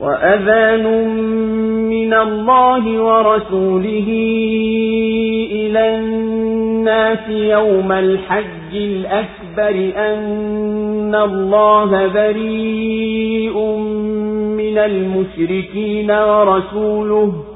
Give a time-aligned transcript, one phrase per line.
[0.00, 1.08] وأذان
[1.88, 4.08] من الله ورسوله
[5.52, 13.58] إلى الناس يوم الحج الأكبر أن الله بريء
[14.56, 17.55] من المشركين ورسوله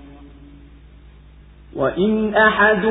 [1.75, 2.85] وإن أحد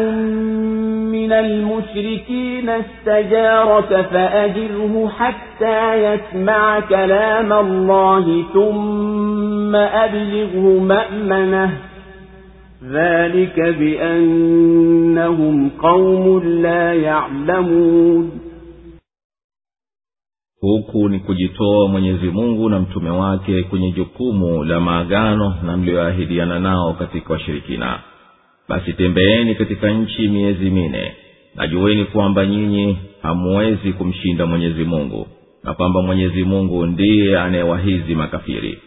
[1.12, 11.70] من المشركين استجارك فأجره حتى يسمع كلام الله ثم أبلغه مأمنه
[12.84, 18.30] ذلك بأنهم قوم لا يعلمون
[20.62, 26.92] huku ni kujitoa mwenyezi mungu na mtume wake kwenye jukumu la maagano na mlioahidiana nao
[26.92, 27.98] katika washirikina
[28.70, 31.12] basi tembeeni katika nchi miezi mine
[31.54, 35.26] najueni kwamba nyinyi hamuwezi kumshinda mwenyezi mungu
[35.64, 38.78] na kwamba mwenyezi mungu ndiye anayewahizi makafiri.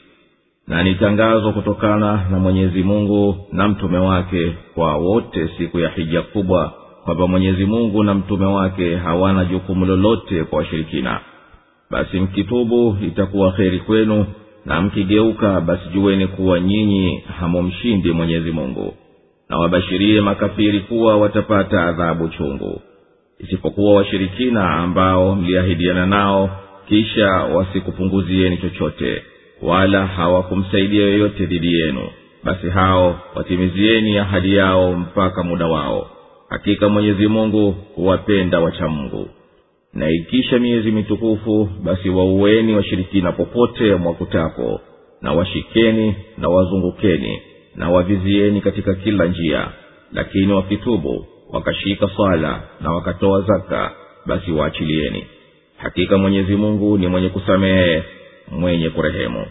[0.67, 6.21] Na ni tangazo kutokana na mwenyezi mungu na mtume wake kwa wote siku ya hija
[6.21, 6.73] kubwa
[7.05, 11.19] kwamba mwenyezi mungu na mtume wake hawana jukumu lolote kwa washirikina.
[11.91, 14.25] Basi mkitubu itakuwa kheri kwenu
[14.65, 18.93] na mkigeuka basi jueni kuwa nyinyi hamumshindi mwenyezi mungu
[19.49, 22.81] na wabashirie makafiri kuwa watapata adhabu chungu.
[23.39, 26.49] Isipokuwa washirikina ambao mliahidiana nao
[26.87, 29.23] kisha wasikupunguzieni chochote
[29.61, 32.01] wala hawakumsaidia yoyote dhidi yenu
[32.43, 36.09] basi hao watimizieni ahadi yao mpaka muda wao.
[36.49, 39.29] Hakika mwenyezi mungu huwapenda wachamngu
[39.93, 44.81] na ikisha miezi mitukufu basi waueni washirikina popote mwakutapo
[45.21, 47.41] na washikeni na wazungukeni
[47.75, 49.67] na wavizieni katika kila njia.
[50.13, 53.91] Lakini wakitubu wakashika swala na wakatoa zaka
[54.25, 55.27] basi waachilieni.
[55.77, 58.03] Hakika mwenyezi mungu ni mwenye kusamehe
[58.51, 59.45] mwenye kurehemu.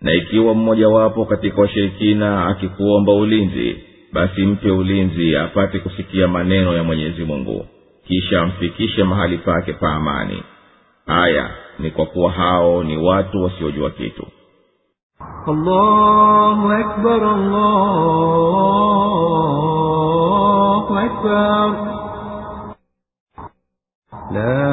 [0.00, 3.76] Na ikiwa mmojawapo katika washirikina akikuomba ulinzi
[4.12, 7.66] basi mpe ulinzi apate kusikia maneno ya mwenyezi mungu.
[8.06, 10.42] Kisha amfikishe mahali pake pa amani.
[11.06, 14.26] Haya ni kwa kuwa hao ni watu wasiojua kitu
[15.20, 17.60] Allahu Ekber, Allahu
[20.96, 21.68] Ekber.
[24.32, 24.64] La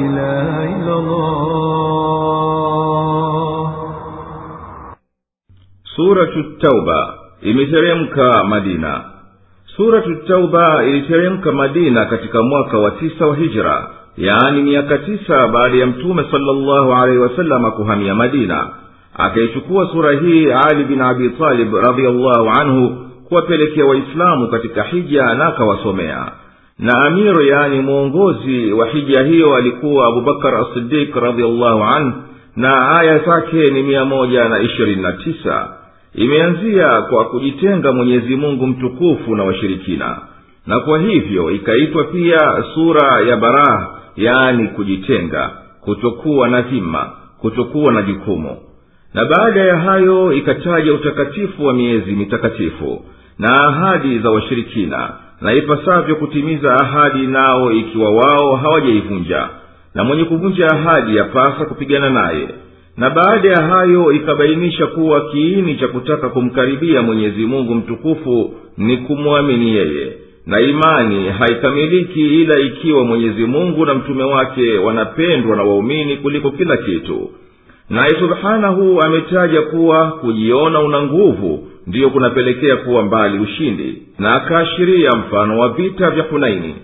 [0.00, 1.44] ilahe illallah.
[5.92, 7.00] Suratu Tauba
[7.44, 8.94] imeteremka Madina.
[9.76, 15.86] Suratu Tauba iliteremka Madina katika mwaka wa tisa wa Hijra yaani miaka tisa baada ya
[15.86, 18.68] mtume salllahu alaihi wasalama kuhamia madina.
[19.18, 22.96] Akaichukua sura hii ali bin abi talib radiallahu anhu
[23.28, 26.26] kuwapelekea waislamu katika hija na akawasomea.
[26.78, 32.12] Na amiru yaani mwongozi wa hija hiyo alikuwa abubakar asidik radiallahu anhu
[32.56, 35.68] na aya zake ni mia moja na ishirini na tisa.
[36.14, 40.16] Imeanzia kwa kujitenga mwenyezi mungu mtukufu na washirikina.
[40.66, 45.50] Na kwa hivyo ikaitwa pia sura ya baraha yaani kujitenga
[45.80, 48.56] kutokuwa na dhima kutokuwa na jukumu.
[49.14, 53.04] Na baada ya hayo ikataja utakatifu wa miezi mitakatifu
[53.38, 59.48] na ahadi za washirikina na ipasavyo kutimiza ahadi nao ikiwa wao hawajaivunja
[59.94, 62.48] na mwenye kuvunja ahadi yapasa kupigana naye.
[62.96, 69.74] Na baada ya hayo ikabainisha kuwa kiini cha kutaka kumkaribia mwenyezi mungu mtukufu ni kumwamini
[69.76, 70.12] yeye
[70.46, 76.76] na imani haikamiliki ila ikiwa mwenyezi mungu na mtume wake wanapendwa na waumini kuliko kila
[76.76, 77.30] kitu.
[77.90, 85.58] Naye subhanahu ametaja kuwa kujiona una nguvu ndiyo kunapelekea kuwa mbali ushindi na akaashiria mfano
[85.58, 86.74] wa vita vya hunaini.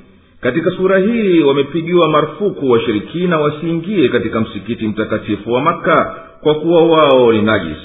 [0.40, 7.32] Katika sura hii wamepigiwa marufuku washirikina wasiingie katika msikiti mtakatifu wa makka kwa kuwa wao
[7.32, 7.78] ni najis.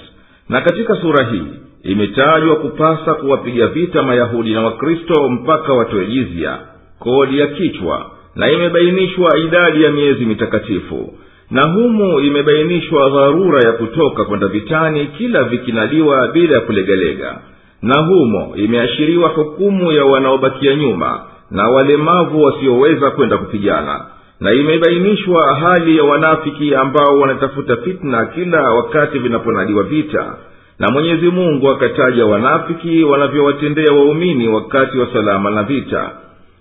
[0.50, 1.44] Na katika sura hii
[1.86, 6.58] imetajwa kupasa kuwapiga vita mayahudi na wakristo mpaka watoe jizya
[7.00, 8.06] kodi ya kichwa
[8.36, 11.14] na imebainishwa idadi ya miezi mitakatifu.
[11.52, 17.38] Na humu imebainishwa dharura ya kutoka kwenda vitani kila vikinadiwa bila ya kulegalega.
[17.82, 21.20] Na humo imeashiriwa hukumu ya wanaobakia nyuma
[21.52, 24.06] na walemavu wasioweza kwenda kupigana.
[24.40, 30.36] Na imebainishwa hali ya wanafiki ambao wanatafuta fitna kila wakati vinaponadiwa vita
[30.80, 36.10] na mwenyezi mungu akataja wanafiki wanavyowatendea waumini wakati wa salama na vita.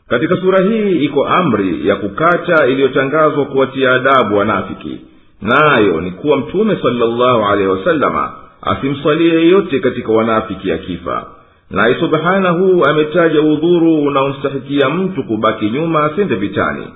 [0.08, 5.00] Katika sura hii iko amri ya kukata iliyotangazwa kuwatia adabu wanafiki.
[5.42, 8.32] Nayo ni kuwa mtume salllahu alehi wasalama
[8.62, 11.26] asimswalie yeyote katika wanafiki akifa.
[11.70, 16.86] Naye subhanahu ametaja udhuru unaomstahikia mtu kubaki nyuma asende vitani.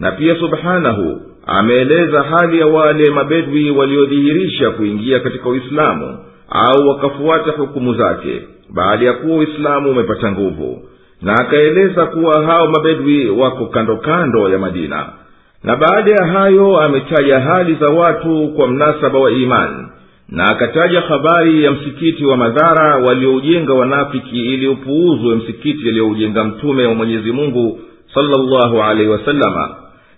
[0.00, 6.18] Na pia subhanahu ameeleza hali ya wale mabedwi waliodhihirisha kuingia katika uislamu
[6.50, 8.42] au wakafuata hukumu zake
[8.74, 10.82] baada ya kuwa uislamu umepata nguvu.
[11.22, 15.06] Na akaeleza kuwa hao mabedwi wako kando kando ya madina.
[15.64, 19.86] Na baada ya hayo ametaja hali za watu kwa mnasaba wa imani
[20.28, 26.94] na akataja habari ya msikiti wa madhara walioujenga wanafiki ili upuuzwe msikiti aliyoujenga mtume wa
[26.94, 27.80] mwenyezi mungu
[28.14, 29.76] salllahu alaihi wasalama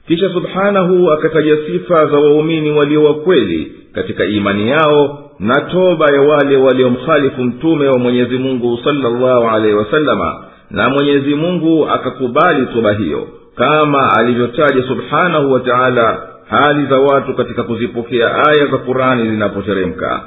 [0.09, 6.57] kisha subhanahu akataja sifa za waumini walio wakweli katika imani yao na toba ya wale
[6.57, 14.11] waliomkhalifu mtume wa mwenyezi mungu salllahu alaihi wasalama na mwenyezi mungu akakubali toba hiyo kama
[14.19, 16.19] alivyotaja subhanahu wa taala
[16.51, 20.21] hali za watu katika kuzipokea aya za qurani zinapoteremka.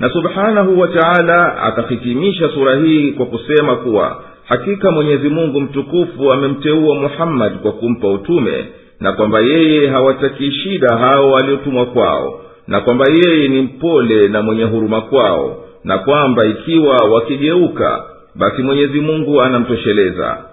[0.00, 6.94] Na subhanahu wa taala akahitimisha sura hii kwa kusema kuwa hakika mwenyezi mungu mtukufu amemteua
[6.94, 8.64] muhammadi kwa kumpa utume
[9.00, 12.40] na kwamba yeye hawatakii shida hao waliotumwa kwao
[12.70, 19.00] na kwamba yeye ni mpole na mwenye huruma kwao na kwamba ikiwa wakigeuka basi mwenyezi
[19.00, 20.44] mungu anamtosheleza.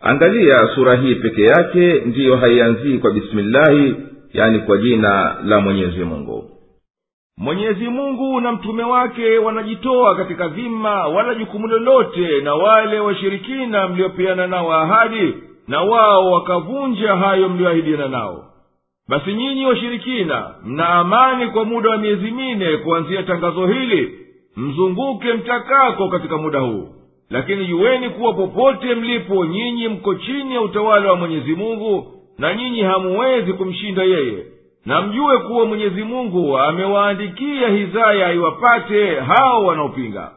[0.00, 3.94] Angalia sura hii peke yake ndiyo haianzii kwa bismillahi
[4.32, 6.50] yani kwa jina la mwenyezi mungu.
[7.38, 14.46] Mwenyezi mungu na mtume wake wanajitoa katika dhima wala jukumu lolote na wale washirikina mliopeana
[14.46, 15.34] nao ahadi
[15.68, 18.44] na wao wakavunja hayo mlioahidiana nao
[19.08, 24.18] basi nyinyi washirikina mna amani kwa muda wa miezi mine kuanzia tangazo hili.
[24.56, 26.88] Mzunguke mtakako katika muda huu.
[27.30, 32.06] Lakini juweni kuwa popote mlipo nyinyi mko chini ya utawala wa mwenyezi mungu
[32.38, 34.46] na nyinyi hamuwezi kumshinda yeye.
[34.86, 40.30] Na mjue kuwa mwenyezi mungu amewaandikia hizaya iwapate hao wanaopinga.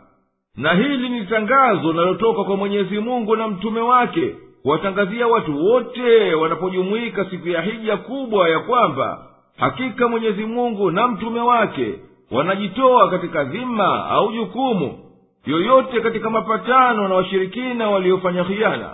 [0.58, 4.36] Na hili ni tangazo linalotoka kwa mwenyezi mungu na mtume wake
[4.72, 9.26] kuwatangazia watu wote wanapojumuika siku ya hija kubwa ya kwamba
[9.58, 11.96] hakika mwenyezi mungu na mtume wake
[12.32, 15.00] wanajitoa katika dhima au jukumu
[15.46, 18.90] yoyote katika mapatano na washirikina waliofanya khiana.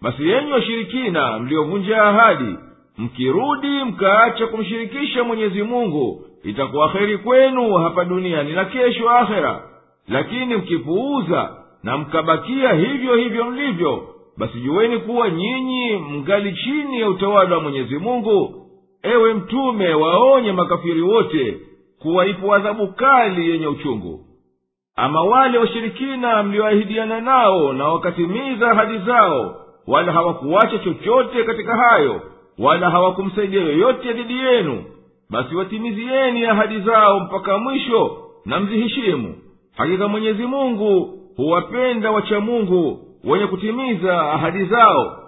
[0.00, 2.56] Basi yenyi washirikina mliovunja ahadi
[2.98, 9.60] mkirudi mkaacha kumshirikisha mwenyezi mungu itakuwa heri kwenu hapa duniani na kesho akhera.
[10.08, 11.50] Lakini mkipuuza
[11.82, 17.98] na mkabakia hivyo hivyo mlivyo basi juweni kuwa nyinyi mngali chini ya utawala wa mwenyezi
[17.98, 18.58] mungu.
[19.02, 21.56] Ewe mtume waonye makafiri wote
[22.02, 24.20] kuwa ipo adhabu kali yenye uchungu.
[24.96, 32.20] Ama wale washirikina mlioahidiana nao na wakatimiza ahadi zao wala hawakuwacha chochote katika hayo
[32.58, 34.84] wala hawakumsaidia yoyote dhidi yenu
[35.30, 39.34] basi watimizieni ahadi zao mpaka mwisho na mziheshimu.
[39.76, 45.18] Hakika mwenyezi mungu huwapenda wacha mungu wenye kutimiza ahadi zao.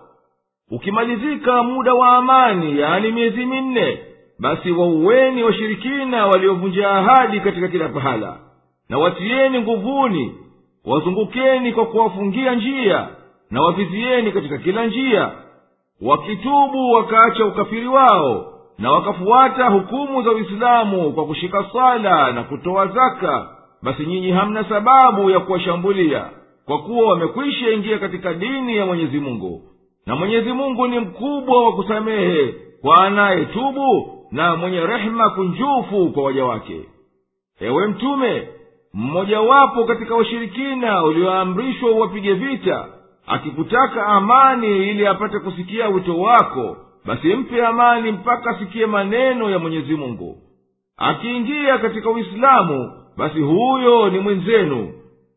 [0.70, 3.98] Ukimalizika muda wa amani yaani miezi minne
[4.38, 8.36] basi wauweni washirikina waliovunja ahadi katika kila pahala.
[8.88, 10.34] Na watiyeni nguvuni
[10.84, 13.08] wazungukeni kwa kuwafungia njia
[13.50, 15.30] na wavizieni katika kila njia.
[16.02, 23.48] Wakitubu wakaacha ukafiri wao na wakafuata hukumu za uislamu kwa kushika sala na kutoa zaka
[23.82, 26.24] basi nyinyi hamna sababu ya kuwashambulia
[26.66, 29.62] kwa kuwa wamekwisha ingia katika dini ya mwenyezi mungu.
[30.06, 36.44] Na mwenyezi mungu ni mkubwa wa kusamehe kwa anayetubu na mwenye rehema kunjufu kwa waja
[36.44, 36.80] wake.
[37.61, 38.49] Ewe mtume
[38.94, 42.88] mmojawapo katika washirikina ulioamrishwa uwapige vita
[43.26, 49.94] akikutaka amani ili apate kusikia wito wako basi mpe amani mpaka asikie maneno ya mwenyezi
[49.97, 50.38] mungu.
[50.97, 54.92] Akiingia katika uislamu basi huyo ni mwenzenu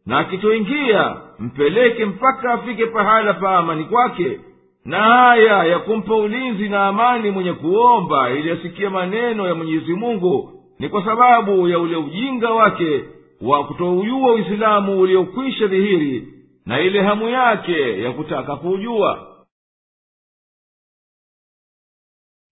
[0.08, 4.40] na akitoingia mpeleke mpaka afike pahala pa amani kwake.
[4.86, 10.54] Na haya ya kumpa ulinzi na amani mwenye kuomba ili asikie maneno ya mwenyezi mungu
[10.80, 13.04] ni kwa sababu ya ule ujinga wake
[13.42, 16.28] wa kutoujua uislamu uliokwisha dhihiri
[16.66, 19.28] na ile hamu yake ya kutaka kuujua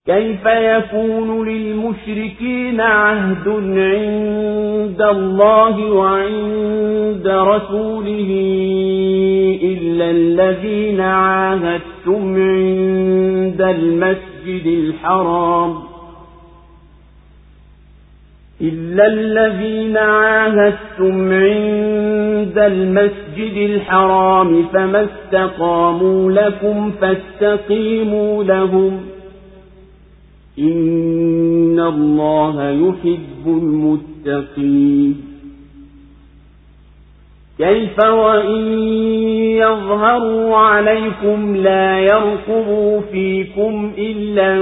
[0.08, 8.30] كيف يكون للمشركين عهد عند الله وعند رسوله
[9.64, 15.76] إلا الذين عاهدتم عند المسجد الحرام؟
[18.62, 29.15] إلا الذين عاهدتم عند المسجد الحرام فما استقاموا لكم فاستقيموا لهم
[30.60, 35.16] إن الله يحب المتقين
[37.58, 38.62] كيف وإن
[39.58, 44.62] يظهروا عليكم لا يرقبوا فيكم إلا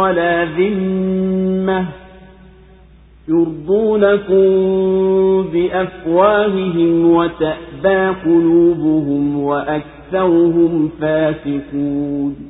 [0.00, 1.86] ولا ذمة
[3.28, 4.44] يرضونكم
[5.52, 12.49] بأفواههم وتأبى قلوبهم وأكثرهم فاسقون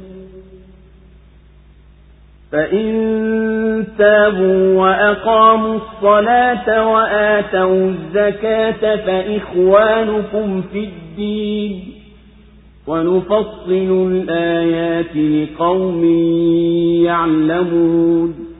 [2.51, 11.83] فإن تابوا وأقاموا الصلاة وآتوا الزكاة فإخوانكم في الدين
[12.87, 16.05] ونفصل الآيات لقوم
[17.05, 18.50] يعلمون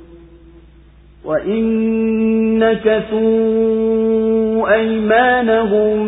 [1.25, 1.63] وإن
[2.59, 4.11] نكثوا
[4.73, 6.07] أيمانهم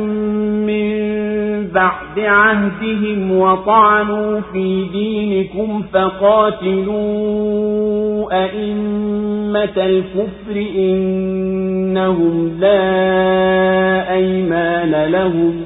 [0.65, 1.13] من
[1.74, 7.03] بعد عهدهم وطعنوا في دينكم فقاتلوا
[8.43, 15.65] أئمة الكفر إنهم لا أيمان لهم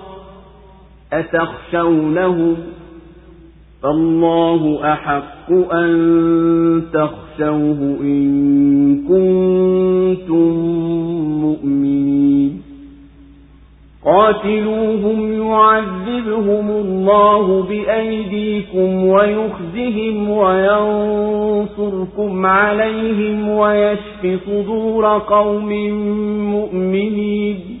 [1.13, 2.55] أتخشونهم
[3.83, 5.91] فالله أحق أن
[6.93, 8.27] تخشوه إن
[9.07, 10.51] كنتم
[11.41, 12.61] مؤمنين.
[14.05, 25.69] قاتلوهم يعذبهم الله بأيديكم ويخزهم وينصركم عليهم ويشف صدور قوم
[26.51, 27.80] مؤمنين.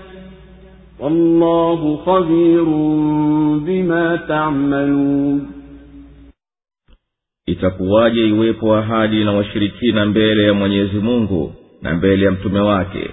[1.00, 2.64] والله خبير
[3.66, 5.46] بما تعملون
[7.46, 13.10] itakuwaje iwepo ahadi na washirikina mbele ya mwenyezi mungu na mbele ya mtume wake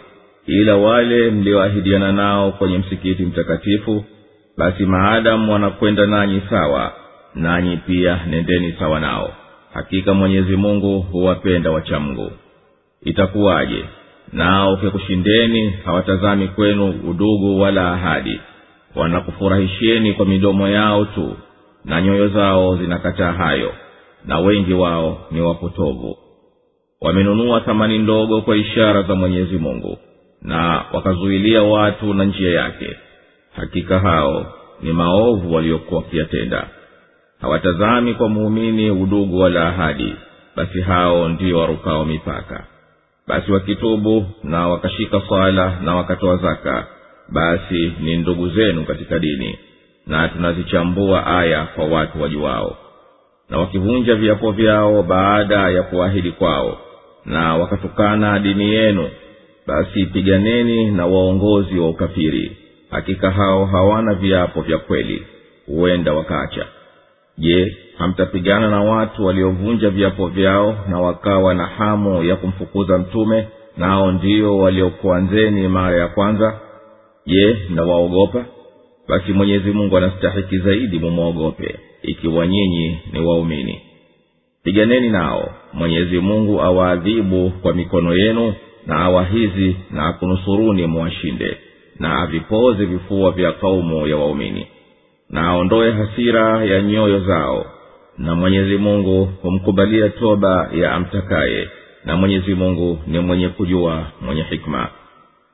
[0.47, 4.03] ila wale mlioahidiana nao kwenye msikiti mtakatifu
[4.57, 6.93] basi maadamu wanakwenda nanyi sawa
[7.35, 9.33] nanyi pia nendeni sawa nao
[9.73, 12.31] hakika mwenyezi mungu huwapenda wachamngu
[13.03, 13.85] itakuwaje
[14.32, 18.40] Nao ukikushindeni hawatazami kwenu udugu wala ahadi.
[18.96, 21.36] Wanakufurahishieni kwa midomo yao tu
[21.84, 23.72] na nyoyo zao zinakataa hayo
[24.24, 26.16] na wengi wao ni wapotovu.
[27.00, 29.98] Wamenunua thamani ndogo kwa ishara za mwenyezi mungu
[30.42, 32.96] na wakazuilia watu na njia yake.
[33.56, 34.46] Hakika hao
[34.82, 36.66] ni maovu waliokuwa wakiyatenda.
[37.40, 40.14] Hawatazami kwa muumini udugu wala ahadi
[40.56, 42.66] basi hao ndio warukao mipaka
[43.28, 46.86] basi wakitubu na wakashika swala na wakatoa zaka
[47.28, 49.58] basi ni ndugu zenu katika dini
[50.06, 52.76] na tunazichambua aya kwa watu wajuwao
[53.50, 56.78] na wakivunja viapo vyao baada ya kuahidi kwao
[57.24, 59.08] na wakatukana dini yenu
[59.66, 62.56] basi piganeni na waongozi wa ukafiri.
[62.90, 65.26] Hakika hao hawana viapo vya kweli
[65.66, 66.66] huenda wakaacha
[67.38, 74.12] je hamtapigana na watu waliovunja viapo vyao na wakawa na hamu ya kumfukuza mtume nao
[74.12, 76.60] ndio waliokuanzeni mara ya kwanza?
[77.26, 78.44] Je mnawaogopa?
[79.08, 83.80] Basi mwenyezi mungu anastahiki zaidi mumwogope ikiwa nyinyi ni waumini.
[84.64, 88.54] Piganeni nao mwenyezi mungu awaadhibu kwa mikono yenu
[88.86, 91.56] na awahizi na akunusuruni muwashinde
[91.98, 94.66] na avipoze vifua vya kaumu ya waumini
[95.30, 97.66] na aondoe hasira ya nyoyo zao.
[98.18, 101.68] Na mwenyezi mungu humkubalia toba ya amtakaye
[102.04, 104.88] na mwenyezi mungu ni mwenye kujua mwenye hikma.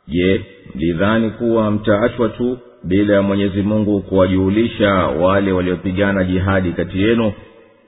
[0.09, 0.40] Je
[0.75, 7.32] mlidhani kuwa mtaachwa tu bila ya mwenyezi mungu kuwajuhulisha wale waliopigana jihadi kati yenu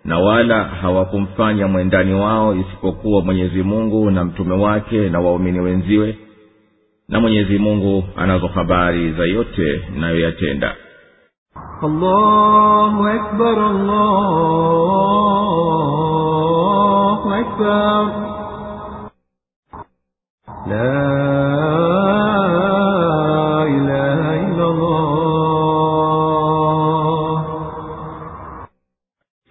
[0.04, 6.16] na wala hawakumfanya mwendani wao isipokuwa mwenyezi mungu na mtume wake na waumini wenziwe?
[7.08, 10.74] Na mwenyezi mungu anazo habari za yote mnayoyatenda
[11.83, 13.67] الله أكبر
[16.01, 18.03] الله أكبر
[20.67, 21.01] لا
[23.67, 25.01] إله إلا الله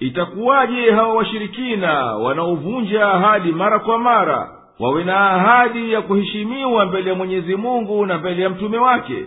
[0.01, 4.49] itakuwaje hawa washirikina wanaovunja ahadi mara kwa mara
[4.81, 9.27] wawe na ahadi ya kuheshimiwa mbele ya mwenyezi mungu na mbele ya mtume wake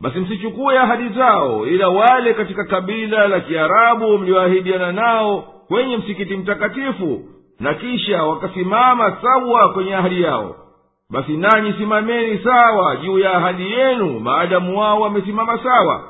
[0.00, 7.20] Basi msichukue ahadi zao ila wale katika kabila la kiarabu mlioahidiana nao kwenye msikiti mtakatifu
[7.60, 10.56] na kisha wakasimama sawa kwenye ahadi yao.
[11.10, 16.04] Basi nanyi simameni sawa juu ya ahadi yenu maadamu wao wamesimama sawa.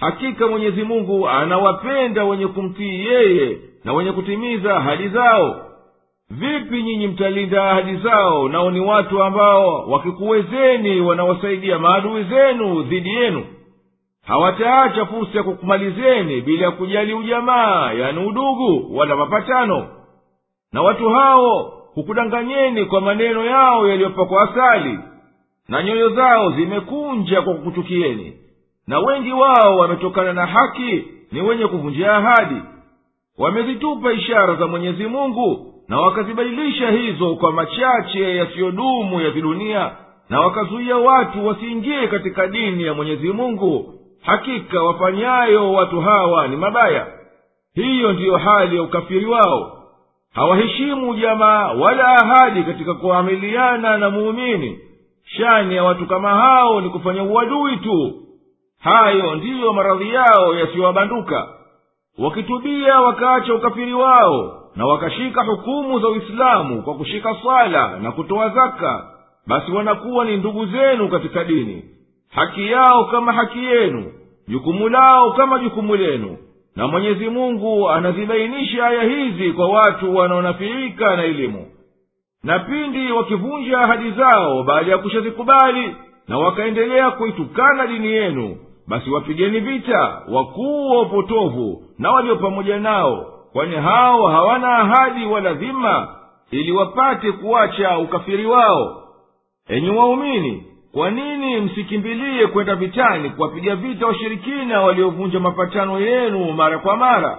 [0.00, 5.66] Hakika mwenyezi mungu anawapenda wenye kumtii yeye na wenye kutimiza ahadi zao
[6.38, 13.44] vipi nyinyi mtalinda ahadi zao nao ni watu ambao wakikuwezeni wanawasaidia maadui zenu dhidi yenu?
[14.26, 19.88] Hawataacha fursa ya kukumalizeni bila ya kujali ujamaa yani udugu wala mapatano.
[20.72, 24.98] Na watu hao hukudanganyeni kwa maneno yao yaliyopakwa asali
[25.68, 28.36] na nyoyo zao zimekunja kwa kukuchukieni.
[28.86, 32.62] Na wengi wao wametokana na haki ni wenye kuvunjia ahadi.
[33.38, 39.90] Wamezitupa ishara za mwenyezi mungu na wakazibadilisha hizo kwa machache yasiyodumu ya kidunia
[40.28, 43.94] na wakazuia watu wasiingie katika dini ya mwenyezi mungu.
[44.22, 47.06] Hakika wafanyayo watu hawa ni mabaya.
[47.74, 49.78] Hiyo ndiyo hali ya ukafiri wao.
[50.34, 54.78] Hawaheshimu jamaa wala ahadi katika kuamiliana na muumini.
[55.24, 58.14] Shani ya watu kama hao ni kufanya uadui tu.
[58.80, 61.48] Hayo ndiyo maradhi yao yasiyowabanduka
[62.18, 69.06] wakitubia wakaacha ukafiri wao na wakashika hukumu za uislamu kwa kushika swala na kutoa zaka
[69.46, 71.84] basi wanakuwa ni ndugu zenu katika dini.
[72.30, 74.12] Haki yao kama haki yenu
[74.48, 76.36] jukumu lao kama jukumu lenu.
[76.76, 81.66] Na mwenyezi mungu anazibainisha aya hizi kwa watu wanaonafiika na elimu.
[82.44, 85.96] Na pindi wakivunja ahadi zao baada ya kushazikubali
[86.28, 88.56] na wakaendelea kuitukana dini yenu
[88.88, 95.54] basi wapigeni vita wakuu wa upotovu na walio pamoja nao kwani hao hawana ahadi wala
[95.54, 96.08] dhima
[96.50, 99.02] ili wapate kuacha ukafiri wao.
[99.68, 106.96] Enyi waumini kwa nini msikimbilie kwenda vitani kuwapiga vita washirikina waliovunja mapatano yenu mara kwa
[106.96, 107.38] mara?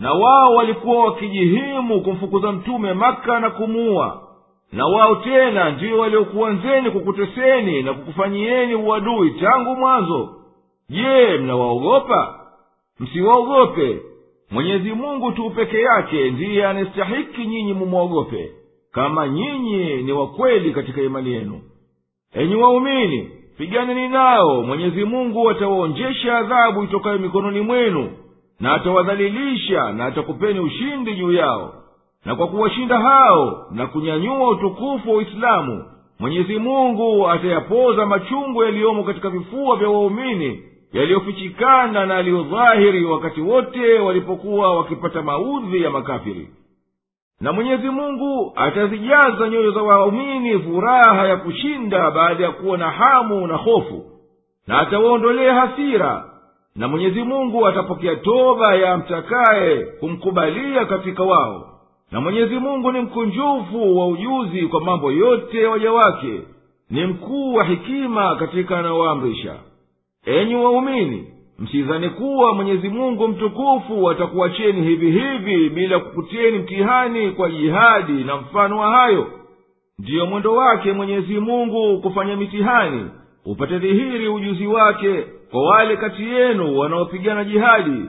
[0.00, 4.22] Na wao walikuwa wakijihimu kumfukuza mtume maka na kumuua.
[4.72, 10.28] Na wao tena ndiyo waliokuanzeni kukuteseni na kukufanyieni uadui tangu mwanzo.
[10.90, 12.34] Je mnawaogopa?
[13.00, 14.00] Msiwaogope
[14.50, 18.50] mwenyezi mungu tu peke yake ndiye anastahiki nyinyi mumwogope
[18.92, 21.60] kama nyinyi ni wakweli katika imani yenu.
[22.34, 28.10] Enyi waumini piganeni nao mwenyezi mungu atawaonjesha adhabu itokayo mikononi mwenu
[28.60, 31.74] na atawadhalilisha na atakupeni ushindi juu yao.
[32.24, 35.84] Na kwa kuwashinda hao na kunyanyua utukufu wa uislamu
[36.18, 44.76] mwenyezi mungu atayapoza machungu yaliyomo katika vifua vya waumini yaliyofichikana na yaliyodhahiri wakati wote walipokuwa
[44.76, 46.48] wakipata maudhi ya makafiri.
[47.40, 53.46] Na mwenyezi mungu atazijaza nyoyo za waumini furaha ya kushinda baada ya kuwa na hamu
[53.46, 54.04] na hofu
[54.66, 56.24] na atawaondolea hasira.
[56.76, 61.68] Na mwenyezi mungu atapokea toba ya mtakaye kumkubalia katika wao.
[62.12, 66.40] Na mwenyezi mungu ni mkunjufu wa ujuzi kwa mambo yote ya waja wake
[66.90, 69.54] ni mkuu wa hikima katika anayoamrisha
[70.26, 71.26] enyi waumini
[71.58, 78.78] msidhani kuwa mwenyezi mungu mtukufu atakuwacheni hivi hivi bila kukutieni mtihani kwa jihadi na mfano
[78.78, 79.26] wa hayo.
[79.98, 83.10] Ndiyo mwendo wake mwenyezi mungu kufanya mitihani
[83.46, 88.02] upate dhihiri ujuzi wake kwa wale kati yenu wanaopigana jihadi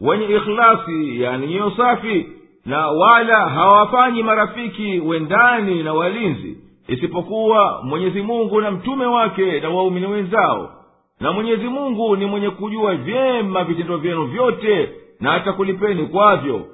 [0.00, 2.26] wenye ikhlasi yani nyiyo safi
[2.66, 10.06] na wala hawafanyi marafiki wendani na walinzi isipokuwa mwenyezi mungu na mtume wake na waumini
[10.06, 10.70] wenzao
[11.21, 14.89] na mwenyezi mungu ni mwenye kujua vyema vitendo vyenu vyote
[15.19, 16.65] na atakulipeni kwavyo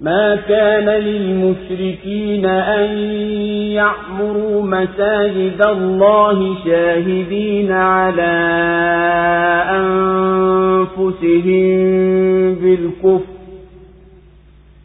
[0.00, 2.88] ما كان للمشركين أن
[3.72, 8.36] يعمروا مساجد الله شاهدين على
[11.18, 13.34] أنفسهم بالكفر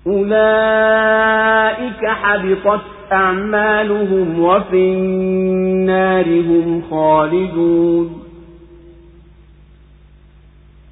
[0.08, 2.82] أولئك حبطت
[3.13, 8.23] أعمالهم وفي النار هم خالدون.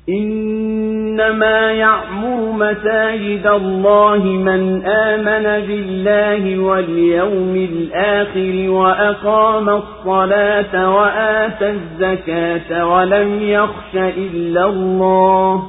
[0.09, 13.95] إنما يعمر مساجد الله من آمن بالله واليوم الآخر وأقام الصلاة وآتى الزكاة ولم يخش
[13.95, 15.63] إلا الله.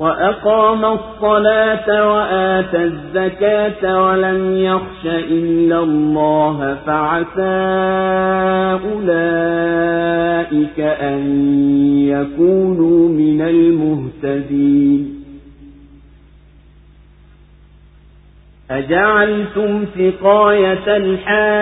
[0.00, 7.40] وأقام الصلاة وآتى الزكاة ولم يخش إلا الله فعسى
[8.92, 11.20] أولئك أن
[12.08, 15.24] يكونوا من المهتدين.
[18.70, 21.60] أجعلتم سقاية الحاج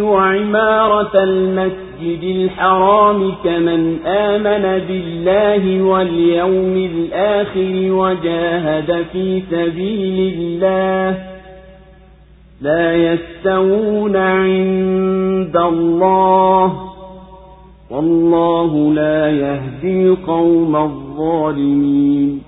[0.00, 11.18] وعمارة المسجد المسجد الحرام كمن آمن بالله واليوم الآخر وجاهد في سبيل الله
[12.60, 16.72] لا يستوون عند الله
[17.90, 22.47] والله لا يهدي القوم الظالمين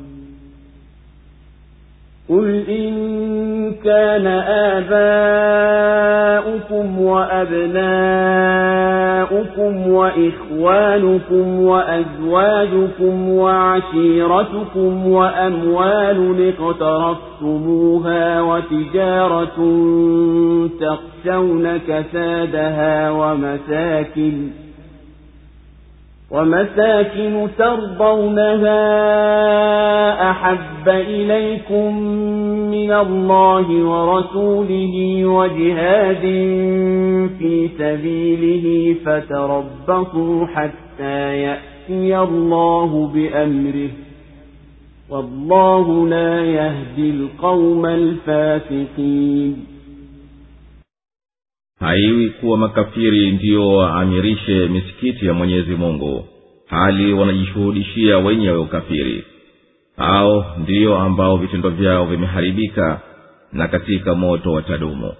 [2.31, 2.93] قل إن
[3.83, 4.27] كان
[5.97, 7.51] آباؤكم وأبناؤكم
[9.87, 19.57] وإخوانكم وأزواجكم وعشيرتكم وأموال اقترفتموها وتجارة
[20.79, 24.49] تخشون كسادها ومساكن
[26.31, 28.81] ومساكن ترضونها
[30.31, 31.97] أحب إليكم
[32.71, 36.21] من الله ورسوله وجهاد
[37.39, 43.89] في سبيله فتربصوا حتى يأتي الله بأمره
[45.09, 49.70] والله لا يهدي القوم الفاسقين
[51.81, 56.25] haiwi kuwa makafiri ndiyo waamirishe misikiti ya mwenyezi mungu
[56.67, 59.23] hali wanajishuhudishia wenyewe ukafiri.
[59.97, 63.01] Hao ndiyo ambao vitendo vyao vimeharibika
[63.53, 65.13] na katika moto watadumu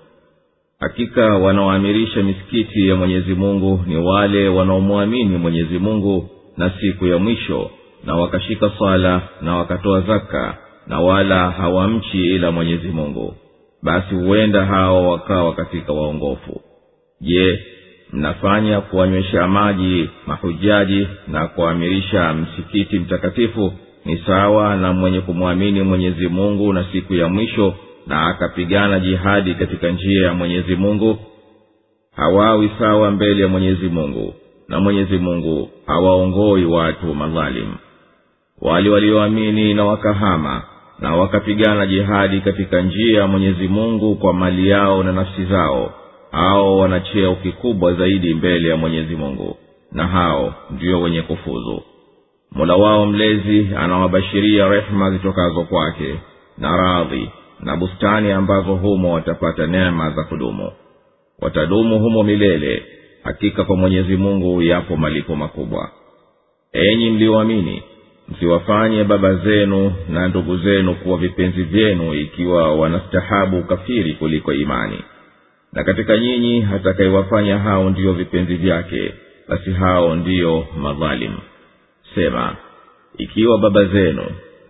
[0.80, 7.72] hakika wanaoamirisha misikiti ya mwenyezi mungu ni wale wanaomwamini mwenyezi mungu na siku ya mwisho
[8.06, 13.36] na wakashika swala na wakatoa zaka na wala hawamchi ila mwenyezi mungu
[13.84, 16.62] basi huenda hao wakawa katika waongofu.
[17.22, 17.60] Je
[18.14, 23.74] mnafanya kuwanywesha maji mahujaji na kuamirisha msikiti mtakatifu
[24.06, 27.74] ni sawa na mwenye kumwamini mwenyezi mungu na siku ya mwisho
[28.08, 31.18] na akapigana jihadi katika njia ya mwenyezi mungu?
[32.16, 34.34] Hawawi sawa mbele ya mwenyezi mungu
[34.68, 37.76] na mwenyezi mungu hawaongoi watu madhalimu
[38.62, 40.64] wale walioamini na wakahama
[41.02, 45.94] na wakapigana jihadi katika njia ya mwenyezi mungu kwa mali yao na nafsi zao.
[46.32, 47.00] Hao wana
[47.44, 49.58] kikubwa zaidi mbele ya mwenyezi mungu
[49.92, 51.82] na hao ndio wenye kufuzu.
[52.52, 56.16] Mola wao mlezi anawabashiria rehema zitokazo kwake
[56.58, 60.72] na radhi na bustani ambazo humo watapata neema za kudumu.
[61.42, 62.84] Watadumu humo milele
[63.24, 65.90] hakika kwa mwenyezi mungu yapo malipo makubwa.
[66.74, 67.84] Enyi mlioamini
[68.32, 75.00] msiwafanye baba zenu na ndugu zenu kuwa vipenzi vyenu ikiwa wanastahabu ukafiri kuliko imani.
[75.74, 79.14] Na katika nyinyi atakaiwafanya hao ndiyo vipenzi vyake
[79.50, 81.38] basi hao ndiyo madhalimu
[82.16, 82.56] sema
[83.18, 84.24] ikiwa baba zenu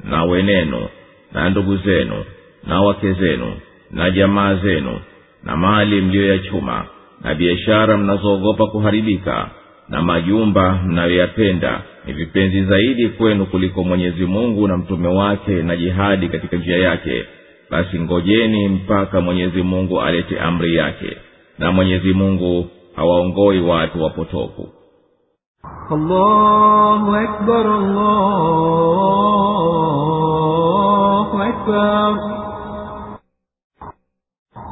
[0.03, 0.87] na wenenu
[1.33, 2.25] na ndugu zenu
[2.67, 3.53] na wake zenu
[3.91, 4.99] na jamaa zenu
[5.43, 6.85] na mali mliyoyachuma
[7.21, 9.49] na biashara mnazoogopa kuharibika
[9.89, 16.29] na majumba mnayoyapenda ni vipenzi zaidi kwenu kuliko mwenyezi mungu na mtume wake na jihadi
[16.29, 17.25] katika njia yake
[17.69, 21.17] basi ngojeni mpaka mwenyezi mungu alete amri yake
[21.59, 24.69] na mwenyezi mungu hawaongoi watu wapotoku.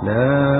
[0.03, 0.58] La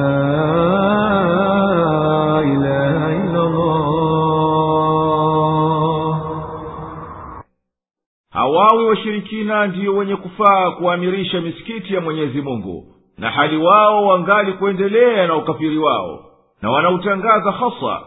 [8.70, 12.86] hawawi washirikina ndiyo wenye kufaa kuamirisha misikiti ya mwenyezi mungu
[13.18, 16.26] na hali wao wangali kuendelea na ukafiri wao
[16.62, 18.02] na wanautangaza hasa.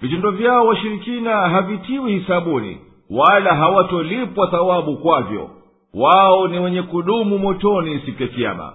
[0.00, 2.78] Vitendo vyao washirikina havitiwi hisabuni
[3.10, 5.50] wala hawatolipwa thawabu kwavyo.
[5.94, 8.72] Wao ni wenye kudumu motoni siku ya kiama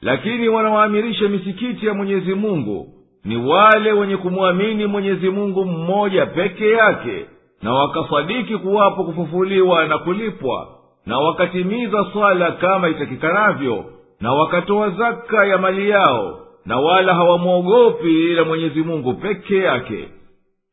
[0.00, 2.88] lakini wanawaamirisha misikiti ya mwenyezi mungu
[3.24, 7.26] ni wale wenye kumwamini mwenyezi mungu mmoja peke yake
[7.62, 10.68] na wakasadiki kuwapo kufufuliwa na kulipwa
[11.06, 13.84] na wakatimiza swala kama itakikanavyo
[14.20, 20.08] na wakatoa zaka ya mali yao na wala hawamwogopi ila mwenyezi mungu peke yake.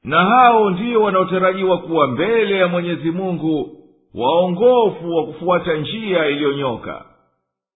[0.03, 3.69] Na hao ndiyo wanaotarajiwa kuwa mbele ya mwenyezi mungu
[4.15, 7.05] waongofu wa kufuata njia iliyonyoka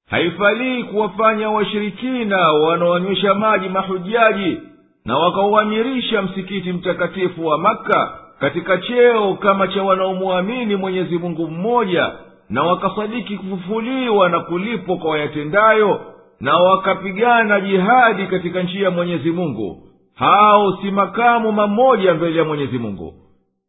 [0.09, 4.57] haifalii kuwafanya washirikina wanaoanywesha maji mahujaji
[5.05, 12.11] na wakauamirisha msikiti mtakatifu wa makka katika cheo kama cha wanaomwamini mwenyezi mungu mmoja
[12.49, 16.01] na wakasadiki kufufuliwa na kulipwa kwa wayatendayo
[16.39, 19.83] na wakapigana jihadi katika njia ya mwenyezi mungu
[20.15, 23.13] hao si makamu mamoja mbele ya mwenyezi mungu.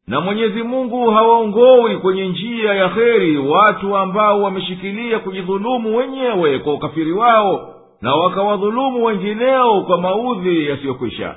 [0.07, 7.13] Na mwenyezi mungu hawaongowi kwenye njia ya kheri watu ambao wameshikilia kujidhulumu wenyewe kwa ukafiri
[7.13, 11.35] wao na wakawadhulumu wengineo kwa maudhi yasiyokwisha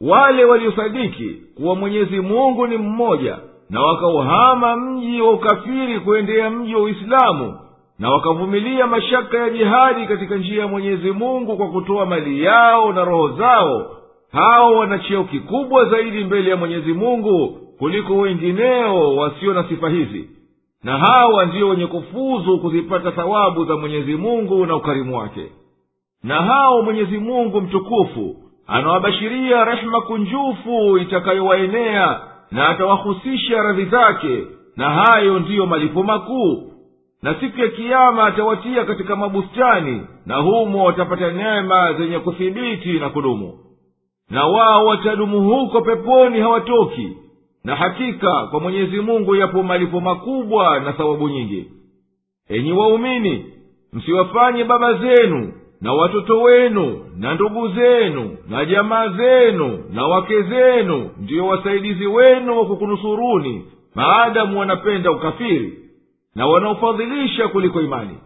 [0.00, 3.38] wale waliosadiki kuwa mwenyezi mungu ni mmoja
[3.70, 7.58] na wakauhama mji wa ukafiri kuendea mji wa uislamu
[7.98, 13.04] na wakavumilia mashaka ya jihadi katika njia ya mwenyezi mungu kwa kutoa mali yao na
[13.04, 13.96] roho zao
[14.32, 20.30] hao wana cheo kikubwa zaidi mbele ya mwenyezi mungu kuliko wengineo wasio na sifa hizi
[20.84, 25.52] na hawa ndiyo wenye kufuzu kuzipata thawabu za mwenyezi mungu na ukarimu wake.
[26.22, 34.44] Na hao mwenyezi mungu mtukufu anawabashiria rehema kunjufu itakayowaenea na atawahusisha radhi zake
[34.76, 36.72] na hayo ndiyo malipo makuu.
[37.22, 43.58] Na siku ya kiama atawatia katika mabustani na humo watapata neema zenye kuthibiti na kudumu.
[44.30, 47.16] Na wao watadumu huko peponi hawatoki
[47.64, 51.70] na hakika kwa mwenyezi mungu yapo malipo makubwa na thawabu nyingi.
[52.48, 53.44] Enyi waumini
[53.92, 61.10] msiwafanye baba zenu na watoto wenu na ndugu zenu na jamaa zenu na wake zenu
[61.18, 65.78] ndiyo wasaidizi wenu wa kukunusuruni maadamu wanapenda ukafiri
[66.34, 68.18] na wanaofadhilisha kuliko imani.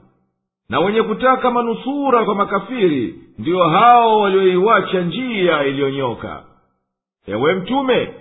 [0.69, 6.43] Na wenye kutaka manusura kwa makafiri ndiyo hao walioiwacha njia iliyonyoka.
[7.27, 8.15] Ewe mtume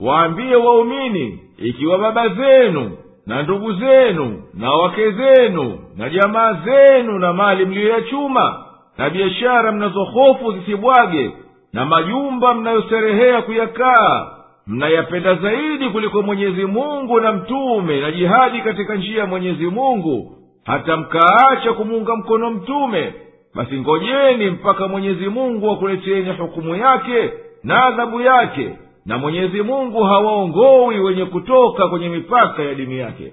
[0.00, 2.90] waambie waumini ikiwa baba zenu
[3.26, 8.63] na ndugu zenu na wake zenu na jamaa zenu na mali mliyoyachuma
[8.98, 11.30] na biashara mnazohofu zisibwage
[11.72, 14.30] na majumba mnayosereheya kuyakaa
[14.66, 20.32] mnayapenda zaidi kuliko mwenyezi mungu na mtume na jihadi katika njia ya mwenyezi mungu
[20.64, 23.14] hata mkaacha kumuunga mkono mtume
[23.54, 27.32] basi ngojeni mpaka mwenyezi mungu akuleteni hukumu yake
[27.64, 33.32] na adhabu yake na mwenyezi mungu hawaongowi wenye kutoka kwenye mipaka ya dini yake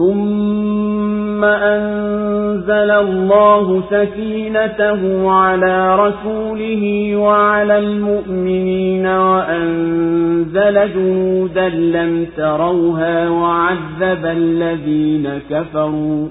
[0.00, 16.28] ثم أنزل الله سكينته على رسوله وعلى المؤمنين وأنزل جنودا لم تروها وعذب الذين كفروا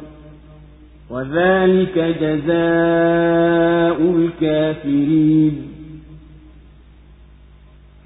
[1.09, 5.78] وذلك جزاء الكافرين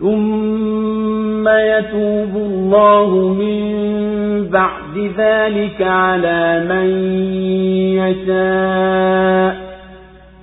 [0.03, 3.63] ثم يتوب الله من
[4.47, 6.87] بعد ذلك على من
[7.95, 9.55] يشاء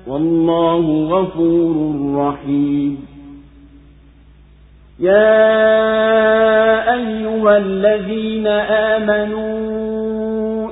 [0.07, 1.75] والله غفور
[2.16, 2.99] رحيم.
[5.01, 5.51] يا
[6.94, 8.46] أيها الذين
[8.96, 9.61] آمنوا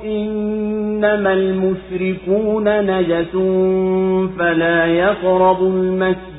[0.05, 3.31] إنما المشركون نجس
[4.39, 6.38] فلا يقربوا المسجد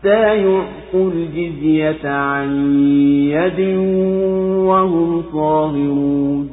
[0.00, 2.50] حتى يعطوا الجزية عن
[3.30, 3.60] يد
[4.68, 6.50] وهم صاغرون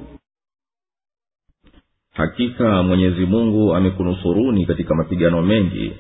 [2.13, 5.91] hakika mwenyezi mungu amekunusuruni katika mapigano mengi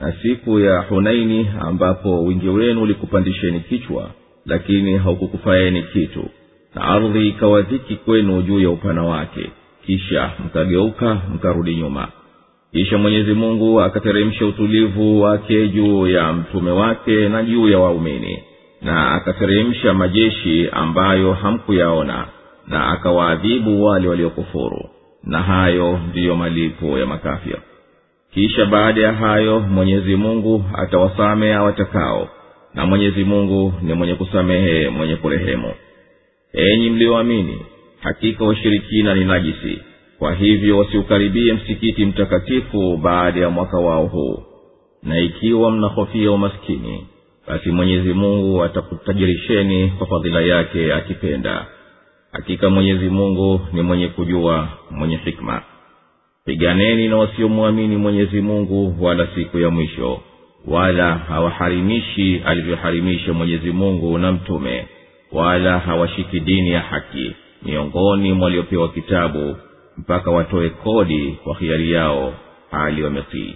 [0.00, 4.10] na siku ya hunaini ambapo wingi wenu ulikupandisheni kichwa
[4.46, 6.24] lakini haukukufaeni kitu
[6.74, 9.50] na ardhi ikawa dhiki kwenu juu ya upana wake
[9.86, 12.08] kisha mkageuka mkarudi nyuma
[12.71, 18.43] kisha mwenyezi mungu akateremsha utulivu wake juu ya mtume wake na juu ya waumini
[18.81, 22.27] na akateremsha majeshi ambayo hamkuyaona
[22.67, 24.89] na akawaadhibu wale waliokufuru.
[25.23, 27.57] Na hayo ndiyo malipo ya makafir
[28.33, 32.29] kisha baada ya hayo mwenyezi mungu atawasamehe awatakao
[32.73, 35.73] na mwenyezi mungu ni mwenye kusamehe mwenye kurehemu.
[36.53, 37.61] Enyi mliyoamini
[37.99, 39.79] hakika washirikina ni najisi
[40.19, 44.43] kwa hivyo wasiukaribie msikiti mtakatifu baada ya mwaka wao huu.
[45.03, 47.07] Na ikiwa mnahofia umaskini
[47.47, 51.65] basi mwenyezi mungu atakutajirisheni kwa fadhila yake akipenda.
[52.31, 55.61] Hakika mwenyezi mungu ni mwenye kujua mwenye hikma.
[56.45, 60.19] Piganeni na wasiomwamini mwenyezi mungu wala siku ya mwisho
[60.67, 64.85] wala hawaharimishi alivyoharimisha mwenyezi mungu na mtume
[65.31, 67.31] wala hawashiki dini ya haki
[67.63, 69.55] miongoni mwa waliopewa kitabu
[69.97, 72.33] mpaka watoe kodi kwa hiari yao
[72.71, 73.55] hali wametii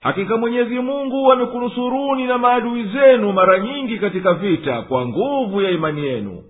[0.00, 6.04] hakika mwenyezi mungu amekunusuruni na maadui zenu mara nyingi katika vita kwa nguvu ya imani
[6.06, 6.43] yenu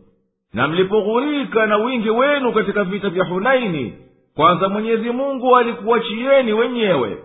[0.55, 3.93] na mlipoghurika na wingi wenu katika vita vya hunaini
[4.37, 7.19] kwanza mwenyezi mungu alikuachieni wenyewe.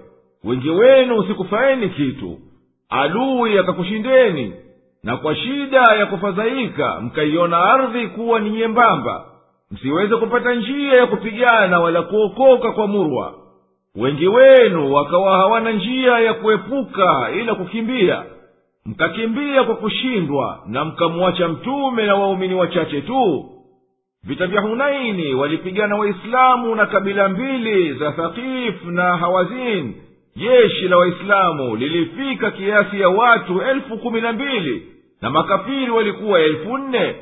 [0.44, 2.38] Wingi wenu usikufaeni kitu.
[2.90, 4.54] Adui akakushindeni
[5.04, 9.26] na kwa shida ya kufadhaika mkaiona ardhi kuwa ni nyembamba.
[9.72, 13.34] Msiweze kupata njia ya kupigana wala kuokoka kwa murwa.
[13.96, 18.24] Wengi wenu wakawa hawana njia ya kuepuka ila kukimbia
[18.94, 23.46] mkakimbia kwa kushindwa na mkamwacha mtume na waumini wachache tu.
[24.24, 29.94] Vita vya hunaini walipigana waislamu na kabila mbili za thaqif na hawazin.
[30.36, 34.88] Jeshi la waislamu lilifika kiasi ya watu elfu kumi na mbili
[35.22, 37.16] na makafiri walikuwa elfu nne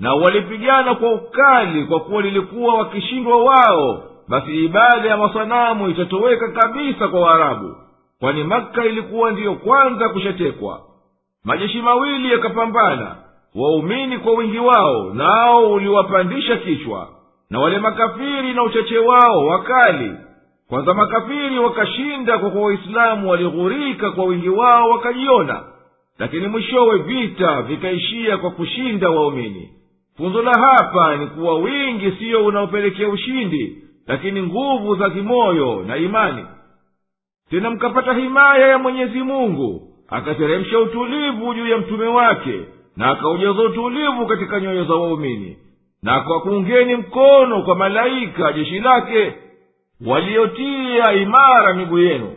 [0.00, 4.02] na walipigana kwa ukali kwa kuwa lilikuwa wakishindwa wao.
[4.28, 7.76] Basi ibada ya masanamu itatoweka kabisa kwa waarabu
[8.20, 10.80] kwani makka ilikuwa ndiyo kwanza kushatekwa
[11.44, 13.16] majeshi mawili yakapambana
[13.54, 17.08] waumini kwa wingi wao nao uliwapandisha kichwa.
[17.50, 20.12] Na wale makafiri na uchache wao wakali.
[20.68, 25.62] Kwanza makafiri wakashinda kwa kuwa waislamu walighurika kwa wingi wao wakajiona.
[26.18, 29.70] Lakini mwishowe vita vikaishia kwa kushinda waumini.
[30.16, 36.44] Funzo la hapa ni kuwa wingi siyo unaopelekea ushindi lakini nguvu za kimoyo na imani.
[37.50, 42.60] Tena mkapata himaya ya mwenyezi mungu akateremsha utulivu juu ya mtume wake
[42.96, 45.58] na akaujaza utulivu katika nyoyo za waumini
[46.02, 49.34] na akawakuungeni mkono kwa malaika jeshi lake
[50.06, 52.36] waliotia imara miguu yenu.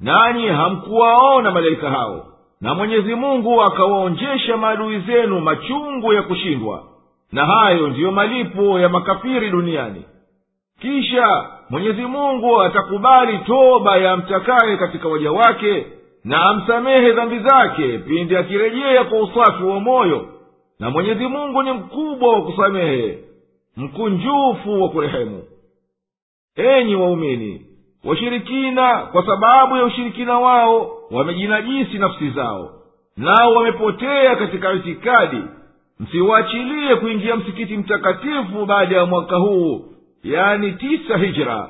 [0.00, 2.26] Nanyi hamkuwaona malaika hao
[2.60, 6.84] na mwenyezi mungu akawaonjesha maadui zenu machungu ya kushindwa.
[7.32, 10.04] Na hayo ndiyo malipo ya makafiri duniani.
[10.80, 15.86] Kisha mwenyezi mungu atakubali toba ya mtakaye katika waja wake
[16.24, 20.28] na amsamehe dhambi zake pindi akirejea kwa usafi wa moyo.
[20.80, 23.18] Na mwenyezi mungu ni mkubwa wa kusamehe
[23.76, 25.42] mkunjufu wa kurehemu.
[26.56, 27.66] Enyi waumini
[28.04, 32.70] washirikina kwa sababu ya ushirikina wao wamejinajisi nafsi zao
[33.16, 35.42] nao wamepotea katika itikadi.
[36.00, 39.84] Msiwaachilie kuingia msikiti mtakatifu baada ya mwaka huu
[40.24, 41.68] yani tisa hijra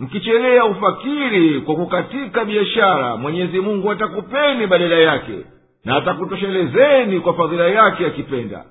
[0.00, 5.38] mkichelea ufakiri kwa kukatika biashara mwenyezi mungu atakupeni badala yake
[5.84, 8.64] na atakutoshelezeni kwa fadhila yake akipenda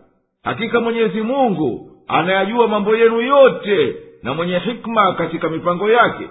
[0.44, 6.30] hakika mwenyezi mungu anayajua mambo yenu yote na mwenye hikma katika mipango yake.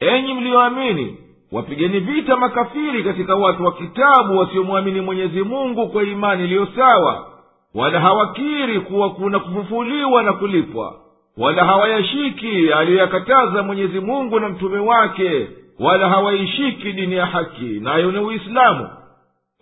[0.00, 1.18] Enyi mliyoamini
[1.52, 7.26] wapigeni vita makafiri katika watu wa kitabu wasiomwamini mwenyezi mungu kwa imani iliyo sawa
[7.74, 11.01] wala hawakiri kuwa kuna kufufuliwa na kulipwa
[11.38, 15.48] wala hawayashiki aliyoyakataza mwenyezi mungu na mtume wake
[15.80, 18.88] wala hawaishiki dini ya haki nayo ni uislamu.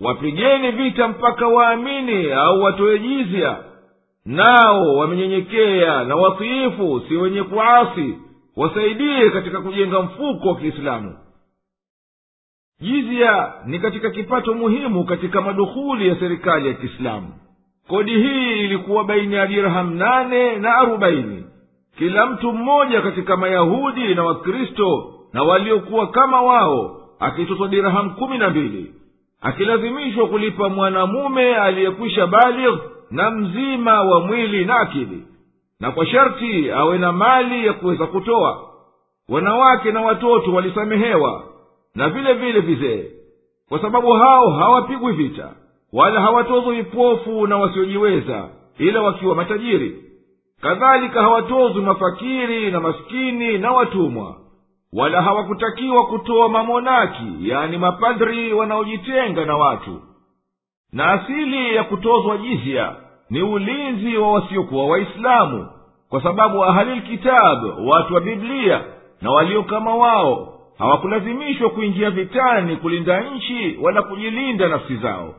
[0.01, 3.57] Wapigeni vita mpaka waamini au watoe jizya.
[4.25, 8.19] Nao wamenyenyekea na watiifu si wenye kuasi
[8.57, 11.17] wasaidie katika kujenga mfuko wa kiislamu.
[12.81, 17.35] Jizya ni katika kipato muhimu katika madukhuli ya serikali ya kiislamu.
[17.89, 21.45] Kodi hii ilikuwa baina ya dirham nane na arobaini
[21.99, 28.51] kila mtu mmoja katika mayahudi na wakristo na waliokuwa kama wao akitozwa dirahamu kumi na
[28.51, 28.95] mbili
[29.41, 32.79] akilazimishwa kulipa mwanamume aliyekwisha baligh
[33.11, 35.23] na mzima wa mwili na akili
[35.81, 38.71] na kwa sharti awe na mali ya kuweza kutoa.
[39.29, 41.45] Wanawake na watoto walisamehewa
[41.95, 43.05] na vile vile vizee
[43.69, 45.53] kwa sababu hao hawapigwi vita
[45.93, 50.05] wala hawatozwi vipofu na wasiojiweza ila wakiwa matajiri
[50.61, 54.37] kadhalika hawatozwi mafakiri na maskini na watumwa
[54.93, 60.01] wala hawakutakiwa kutoa mamonaki yani mapadri wanaojitenga na watu.
[60.93, 62.97] Na asili ya kutozwa jizya
[63.31, 65.67] ni ulinzi wa wasiokuwa waislamu
[66.09, 68.85] kwa sababu ahalilkitabu watu wa biblia
[69.23, 75.35] na walio kama wao hawakulazimishwa kuingia vitani kulinda nchi wala kujilinda nafsi zao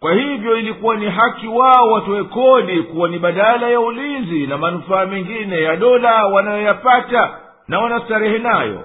[0.00, 5.06] kwa hivyo ilikuwa ni haki wao watoe kodi kuwa ni badala ya ulinzi na manufaa
[5.06, 7.38] mengine ya dola wanayoyapata
[7.68, 8.80] na wanastarehe nayo.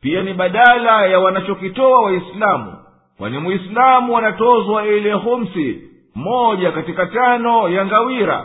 [0.00, 2.72] Pia ni badala ya wanachokitoa waislamu
[3.18, 5.82] kwani muislamu anatozwa ile humsi
[6.14, 8.44] moja katika tano ya ngawira.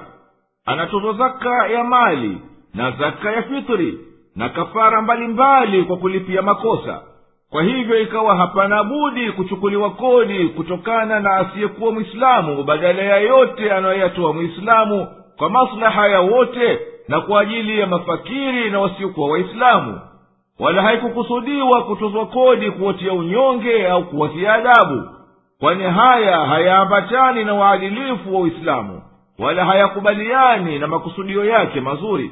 [0.65, 2.37] Anatozwa zaka ya mali
[2.73, 3.99] na zaka ya fitri
[4.35, 7.01] na kafara mbalimbali kwa kulipia makosa
[7.51, 14.33] kwa hivyo ikawa hapana budi kuchukuliwa kodi kutokana na asiyekuwa mwislamu badala ya yote anayoyatoa
[14.33, 19.99] mwislamu kwa maslaha ya wote na kwa ajili ya mafakiri na wasiokuwa waislamu.
[20.59, 25.09] Wala haikukusudiwa kutozwa kodi kuwatia unyonge au kuwatia adabu
[25.59, 29.01] kwani haya hayaambatani na uadilifu wa uislamu
[29.39, 32.31] wala hayakubaliani na makusudio yake mazuri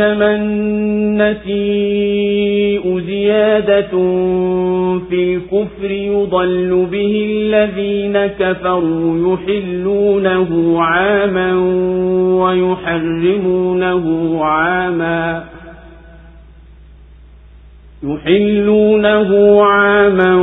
[0.00, 0.34] إنما
[1.40, 3.90] النسيء زيادة
[5.10, 11.54] في الكفر يضل به الذين كفروا يحلونه عاما
[12.44, 14.04] ويحرمونه
[14.44, 15.44] عاما
[18.04, 20.34] يحلونه عاما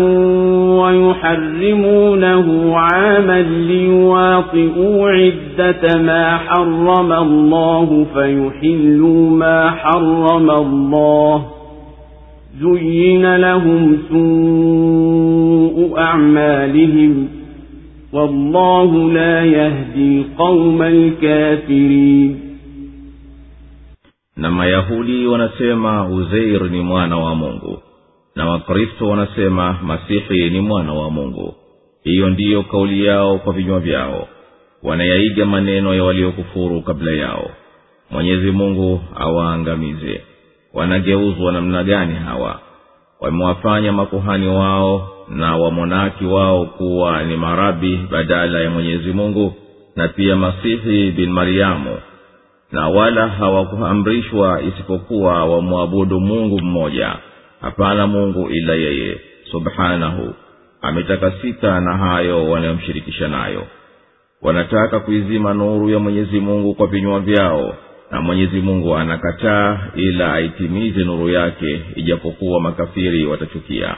[0.81, 11.45] ويحرمونه عاما ليواطئوا عدة ما حرم الله فيحلوا ما حرم الله.
[12.61, 17.27] زين لهم سوء أعمالهم.
[18.13, 22.46] والله لا يهدي القوم الكافرين.
[24.37, 27.81] Na mayahudi wanasema uzeir ni mwana wa mungu.
[28.35, 31.55] Na wakristo wanasema masihi ni mwana wa mungu.
[32.03, 34.27] Hiyo ndiyo kauli yao kwa vinywa vyao.
[34.83, 37.49] Wanayaiga maneno ya waliokufuru kabla yao.
[38.11, 40.21] Mwenyezi mungu awaangamize.
[40.73, 42.59] Wanageuzwa namna gani hawa?
[43.19, 49.53] Wamewafanya makuhani wao na wamonaki wao kuwa ni marabi badala ya mwenyezi mungu
[49.95, 51.97] na pia masihi bin mariamu
[52.71, 57.15] na wala hawakuamrishwa isipokuwa wamwabudu mungu mmoja.
[57.61, 59.17] Hapana mungu ila yeye
[59.51, 60.33] subhanahu.
[60.81, 63.67] Ametakasika na hayo wanayomshirikisha nayo.
[64.41, 67.75] Wanataka kuizima nuru ya mwenyezi mungu kwa vinywa vyao
[68.11, 73.95] na mwenyezi mungu anakataa ila aitimize nuru yake ijapokuwa makafiri watachukia.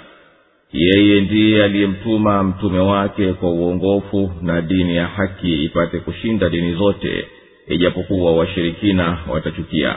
[0.74, 7.28] Yeye ndiye aliyemtuma mtume wake kwa uongofu na dini ya haki ipate kushinda dini zote
[7.70, 9.96] ijapokuwa washirikina watachukia.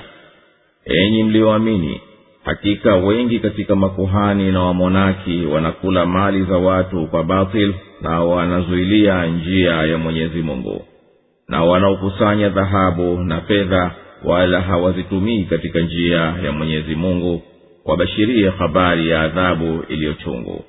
[0.85, 2.01] Enyi mlioamini
[2.45, 9.73] hakika wengi katika makuhani na wamonaki wanakula mali za watu kwa batil na wanazuilia njia
[9.73, 10.85] ya mwenyezi mungu.
[11.49, 13.91] Na wanaokusanya dhahabu na fedha
[14.25, 17.43] wala hawazitumii katika njia ya mwenyezi mungu
[17.85, 20.65] wabashirie habari ya adhabu iliyochungu.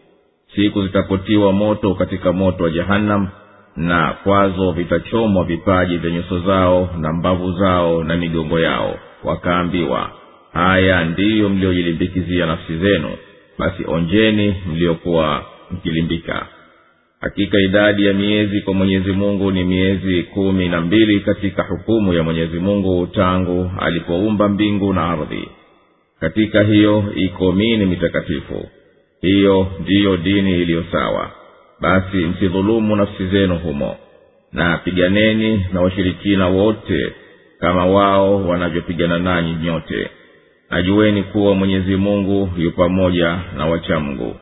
[0.55, 3.27] Siku zitapotiwa moto katika moto wa jehannam
[3.78, 10.11] na kwazo vitachomwa vipaji vya nyuso zao na mbavu zao na migongo yao wakaambiwa
[10.53, 13.09] haya ndiyo mliyojilimbikizia nafsi zenu
[13.59, 16.47] basi onjeni mliokuwa mkilimbika.
[17.21, 22.24] Hakika idadi ya miezi kwa mwenyezi mungu ni miezi kumi na mbili katika hukumu ya
[22.24, 25.47] mwenyezi mungu tangu alipoumba mbingu na ardhi.
[26.19, 28.69] Katika hiyo iko mini mitakatifu.
[29.21, 31.32] Hiyo ndiyo dini iliyo sawa
[31.84, 33.95] basi msidhulumu nafsi zenu humo
[34.53, 37.13] na piganeni na washirikina wote
[37.59, 40.09] kama wao wanavyopigana nanyi nyote.
[40.69, 44.36] Najueni kuwa mwenyezi mungu yu pamoja na wachamgu.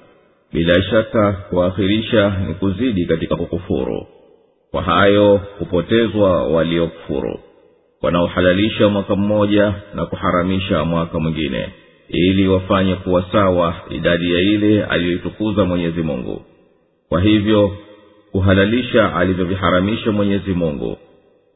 [0.53, 4.07] Bila shaka kuakhirisha ni kuzidi katika kukufuru.
[4.71, 7.39] Kwa hayo hupotezwa waliokufuru
[8.01, 11.69] wanaohalalisha mwaka mmoja na kuharamisha mwaka mwingine
[12.09, 16.41] ili wafanye kuwa sawa idadi ya ile aliyoitukuza mwenyezi mungu
[17.11, 17.71] kwa hivyo
[18.31, 20.97] kuhalalisha alivyoviharamisha mwenyezi mungu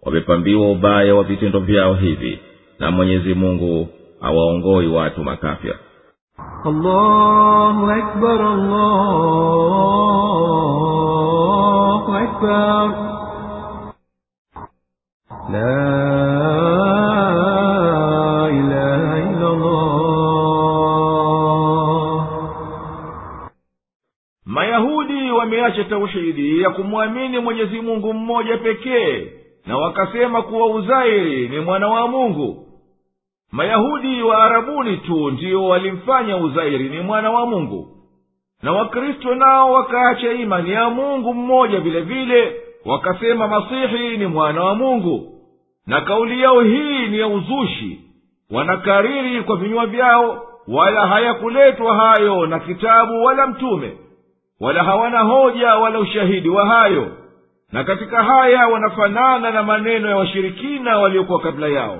[0.02, 2.40] wamepambiwa ubaya wa vitendo vyao hivi
[2.80, 3.88] na mwenyezi mungu
[4.22, 5.74] awaongoi watu makafya
[6.66, 8.96] allahu akbar, allahu
[12.16, 12.94] akbar.
[15.52, 16.05] La
[25.66, 29.28] wameacha tauhidi ya kumwamini mwenyezi mungu mmoja pekee
[29.66, 32.68] na wakasema kuwa uzairi ni mwana wa mungu.
[33.52, 37.88] Mayahudi wa arabuni tu ndiyo walimfanya uzairi ni mwana wa mungu.
[38.64, 42.56] Na wakristo nao wakaacha imani ya mungu mmoja vile vile
[42.86, 45.32] wakasema masihi ni mwana wa mungu.
[45.88, 48.00] Na kauli yao hii ni ya uzushi
[48.52, 53.98] wanakariri kwa vinywa vyao wala hayakuletwa hayo na kitabu wala mtume
[54.60, 57.18] wala hawana hoja wala ushahidi wa hayo.
[57.72, 62.00] Na katika haya wanafanana na maneno ya washirikina waliokuwa kabla yao.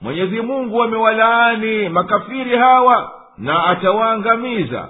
[0.00, 4.88] Mwenyezi mungu amewalaani makafiri hawa na atawaangamiza.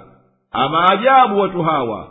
[0.51, 2.07] Ama ajabu watu hawa.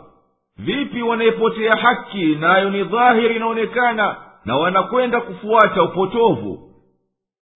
[0.57, 4.15] Vipi wanaipotea haki nayo ni dhahiri inaonekana
[4.45, 6.59] na wanakwenda kufuata upotovu.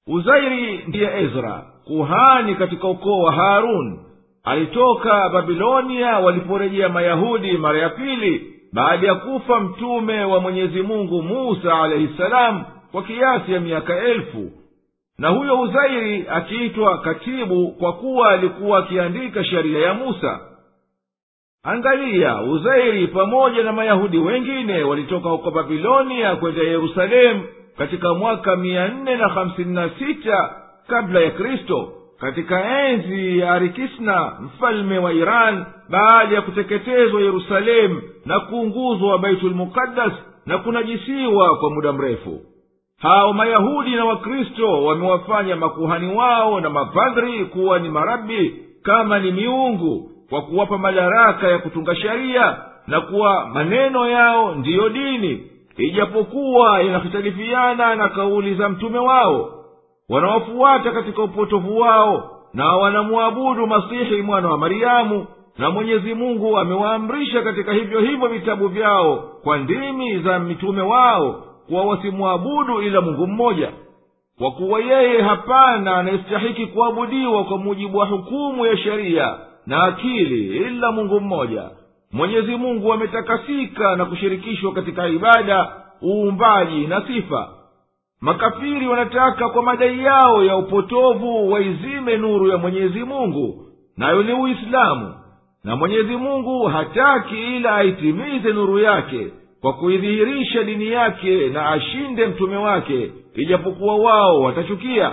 [0.07, 3.99] Uzairi ndiye ezra kuhani katika ukoo wa harun
[4.43, 11.79] alitoka babilonia waliporejea mayahudi mara ya pili baada ya kufa mtume wa mwenyezi mungu musa
[11.83, 14.51] alaihi salamu kwa kiasi ya miaka elfu.
[15.17, 20.39] Na huyo uzairi akiitwa katibu kwa kuwa alikuwa akiandika sheria ya musa.
[21.63, 27.43] Angalia uzairi pamoja na mayahudi wengine walitoka huko babilonia kwenda yerusalemu
[27.77, 30.55] katika mwaka mia nne na hamsini na sita
[30.87, 38.39] kabla ya kristo katika enzi ya arikisna mfalme wa iran baada ya kuteketezwa yerusalemu na
[38.39, 40.13] kuunguzwa baitulmuqaddas
[40.45, 42.41] na kunajisiwa kwa muda mrefu.
[43.01, 50.11] Hao mayahudi na wakristo wamewafanya makuhani wao na mapadhri kuwa ni marabi kama ni miungu
[50.29, 52.57] kwa kuwapa madaraka ya kutunga sheria
[52.87, 55.43] na kuwa maneno yao ndiyo dini
[55.77, 59.58] ijapokuwa yanahitalifiana na kauli za mtume wao
[60.09, 65.25] wanawafuata katika upotovu wao na wanamwabudu masihi mwana wa mariamu
[65.57, 71.83] na mwenyezi mungu amewaamrisha katika hivyo hivyo vitabu vyao kwa ndimi za mitume wao kuwa
[71.85, 73.71] wasimwabudu ila mungu mmoja.
[74.37, 79.35] Kwa kuwa yeye hapana anayestahiki kuabudiwa kwa mujibu wa hukumu ya sheria
[79.65, 81.63] na akili ila mungu mmoja.
[82.11, 85.71] Mwenyezi mungu ametakasika na kushirikishwa katika ibada
[86.03, 87.47] uumbaji na sifa
[88.21, 93.65] makafiri wanataka kwa madai yao ya upotovu waizime nuru ya mwenyezi mungu.
[93.97, 95.13] Nayo ni uislamu.
[95.63, 99.27] Na mwenyezi mungu hataki ila aitimize nuru yake
[99.61, 105.11] kwa kuidhihirisha dini yake na ashinde mtume wake ijapokuwa wao watachukia.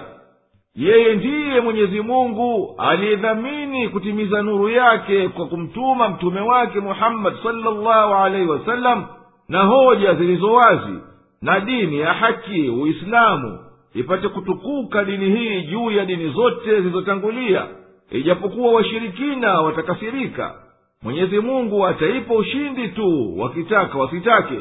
[0.74, 8.46] Yeye ndiye mwenyezi mungu aliyedhamini kutimiza nuru yake kwa kumtuma mtume wake muhammadi salllahu alaihi
[8.48, 9.04] wasallam
[9.48, 10.98] na hoja zilizo wazi
[11.42, 13.58] na dini ya haki uislamu
[13.94, 17.66] ipate kutukuka dini hii juu ya dini zote zilizotangulia
[18.10, 20.54] ijapokuwa washirikina watakasirika.
[21.02, 24.58] Mwenyezi mungu ataipa ushindi tu wakitaka wasitake.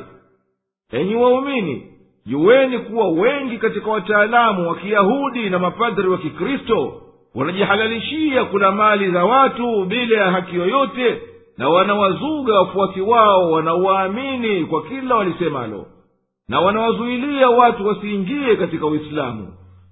[0.91, 1.83] Enyi waumini
[2.25, 7.01] juweni kuwa wengi katika wataalamu wa kiyahudi na mapadhri wa kikristo
[7.35, 11.21] wanajihalalishia kula mali za watu bila ya haki yoyote
[11.57, 15.85] na wanawazuga wafuasi wao wanaowaamini kwa kila walisemalo
[16.49, 19.47] na wanawazuilia watu wasiingie katika uislamu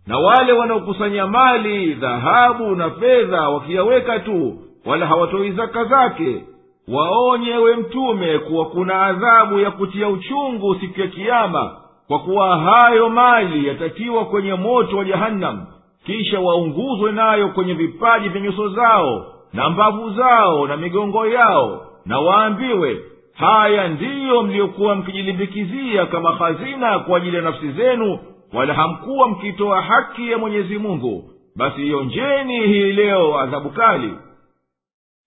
[0.07, 6.43] na wale wanaokusanya mali dhahabu na fedha wakiyaweka tu wala hawatoi zaka zake
[6.87, 11.71] waonyewe mtume kuwa kuna adhabu ya kutia uchungu siku ya kiama
[12.07, 15.65] kwa kuwa hayo mali yatatiwa kwenye moto wa jahannam
[16.05, 22.19] kisha waunguzwe nayo kwenye vipaji vya nyuso zao na mbavu zao na migongo yao na
[22.19, 23.01] waambiwe
[23.33, 28.19] haya ndiyo mliyokuwa mkijilimbikizia kama hazina kwa ajili ya nafsi zenu
[28.53, 31.29] wala hamkuwa mkitoa haki ya mwenyezi mungu.
[31.55, 34.13] Basi ionjeni hii leo adhabu kali.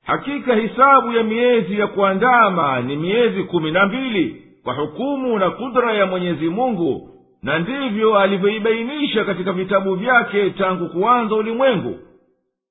[0.04, 5.92] Hakika hisabu ya miezi ya kuandama ni miezi kumi na mbili kwa hukumu na kudra
[5.92, 7.10] ya mwenyezi mungu
[7.42, 11.98] na ndivyo alivyoibainisha katika vitabu vyake tangu kuanza ulimwengu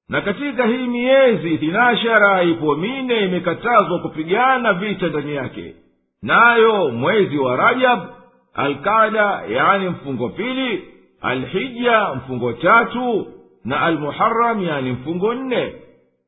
[0.10, 5.76] na katika hii miezi thinashara ipo mine imekatazwa kupigana vita ndani yake.
[6.22, 8.00] Nayo mwezi wa rajab
[8.54, 10.84] alkada yani mfungo pili
[11.22, 13.28] alhija mfungo tatu
[13.66, 15.74] na almuharam yani mfungo nne.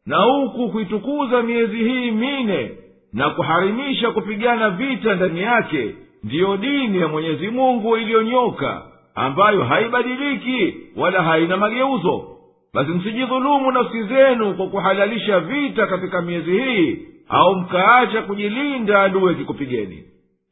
[0.06, 2.72] Na huku kuitukuza miezi hii mine
[3.14, 8.82] na kuharimisha kupigana vita ndani yake ndiyo dini ya mwenyezi mungu iliyonyoka
[9.16, 12.37] ambayo haibadiliki wala haina mageuzo
[12.74, 17.00] basi msijidhulumu nafsi zenu kwa kuhalalisha vita katika miezi hii
[17.30, 20.04] au mkaacha kujilinda adui akikupigeni.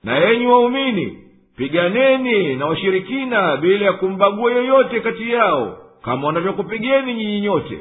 [0.04, 1.18] Na enyi waumini
[1.58, 7.80] piganeni na washirikina bila ya kumbagua yoyote kati yao kama wanavyokupigeni nyinyi nyote.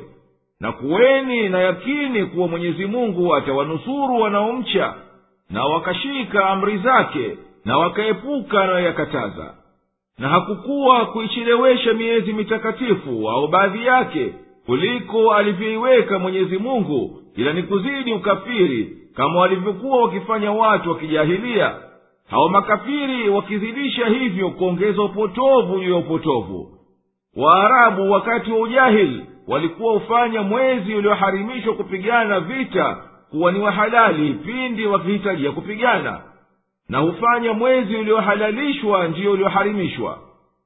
[0.61, 4.95] Na kuweni na yakini kuwa mwenyezi mungu atawanusuru wanaomcha
[5.51, 9.55] na wakashika amri zake na wakaepuka anayoyakataza
[10.19, 14.35] na hakukuwa kuichelewesha miezi mitakatifu au baadhi yake
[14.67, 21.75] kuliko alivyoiweka mwenyezi mungu ila ni kuzidi ukafiri kama walivyokuwa wakifanya watu wakijahilia
[22.31, 26.79] hao makafiri wakizidisha hivyo kuongeza upotovu juu ya upotovu.
[27.37, 32.97] Waarabu wakati wa ujahili walikuwa hufanya mwezi ulioharimishwa kupigana vita
[33.31, 36.21] kuwa ni wahalali pindi wakihitajia kupigana
[36.89, 40.19] na hufanya mwezi uliohalalishwa ndiyo ulioharimishwa.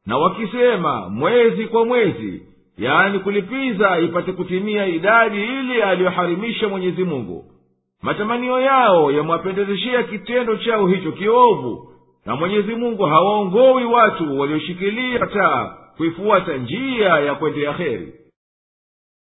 [0.07, 2.43] Na wakisema mwezi kwa mwezi
[2.79, 7.45] yaani kulipiza ipate kutimia idadi ile aliyoharimisha mwenyezi mungu.
[8.03, 11.89] Matamanio yao yamwapendezeshea kitendo chao hicho kiovu
[12.27, 18.13] na mwenyezi mungu hawaongowi watu walioshikilia taa kuifuata njia ya kwendea heri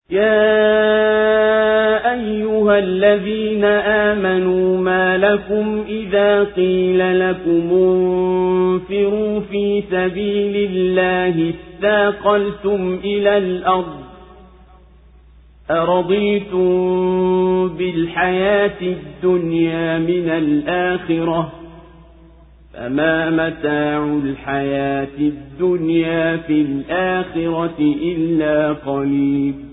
[0.09, 0.83] يا
[2.13, 14.03] أيها الذين آمنوا ما لكم إذا قيل لكم انفروا في سبيل الله استاقلتم إلى الأرض
[15.71, 16.67] أرضيتم
[17.67, 21.51] بالحياة الدنيا من الآخرة
[22.73, 29.72] فما متاع الحياة الدنيا في الآخرة إلا قليل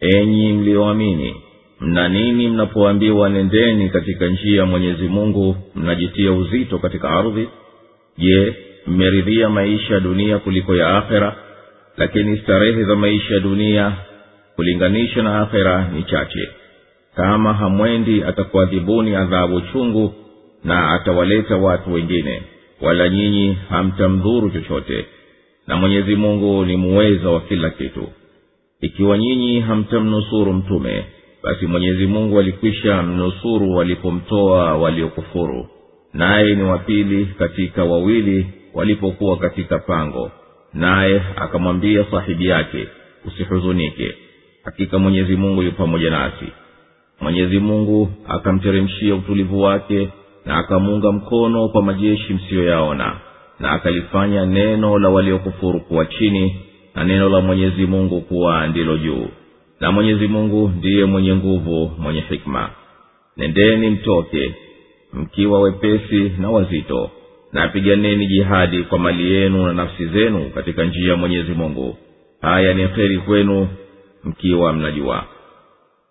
[0.00, 1.36] Enyi mlioamini
[1.80, 7.48] mna nini mnapoambiwa nendeni katika njia ya mwenyezi mungu mnajitia uzito katika ardhi?
[8.18, 8.54] Je
[8.86, 11.36] mmeridhia maisha ya dunia kuliko ya akhera?
[11.96, 13.92] Lakini starehe za maisha ya dunia
[14.56, 16.48] kulinganisha na akhera ni chache.
[17.16, 20.14] Kama hamwendi atakuadhibuni adhabu chungu
[20.64, 22.42] na atawaleta watu wengine
[22.80, 25.04] wala nyinyi hamtamdhuru chochote.
[25.66, 28.08] Na mwenyezi mungu ni muweza wa kila kitu
[28.80, 31.04] ikiwa nyinyi hamtamnusuru mtume
[31.42, 35.66] basi mwenyezi mungu alikwisha mnusuru walipomtoa waliokufuru.
[36.14, 40.30] Naye ni wapili katika wawili walipokuwa katika pango.
[40.74, 42.86] Naye akamwambia sahibi yake
[43.26, 44.14] usihuzunike.
[44.64, 46.46] Hakika mwenyezi mungu yu pamoja nasi.
[47.20, 50.08] Mwenyezi mungu akamteremshia utulivu wake
[50.46, 53.16] na akamuunga mkono kwa majeshi msiyoyaona
[53.60, 56.56] na akalifanya neno la waliokufuru kuwa chini
[56.94, 59.28] na neno la mwenyezi mungu kuwa ndilo juu.
[59.80, 62.70] Na mwenyezi mungu ndiye mwenye nguvu mwenye hikma.
[63.36, 64.54] Nendeni mtoke
[65.12, 67.10] mkiwa wepesi na wazito
[67.52, 71.96] na piganeni jihadi kwa mali yenu na nafsi zenu katika njia ya mwenyezi mungu.
[72.40, 73.68] Haya ni kheri kwenu
[74.24, 75.24] mkiwa mnajua.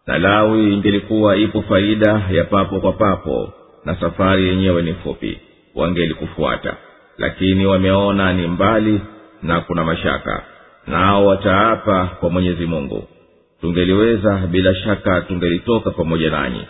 [0.07, 3.53] Na lawi ingelikuwa ipo faida ya papo kwa papo
[3.85, 5.39] na safari yenyewe ni fupi.
[5.75, 6.77] Wangelikufuata.
[7.17, 9.01] Lakini wameona ni mbali
[9.43, 10.43] na kuna mashaka
[10.89, 13.03] nao wataapa kwa mwenyezi mungu.
[13.61, 16.67] Tungeliweza bila shaka tungelitoka pamoja nanyi.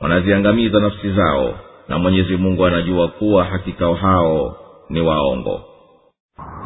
[0.00, 1.54] Wanaziangamiza nafsi zao
[1.88, 4.56] na mwenyezi mungu anajua kuwa hakika hao
[4.88, 5.60] ni waongo.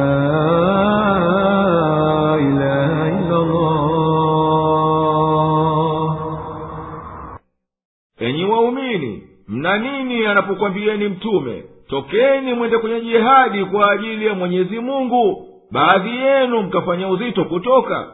[9.60, 11.64] mna nini anapokwambieni mtume?
[11.90, 15.46] Tokeni mwende kwenye jihadi kwa ajili ya mwenyezi mungu.
[15.72, 18.08] Baadhi yenu mkafanya uzito kutoka.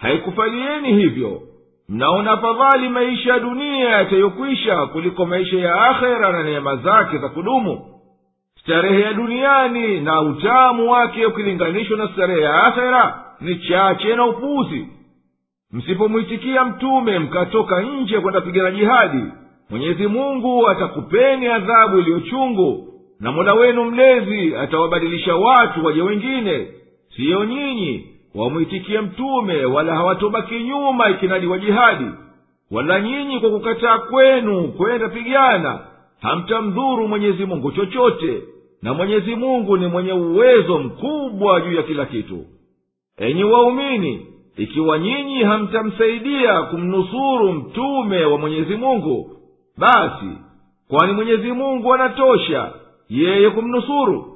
[0.00, 1.42] Haikufalieni hivyo.
[1.88, 7.86] Mnaona afadhali maisha ya dunia yatayokwisha kuliko maisha ya akhera na neema zake za kudumu.
[8.60, 14.88] Starehe ya duniani na utamu wake ukilinganishwa na starehe ya akhera ni chache na upuzi.
[15.72, 19.24] Msipomwitikia mtume mkatoka nje kwenda pigana jihadi
[19.70, 22.88] mwenyezi mungu atakupeni adhabu iliyochungu
[23.20, 26.68] na mola wenu mlezi atawabadilisha watu waje wengine.
[27.16, 32.04] Siyo nyinyi wamwitikie mtume wala hawatobaki nyuma ikinadiwa jihadi.
[32.70, 35.78] Wala nyinyi kwa kukataa kwenu kwenda pigana
[36.20, 38.42] hamtamdhuru mwenyezi mungu chochote.
[38.82, 42.44] Na mwenyezi mungu ni mwenye uwezo mkubwa juu ya kila kitu.
[43.18, 49.35] Enyi waumini ikiwa nyinyi hamtamsaidia kumnusuru mtume wa mwenyezi mungu
[49.78, 50.38] basi
[50.88, 52.72] kwani mwenyezi mungu anatosha
[53.08, 54.32] yeye kumnusuru?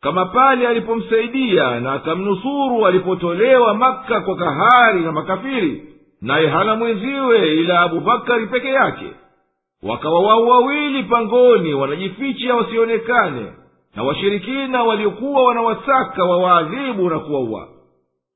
[0.00, 5.88] Kama pale alipomsaidia na akamnusuru alipotolewa makka kwa kahari na makafiri
[6.22, 9.06] naye hana mwenziwe ila abubakari peke yake.
[9.82, 13.52] Wakawa wao wawili pangoni wanajificha wasionekane
[13.96, 17.68] na washirikina waliokuwa wanawasaka wawaadhibu na kuwaua.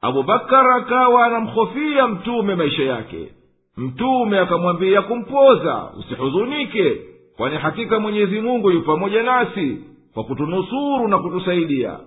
[0.01, 3.33] Abubakar akawa anamhofia mtume maisha yake
[3.79, 6.97] mtume akamwambia kumpoza usihuzunike
[7.37, 9.79] kwani hakika mwenyezi mungu yu pamoja nasi
[10.15, 11.99] kwa kutunusuru na kutusaidia.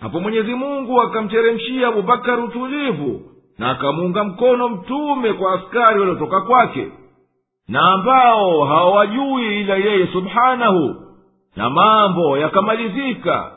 [0.00, 3.20] Hapo mwenyezi mungu akamteremshia abubakari utulivu
[3.58, 6.88] na akamuunga mkono mtume kwa askari waliotoka kwake
[7.68, 10.94] na ambao hawajui ila yeye subhanahu
[11.56, 13.52] na mambo yakamalizika.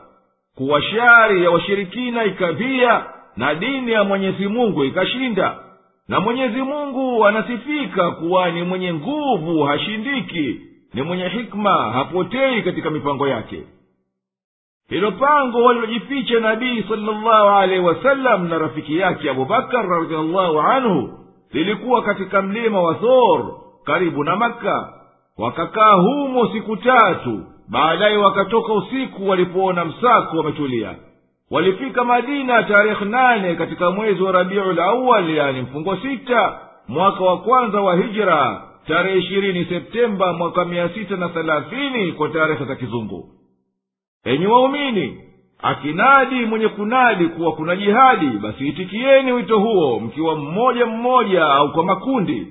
[0.56, 3.06] Kuwa shari ya washirikina ikavia
[3.38, 5.58] na dini ya mwenyezi mungu ikashinda
[6.10, 10.62] na mwenyezi mungu anasifika kuwa ni mwenye nguvu hashindiki
[10.94, 13.64] ni mwenye hikma hapotei katika mipango yake.
[14.90, 21.10] Hilo pango walilojificha nabii salllahu alaihi wasallam na rafiki yake abubakar radiallahu anhu
[21.52, 23.46] lilikuwa katika mlima wa thor
[23.84, 24.94] karibu na makka.
[25.38, 30.96] Wakakaa humo siku tatu baadaye wakatoka usiku walipoona msako wametulia
[31.52, 37.82] walifika madina tarehe nane katika mwezi wa rabiul awal yani mfungo sita mwaka wa kwanza
[37.82, 43.30] wa hijra tarehe ishirini septemba mwaka mia sita na thelathini kwa tarehe za kizungu.
[44.26, 45.18] Enyi waumini
[45.62, 51.84] akinadi mwenye kunadi kuwa kuna jihadi basi itikieni wito huo mkiwa mmoja mmoja au kwa
[51.84, 52.48] makundi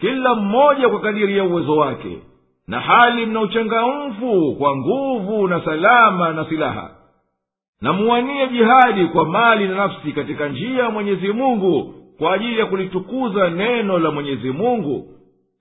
[0.00, 2.18] kila mmoja kwa kadiri ya uwezo wake
[2.68, 6.90] na hali mna uchangamfu kwa nguvu na salama na silaha
[7.80, 12.66] na muwanie jihadi kwa mali na nafsi katika njia ya mwenyezi mungu kwa ajili ya
[12.66, 15.08] kulitukuza neno la mwenyezi mungu.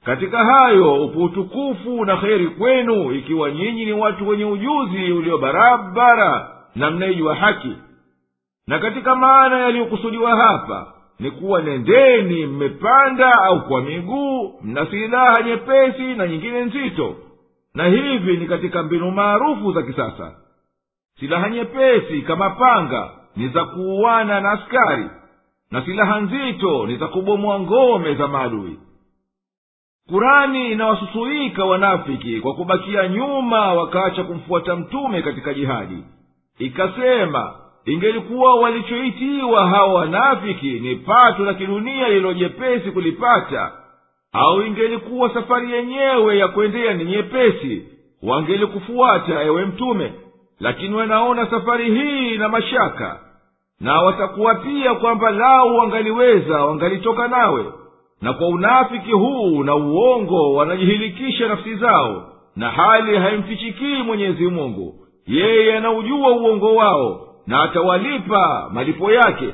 [0.05, 6.49] Katika hayo upo utukufu na kheri kwenu ikiwa nyinyi ni watu wenye ujuzi ulio barabara
[6.75, 7.71] na mnaijua haki.
[8.67, 16.01] Na katika maana yaliyokusudiwa hapa ni kuwa nendeni mmepanda au kwa miguu mna silaha nyepesi
[16.03, 17.15] na nyingine nzito.
[17.75, 20.35] Na hivi ni katika mbinu maarufu za kisasa
[21.19, 25.09] silaha nyepesi kama panga ni za kuuana na askari
[25.71, 28.79] na silaha nzito ni za kubomoa ngome za maadui.
[30.09, 36.03] Kurani inawasusuika wanafiki kwa kubakia nyuma wakaacha kumfuata mtume katika jihadi.
[36.59, 37.53] Ikasema
[37.85, 43.71] ingelikuwa walichoitiwa hawa wanafiki ni pato la kidunia lililojepesi kulipata
[44.33, 47.87] au ingelikuwa safari yenyewe ya kwendea ni nyepesi
[48.23, 50.13] wangelikufuata ewe mtume
[50.59, 53.19] lakini wanaona safari hii na mashaka.
[53.79, 57.65] Na watakuwa pia kwamba lau wangaliweza wangalitoka nawe.
[58.21, 62.31] Na kwa unafiki huu na uongo wanajihilikisha nafsi zao.
[62.55, 64.95] Na hali haimfichikii mwenyezi mungu.
[65.27, 69.53] Yeye anaujua uongo wao na atawalipa malipo yake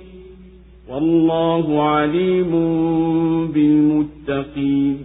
[0.93, 2.51] والله عليم
[3.53, 4.97] بالمتقين.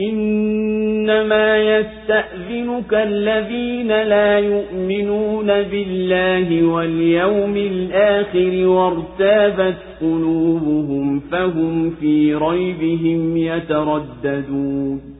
[0.00, 15.19] إنما يستأذنك الذين لا يؤمنون بالله واليوم الآخر وارتابت قلوبهم فهم في ريبهم يترددون.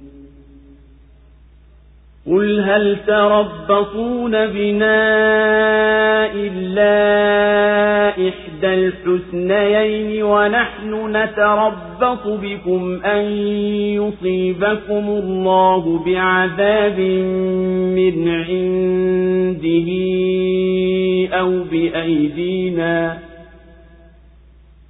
[2.31, 5.01] قل هل تربصون بنا
[6.33, 6.91] إلا
[8.09, 13.23] إحدى الحسنيين ونحن نتربص بكم أن
[13.99, 16.99] يصيبكم الله بعذاب
[17.99, 19.89] من عنده
[21.39, 23.30] أو بأيدينا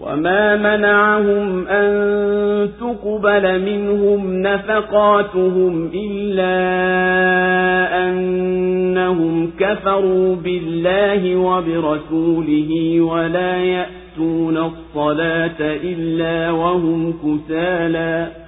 [0.00, 1.88] وما منعهم أن
[2.80, 6.58] تقبل منهم نفقاتهم إلا
[8.08, 18.47] أنهم كفروا بالله وبرسوله ولا يأتون الصلاة إلا وهم كسالى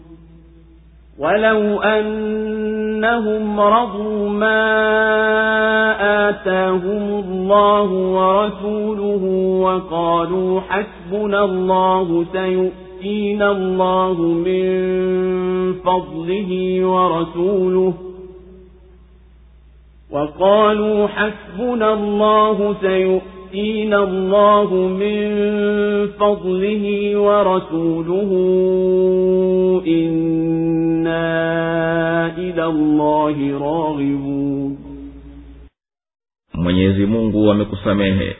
[1.21, 4.61] ولو أنهم رضوا ما
[6.29, 9.23] آتاهم الله ورسوله
[9.61, 14.63] وقالوا حسبنا الله سيؤتينا الله من
[15.73, 17.93] فضله ورسوله
[20.11, 23.40] وقالوا حسبنا الله سيؤتينا
[23.94, 25.26] الله من
[26.18, 26.84] فضله
[27.16, 28.30] ورسوله
[29.86, 31.26] إنا
[32.38, 34.76] إلى الله راغبون
[36.54, 38.36] mwenyezi mungu amekusamehe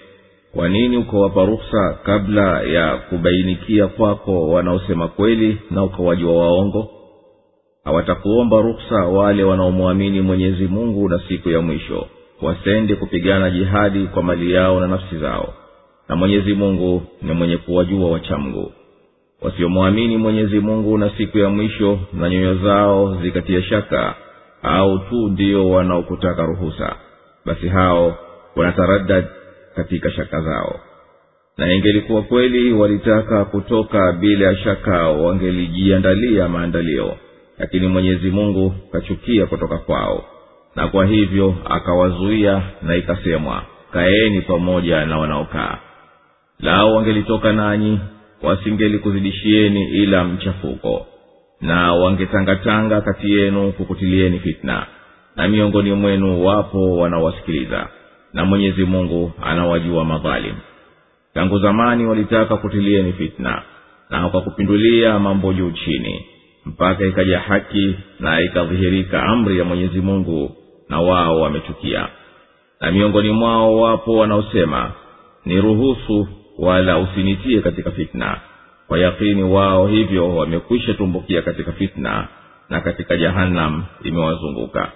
[0.55, 6.91] kwa nini ukawapa ruhusa kabla ya kubainikia kwako wanaosema kweli na ukawajua waongo
[7.85, 12.07] hawatakuomba ruhusa wale wanaomwamini mwenyezi mungu na siku ya mwisho
[12.42, 15.54] wasende kupigana jihadi kwa mali yao na nafsi zao
[16.10, 18.72] na mwenyezi mungu ni mwenye kuwajua wachamgu.
[19.42, 24.16] Wasiomwamini mwenyezi mungu na siku ya mwisho na nyoyo zao zikatia shaka
[24.64, 26.96] au tu ndio wanaokutaka ruhusa
[27.46, 28.18] basi hao
[28.56, 29.26] wanataradad
[29.76, 30.80] katika shaka zao.
[31.58, 37.18] Na ingelikuwa kweli walitaka kutoka bila ya shaka wangelijiandalia maandalio
[37.60, 40.26] lakini mwenyezi mungu kachukia kutoka kwao
[40.76, 45.78] na kwa hivyo akawazuia na ikasemwa kaeni pamoja na wanaokaa.
[46.60, 48.00] Lao wangelitoka nanyi
[48.42, 51.06] wasingelikuzidishieni ila mchafuko.
[51.62, 54.86] Na wangetangatanga kati yenu kukutilieni fitna.
[55.36, 57.88] Na miongoni mwenu wapo wanaowasikiliza.
[58.34, 60.56] Na mwenyezi mungu anawajua madhalim.
[61.34, 63.62] Tangu zamani walitaka kutilieni fitna.
[64.10, 66.26] Na wakakupindulia mambo juu chini.
[66.66, 70.56] Mpaka ikaja haki na ikadhihirika amri ya mwenyezi mungu
[70.92, 72.08] na wao wamechukia.
[72.82, 74.92] Na miongoni mwao wapo wanaosema
[75.46, 76.28] niruhusu
[76.60, 78.38] wala usinitie katika fitna.
[78.88, 82.28] Kwa yakini wao hivyo wamekwisha tumbukia katika fitna
[82.70, 84.92] na katika jahanam imewazunguka.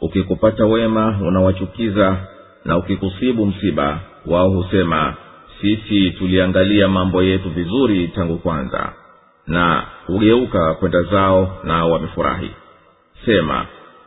[0.00, 2.16] Ukikupata wema unawachukiza
[2.64, 5.14] na ukikusibu msiba wao husema
[5.60, 8.92] sisi tuliangalia mambo yetu vizuri tangu kwanza
[9.46, 12.50] na hugeuka kwenda zao nao wamefurahi.
[13.24, 13.66] Sema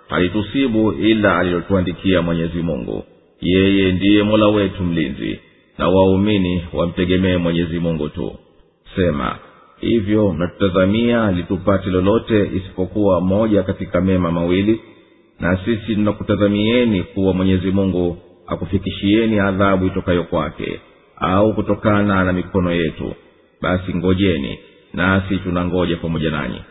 [0.09, 3.03] halitusibu ila alilotuandikia mwenyezi mungu.
[3.41, 5.39] Yeye ndiye mola wetu mlinzi
[5.77, 8.35] na waumini wamtegemee mwenyezi mungu tu.
[8.95, 9.35] Sema
[9.79, 14.81] hivyo natutazamia litupate lolote isipokuwa moja katika mema mawili
[15.39, 18.17] na sisi tunakutazamieni kuwa mwenyezi mungu
[18.47, 20.79] akufikishieni adhabu itokayo kwake
[21.17, 23.13] au kutokana na mikono yetu.
[23.61, 24.59] Basi ngojeni
[24.93, 26.61] nasi tunangoja pamoja nanyi.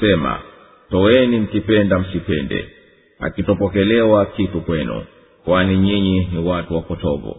[0.00, 0.38] Sema
[0.90, 2.68] toweni mkipenda msipende
[3.20, 5.02] akitopokelewa kitu kwenu
[5.44, 7.36] kwani nyinyi ni watu wapotovu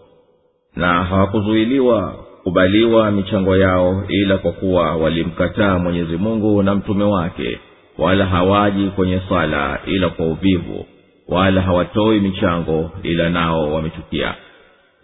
[0.75, 7.59] na hawakuzuiliwa kubaliwa michango yao ila kwa kuwa walimkataa mwenyezi mungu na mtume wake
[7.97, 10.85] wala hawaji kwenye swala ila kwa uvivu
[11.27, 14.35] wala hawatoi michango ila nao wamechukia.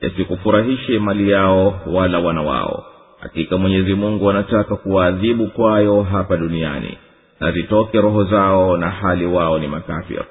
[0.02, 2.86] Yasikufurahishe mali yao wala wana wao.
[3.20, 6.98] Hakika mwenyezi mungu anataka kuwaadhibu kwayo hapa duniani
[7.40, 10.26] na zitoke roho zao na hali wao ni makafir.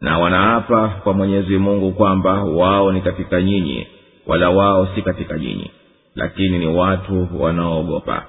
[0.00, 3.86] Na wanaapa kwa mwenyezi mungu kwamba wao ni katika nyinyi
[4.26, 5.70] wala wao si katika nyinyi
[6.14, 8.22] lakini ni watu wanaoogopa.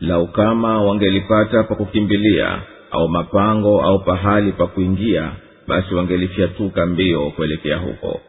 [0.00, 2.58] Lau kama wangelipata pa kukimbilia
[2.90, 5.30] au mapango au pahali pa kuingia
[5.68, 8.20] basi wangelifyatuka mbio kuelekea huko.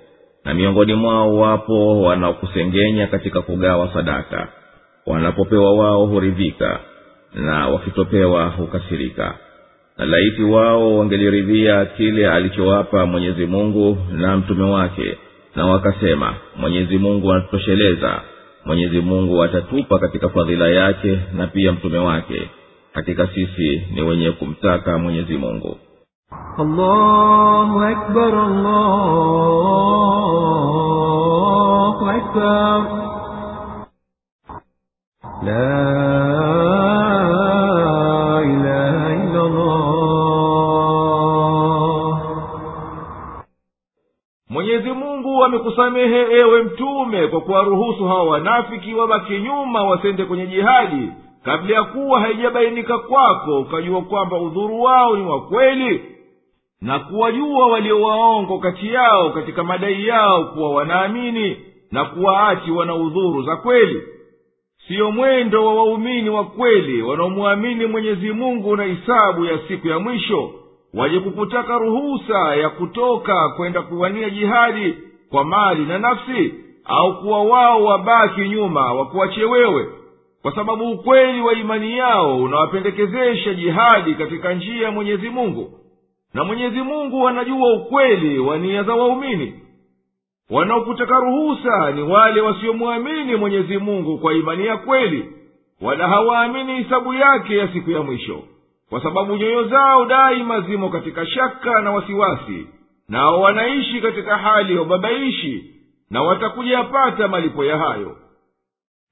[0.45, 4.47] Na miongoni mwao wapo wanaokusengenya katika kugawa sadaka.
[5.05, 6.79] Wanapopewa wao huridhika
[7.35, 9.37] na wakitopewa hukasirika.
[9.97, 15.17] Na laiti wao wangeliridhia kile alichowapa mwenyezi mungu na mtume wake
[15.55, 18.21] na wakasema mwenyezi mungu anatutosheleza
[18.65, 22.49] mwenyezi mungu atatupa katika fadhila yake na pia mtume wake.
[22.93, 25.77] Hakika sisi ni wenye kumtaka mwenyezi mungu.
[26.57, 28.33] Allahu akbar,
[31.15, 32.85] allahu akbar.
[35.45, 36.24] La
[45.35, 51.09] mungu amekusamehe ewe mtume kwa kuwaruhusu hawa wanafiki wabaki nyuma wasende kwenye jihadi
[51.43, 56.01] kabla ya kuwa haijabainika kwako ukajua kwamba udhuru wao ni wa kweli
[56.81, 61.57] na kuwajua waliowaongo kati yao katika madai yao kuwa wanaamini
[61.91, 64.01] na kuwaati wana udhuru za kweli.
[64.87, 70.49] Siyo mwendo wa waumini wa kweli wanaomwamini mwenyezi mungu na hisabu ya siku ya mwisho
[70.93, 74.95] waje kukutaka ruhusa ya kutoka kwenda kuwania jihadi
[75.29, 76.53] kwa mali na nafsi
[76.85, 79.87] au kuwa wao wabaki nyuma wakuache wewe.
[80.41, 85.79] Kwa sababu ukweli wa imani yao unawapendekezesha jihadi katika njia ya mwenyezi mungu.
[86.33, 89.53] Na mwenyezi mungu anajua ukweli wa nia za waumini.
[90.49, 95.29] Wanaokutaka ruhusa ni wale wasiomwamini mwenyezi mungu kwa imani ya kweli
[95.81, 98.39] wala hawaamini hisabu yake ya siku ya mwisho.
[98.89, 102.67] Kwa sababu nyoyo zao daima zimo katika shaka na wasiwasi
[103.09, 105.71] nao wanaishi katika hali ya ubabaishi
[106.09, 108.17] na watakujayapata malipo ya hayo.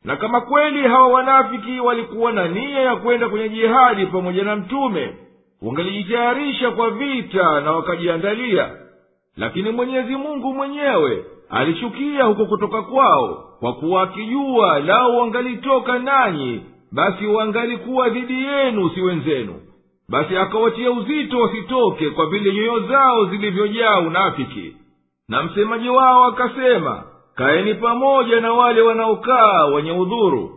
[0.03, 5.13] Na kama kweli hawa wanafiki walikuwa na nia ya kwenda kwenye jihadi pamoja na mtume
[5.61, 8.71] wangelijitayarisha kwa vita na wakajiandalia.
[9.37, 16.61] Lakini mwenyezi mungu mwenyewe alichukia huko kutoka kwao kwa kuwa akijua lau wangalitoka nanyi
[16.91, 19.55] basi wangalikuwa dhidi yenu si wenzenu
[20.13, 24.75] basi akawatia uzito wasitoke kwa vile nyoyo zao zilivyojaa unafiki.
[25.29, 27.03] Na msemaji wao akasema
[27.35, 30.51] kaeni pamoja na wale wanaokaa wenye udhuru.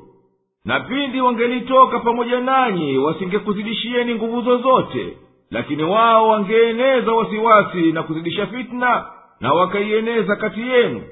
[0.64, 5.16] Na pindi wangelitoka pamoja nanyi wasingekuzidishieni nguvu zozote.
[5.50, 9.04] Lakini wao wangeeneza wasiwasi na kuzidisha fitna
[9.40, 11.02] na wakaieneza kati yenu.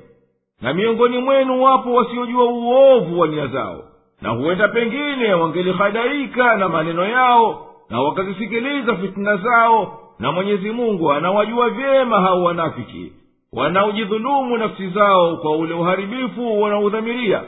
[0.61, 3.85] Na miongoni mwenu wapo wasiojua uovu wa nia zao.
[4.23, 11.71] Na huenda pengine wangelihadaika na maneno yao na wakazisikiliza fitina zao na mwenyezi mungu anawajua
[11.71, 13.13] vyema hao wanafiki
[13.53, 17.43] wanaojidhulumu nafsi zao kwa ule uharibifu wanaodhamiria.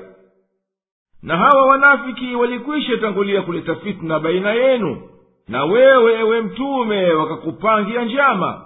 [1.23, 5.03] Na hawa wanafiki walikwisha tangulia kuleta fitna baina yenu
[5.49, 8.63] na wewe ewe mtume wakakupangia njama.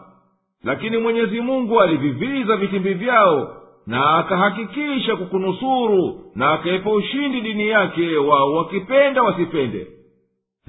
[0.64, 3.56] Lakini mwenyezi mungu aliviviza vitimbi vyao
[3.86, 9.86] na akahakikisha kukunusuru na akaipa ushindi dini yake wao wakipenda wasipende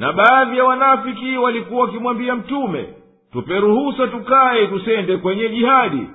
[0.01, 2.89] na baadhi ya wanafiki walikuwa wakimwambia mtume
[3.31, 6.07] tupe ruhusa tukaye tusende kwenye jihadi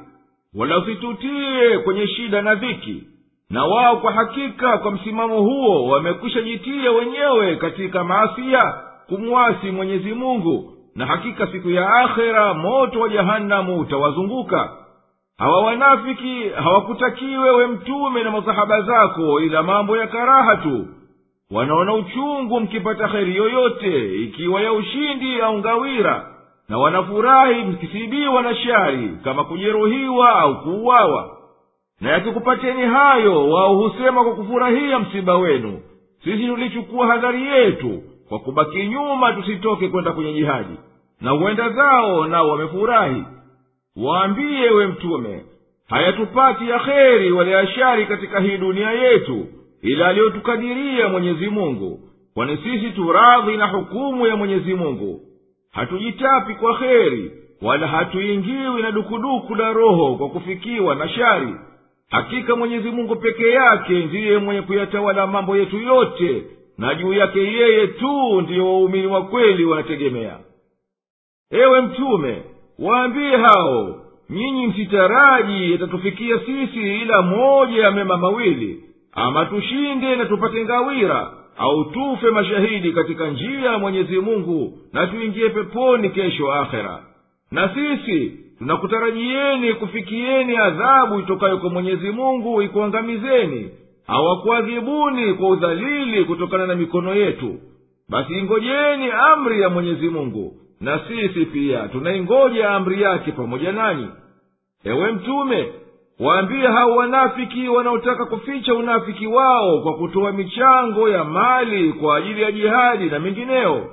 [0.55, 3.03] wala usitutie kwenye shida na dhiki.
[3.51, 8.75] Na wao kwa hakika kwa msimamo huo wamekwisha jitia wenyewe katika maasia
[9.09, 14.71] kumwasi mwenyezi mungu na hakika siku ya akhera moto wa jahanamu utawazunguka.
[15.39, 20.87] Hawa wanafiki hawakutakiwe we mtume na masahaba zako ila mambo ya karaha tu
[21.51, 26.33] wanaona uchungu mkipata kheri yoyote ikiwa ya ushindi au ngawira
[26.69, 31.37] na wanafurahi mkisibiwa na shari kama kujeruhiwa au kuuawa.
[32.01, 35.81] Na yakikupateni hayo wao husema kwa kufurahia msiba wenu.
[36.25, 40.75] Sisi tulichukua hadhari yetu kwa kubaki nyuma tusitoke kwenda kwenye jihadi.
[41.21, 43.23] Na huenda zao nao wamefurahi.
[43.97, 45.45] Waambiye we mtume
[45.89, 49.47] hayatupati ya kheri wala ya katika hii dunia yetu
[49.87, 52.01] ila aliyotukadiria mwenyezi mungu.
[52.35, 55.21] Kwani sisi turadhi na hukumu ya mwenyezi mungu.
[55.73, 57.31] Hatujitapi kwa kheri
[57.63, 61.55] wala hatuingiwi na dukuduku la roho kwa kufikiwa na shari.
[62.11, 66.45] Hakika mwenyezi mungu peke yake ndiye mwenye kuyatawala mambo yetu yote
[66.79, 70.39] na juu yake yeye tu ndiyo waumini wa kweli wanategemea.
[71.51, 72.43] Ewe mtume
[72.79, 78.83] waambie hao nyinyi msitaraji yatatufikia sisi ila moja ya mema mawili
[79.17, 85.49] ama tushinde na tupate ngawira au tufe mashahidi katika njia ya mwenyezi mungu na tuingie
[85.51, 87.03] peponi kesho akhera.
[87.51, 93.71] Na sisi tunakutarajieni kufikieni adhabu itokayo kwa mwenyezi mungu ikuangamizeni
[94.07, 97.55] hawakuadhibuni kwa udhalili kutokana na mikono yetu.
[98.09, 104.07] Basi ingojeni amri ya mwenyezi mungu na sisi pia tunaingoja amri yake pamoja nanyi.
[104.85, 105.69] Ewe mtume
[106.21, 112.53] waambie hao wanafiki wanaotaka kuficha unafiki wao kwa kutoa michango ya mali kwa ajili ya
[112.53, 113.87] jihadi na mengineyo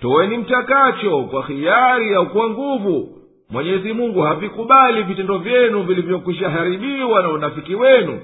[0.00, 3.16] toweni mtakacho kwa hiari au kwa nguvu.
[3.50, 8.20] Mwenyezi mungu havikubali vitendo vyenu vilivyokwisha haribiwa na unafiki wenu.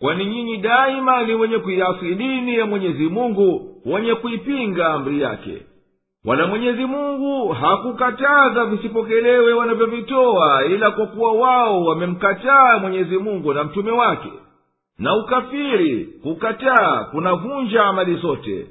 [0.00, 5.62] Kwani nyinyi daima ni wenye kuiasi dini ya mwenyezi mungu wenye kuipinga amri yake
[6.26, 13.90] wala mwenyezi mungu hakukataza visipokelewe wanavyovitoa ila kwa kuwa wao wamemkataa mwenyezi mungu na mtume
[13.92, 14.32] wake.
[14.98, 18.66] Na ukafiri kukataa kunavunja amali zote.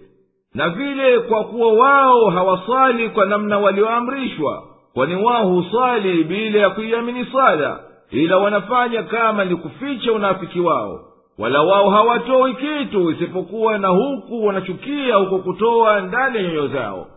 [0.53, 4.63] Na vile kwa kuwa wao hawaswali kwa namna walioamrishwa
[4.93, 7.79] kwani wao huswali bila ya kuiamini swala
[8.11, 10.99] ila wanafanya kama ni kuficha unafiki wao.
[11.39, 17.07] Wala wao hawatoi kitu isipokuwa na huku wanachukia huko kutoa ndani ya nyoyo zao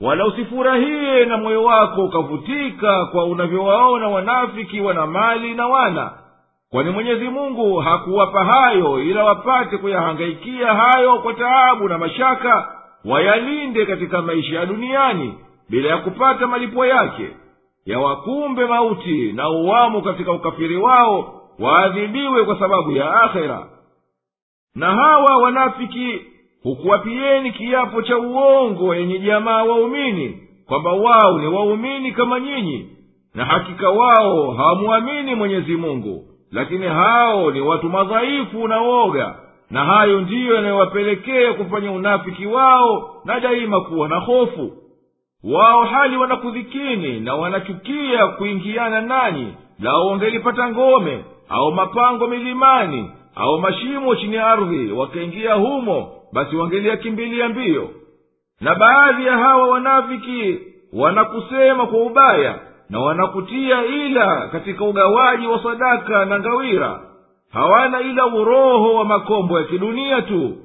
[0.00, 6.10] wala usifurahie na moyo wako ukavutika kwa unavyowaona wanafiki wana mali na wana.
[6.70, 12.72] Kwani mwenyezi mungu hakuwapa hayo ila wapate kuyahangaikia hayo kwa taabu na mashaka
[13.04, 15.34] wayalinde katika maisha ya duniani
[15.70, 17.28] bila ya kupata malipo yake.
[17.86, 23.66] Yawakumbe mauti na uwamo katika ukafiri wao waadhibiwe kwa sababu ya akhera.
[24.74, 26.20] Na hawa wanafiki
[26.62, 32.88] hukuwapieni kiapo cha uongo yenye jamaa waumini kwamba wao ni waumini kama nyinyi
[33.34, 39.34] na hakika wao hawamwamini mwenyezi mungu lakini hao ni watu madhaifu na woga
[39.70, 44.72] na hayo ndiyo yanayowapelekea kufanya unafiki wao na daima kuwa na hofu.
[45.44, 54.14] Wao hali wanakudhikini na wanachukia kuingiana nanyi lao wangelipata ngome au mapango milimani au mashimo
[54.14, 57.88] chini ya ardhi wakaingia humo basi wangeliakimbilia mbio.
[58.60, 60.58] Na baadhi ya hawa wanafiki
[60.92, 62.58] wanakusema kwa ubaya
[62.90, 67.00] na wanakutia ila katika ugawaji wa sadaka na ngawira.
[67.52, 70.56] Hawana ila uroho wa makombo ya kidunia tu.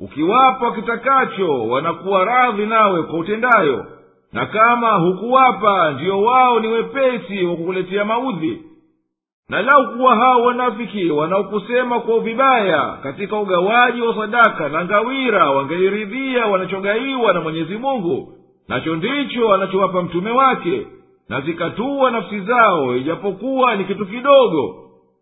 [0.00, 3.86] Ukiwapa kitakacho wanakuwa radhi nawe kwa utendayo.
[4.32, 8.62] Na kama hukuwapa ndiyo wao ni wepesi wa kukuletea maudhi
[9.48, 16.46] na lau kuwa hao wanafiki wanaokusema kwa vibaya katika ugawaji wa sadaka na ngawira wangeiridhia
[16.46, 18.32] wanachogaiwa na mwenyezi mungu
[18.68, 20.86] nacho ndicho anachowapa mtume wake
[21.28, 24.74] na zikatuwa nafsi zao ijapokuwa ni kitu kidogo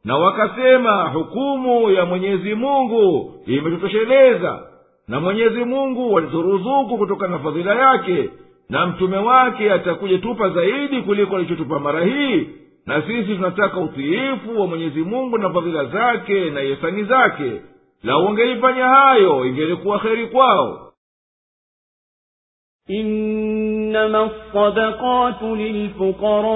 [0.04, 4.62] na wakasema hukumu ya mwenyezi mungu imetutosheleza
[5.08, 8.30] na mwenyezi mungu walituruzuku kutokana na fadhila yake
[8.70, 12.48] na mtume wake atakuja tupa zaidi kuliko alichotupa mara hii
[12.86, 17.60] na sisi tunataka utiifu wa mwenyezi mungu na fadhila zake na ihsani zake
[18.02, 20.80] la wangelifanya hayo ingelikuwa kheri kwao
[22.90, 25.42] إنما الصدقات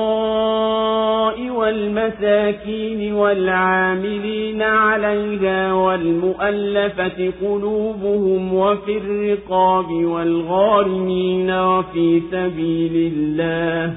[0.09, 13.97] للفقراء والمساكين والعاملين عليها والمؤلفة قلوبهم وفي الرقاب والغارمين وفي سبيل الله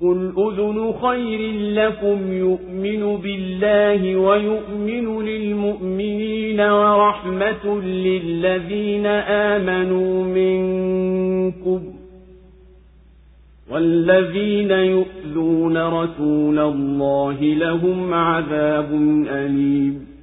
[0.00, 11.80] قل أذن خير لكم يؤمن بالله ويؤمن للمؤمنين ورحمة للذين آمنوا منكم
[13.70, 18.88] والذين يؤذون رسول الله لهم عذاب
[19.28, 20.13] أليم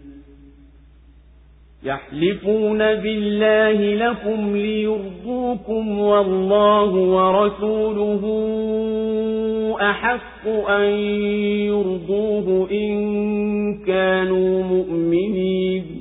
[1.86, 8.22] يحلفون بالله لكم ليرضوكم والله ورسوله
[9.82, 10.90] أحق أن
[11.66, 12.98] يرضوه إن
[13.86, 16.01] كانوا مؤمنين.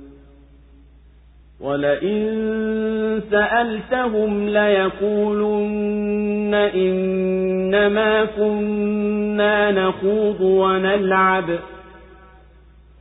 [1.61, 11.59] ولئن سألتهم ليقولن إنما كنا نخوض ونلعب.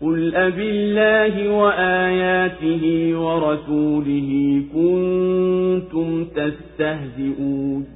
[0.03, 7.87] قل أبالله وآياته ورسوله كنتم تستهزئون.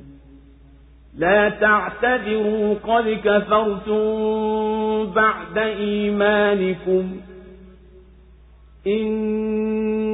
[1.19, 4.05] لا تعتذروا قد كفرتم
[5.15, 7.17] بعد إيمانكم.
[8.88, 9.08] إن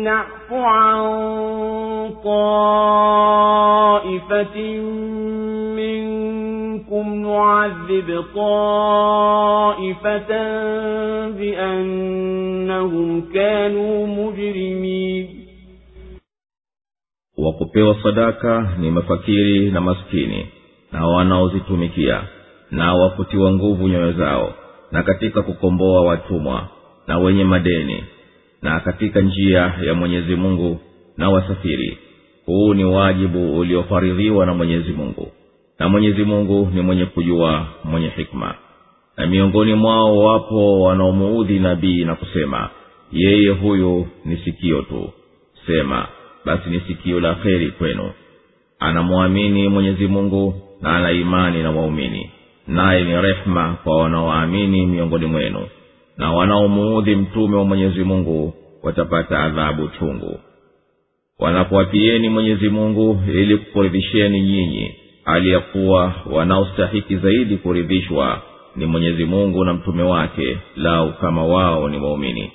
[0.03, 1.01] نعف عن
[3.35, 4.57] طائفة
[5.75, 10.29] منكم نعذب طائفة
[11.29, 15.45] بأنهم كانوا مجرمين
[17.37, 20.47] wakupewa sadaka ni mafakiri na maskini
[20.91, 22.21] na wanaozitumikia
[22.71, 24.53] na wakutiwa nguvu nyoyo zao
[24.91, 26.67] na katika kukomboa watumwa
[27.07, 28.03] na wenye madeni
[28.62, 30.80] na katika njia ya mwenyezi mungu
[31.16, 31.98] na wasafiri.
[32.46, 35.28] Huu ni wajibu uliofaridhiwa na mwenyezi mungu
[35.78, 38.54] na mwenyezi mungu ni mwenye kujua mwenye hikma.
[39.16, 42.70] Na miongoni mwao wapo wanaomuudhi nabii na kusema
[43.12, 45.10] yeye huyu ni sikio tu.
[45.66, 46.06] Sema
[46.44, 48.10] basi ni sikio la kheri kwenu.
[48.78, 52.30] Anamwamini mwenyezi mungu na ana imani na waumini
[52.66, 55.66] naye ni rehma kwa wanaoamini miongoni mwenu
[56.20, 60.40] na wanaomuudhi mtume wa mwenyezi mungu watapata adhabu chungu.
[61.38, 64.94] Wanapowapieni mwenyezi mungu ili kukuridhisheni nyinyi.
[65.24, 68.40] Hali ya kuwa wanaostahiki zaidi kuridhishwa
[68.76, 72.52] ni mwenyezi mungu na mtume wake lau kama wao ni waumini.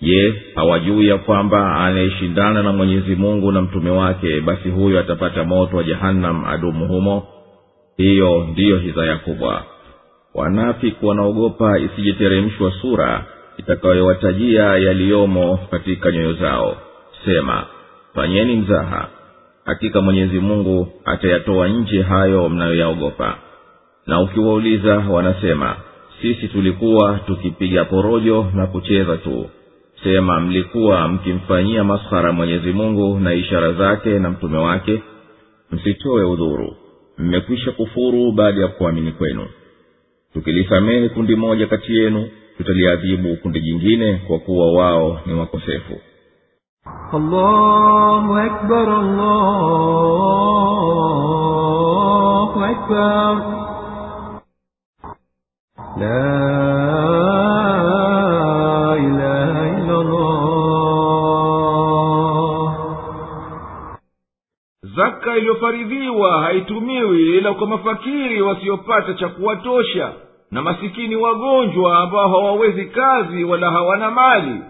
[0.00, 5.76] Je hawajui ya kwamba anayeshindana na mwenyezi mungu na mtume wake basi huyo atapata moto
[5.76, 7.26] wa jahannam adumu humo?
[7.96, 9.64] Hiyo ndiyo hizaya kubwa
[10.36, 13.24] wanafiki wanaogopa isijiteremshwa sura
[13.56, 16.76] itakayowatajia yaliyomo katika nyoyo zao.
[17.24, 17.64] Sema
[18.14, 19.08] fanyeni mzaha.
[19.64, 23.38] Hakika mwenyezi mungu atayatoa nje hayo mnayoyaogopa.
[24.06, 25.76] Na ukiwauliza wanasema
[26.22, 29.46] sisi tulikuwa tukipiga porojo na kucheza tu.
[30.02, 35.02] Sema mlikuwa mkimfanyia maskhara mwenyezi mungu na ishara zake na mtume wake?
[35.70, 36.76] Msitoe udhuru.
[37.18, 39.46] Mmekwisha kufuru baada ya kuamini kwenu
[40.36, 46.00] tukilisamehe kundi moja kati yenu tutaliadhibu kundi jingine kwa kuwa wao ni wakosefu.
[47.12, 49.44] Allahu akbar, allahu
[52.64, 53.42] akbar.
[56.00, 56.46] La
[64.96, 70.12] zaka iliyofaridhiwa haitumiwi ila kwa mafakiri wasiyopata cha kuwatosha
[70.50, 74.60] na masikini wagonjwa ambao hawawezi kazi wala hawana mali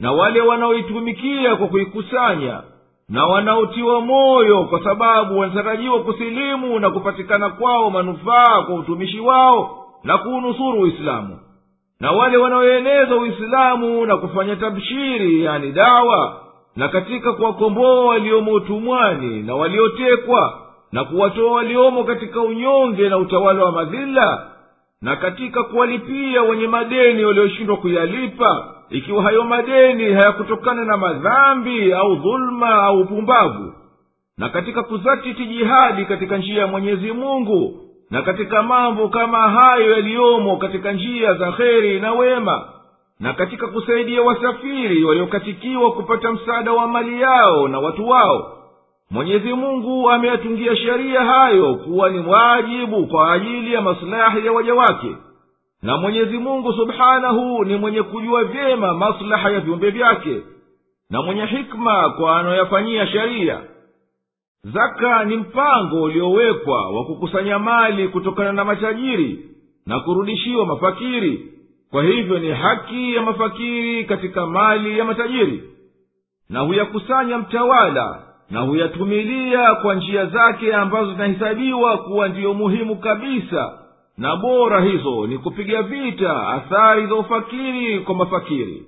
[0.00, 2.60] na wale wanaoitumikia kwa kuikusanya
[3.08, 10.18] na wanaotiwa moyo kwa sababu wanatarajiwa kusilimu na kupatikana kwao manufaa kwa utumishi wao na
[10.18, 11.38] kuunusuru uislamu.
[12.00, 16.40] Na wale wanaoeneza uislamu na kufanya tabshiri yani dawa
[16.76, 20.58] na katika kuwakomboa waliomo utumwani na waliotekwa
[20.92, 24.46] na kuwatoa waliomo katika unyonge na utawala wa madhila
[25.02, 32.74] na katika kuwalipia wenye madeni walioshindwa kuyalipa ikiwa hayo madeni hayakutokana na madhambi au dhuluma
[32.74, 33.72] au upumbavu
[34.38, 40.56] na katika kuzatiti jihadi katika njia ya mwenyezi mungu na katika mambo kama hayo yaliyomo
[40.56, 42.68] katika njia za kheri na wema
[43.20, 48.56] na katika kusaidia wasafiri waliokatikiwa kupata msaada wa mali yao na watu wao
[49.10, 55.16] mwenyezi mungu ameyatungia sheria hayo kuwa ni wajibu kwa ajili ya maslahi ya waja wake.
[55.82, 60.40] Na mwenyezi mungu subhanahu ni mwenye kujua vyema maslaha ya viumbe vyake
[61.10, 63.60] na mwenye hikma kwa anayoyafanyia sheria.
[64.64, 69.44] Zaka ni mpango uliowekwa wa kukusanya mali kutokana na matajiri
[69.86, 71.52] na kurudishiwa mafakiri.
[71.90, 75.62] Kwa hivyo ni haki ya mafakiri katika mali ya matajiri
[76.48, 83.72] na huyakusanya mtawala na huyatumilia kwa njia zake ambazo zinahesabiwa kuwa ndiyo muhimu kabisa.
[84.18, 88.82] Na bora hizo ni kupiga vita athari za ufakiri kwa mafakiri.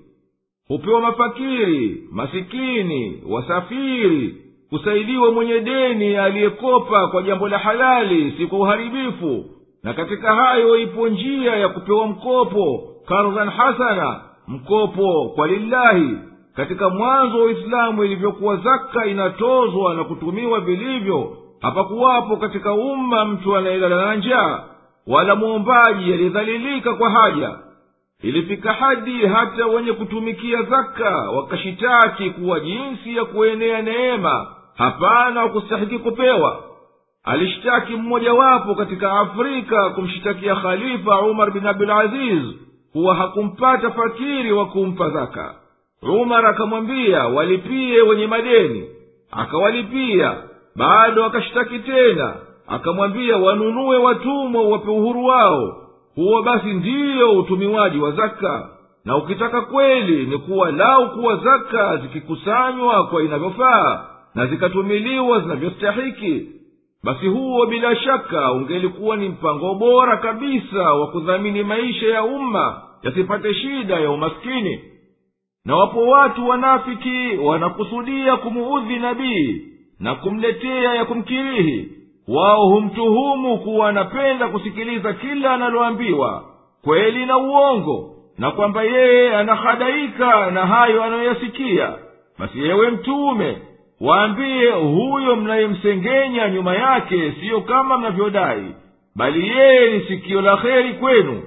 [0.68, 4.36] Hupewa mafakiri masikini wasafiri
[4.70, 9.44] kusaidiwa mwenye deni aliyekopa kwa jambo la halali si kwa uharibifu.
[9.82, 16.16] Na katika hayo ipo njia ya kupewa mkopo kardhan hasana mkopo kwa lillahi
[16.57, 24.05] katika mwanzo wa uislamu ilivyokuwa zaka inatozwa na kutumiwa vilivyo hapakuwapo katika umma mtu anayelala
[24.07, 24.65] na njaa
[25.07, 27.59] wala mwombaji aliyedhalilika kwa haja.
[28.23, 34.47] Ilifika hadi hata wenye kutumikia zaka wakashitaki kuwa jinsi ya kuenea neema
[34.77, 36.65] hapana wakustahiki kupewa.
[37.24, 42.43] Alishitaki mmojawapo katika afrika kumshitakia khalifa umar bin abdulaziz
[42.93, 45.55] kuwa hakumpata fakiri wa kumpa zaka
[46.03, 48.89] umar akamwambia walipie wenye madeni.
[49.31, 50.35] Akawalipia
[50.77, 52.35] bado akashitaki tena.
[52.66, 55.77] Akamwambia wanunue watumwa uwape uhuru wao.
[56.15, 58.69] Huo basi ndiyo utumiwaji wa zaka.
[59.05, 64.05] Na ukitaka kweli ni kuwa lau kuwa zaka zikikusanywa kwa inavyofaa
[64.35, 66.47] na zikatumiliwa zinavyostahiki
[67.05, 73.55] basi huo bila shaka ungelikuwa ni mpango bora kabisa wa kudhamini maisha ya umma yasipate
[73.55, 74.81] shida ya umaskini
[75.64, 79.62] na wapo watu wanafiki wanakusudia kumuudhi nabii
[80.01, 81.89] na kumletea ya kumkirihi.
[82.28, 86.44] Wao humtuhumu kuwa anapenda kusikiliza kila analoambiwa
[86.84, 91.93] kweli na uongo na kwamba yeye anahadaika na hayo anayoyasikia.
[92.39, 93.59] Basi yewe mtume
[94.01, 98.64] waambiye huyo mnayemsengenya nyuma yake siyo kama mnavyodai
[99.16, 101.43] bali yeye ni sikio la heri kwenu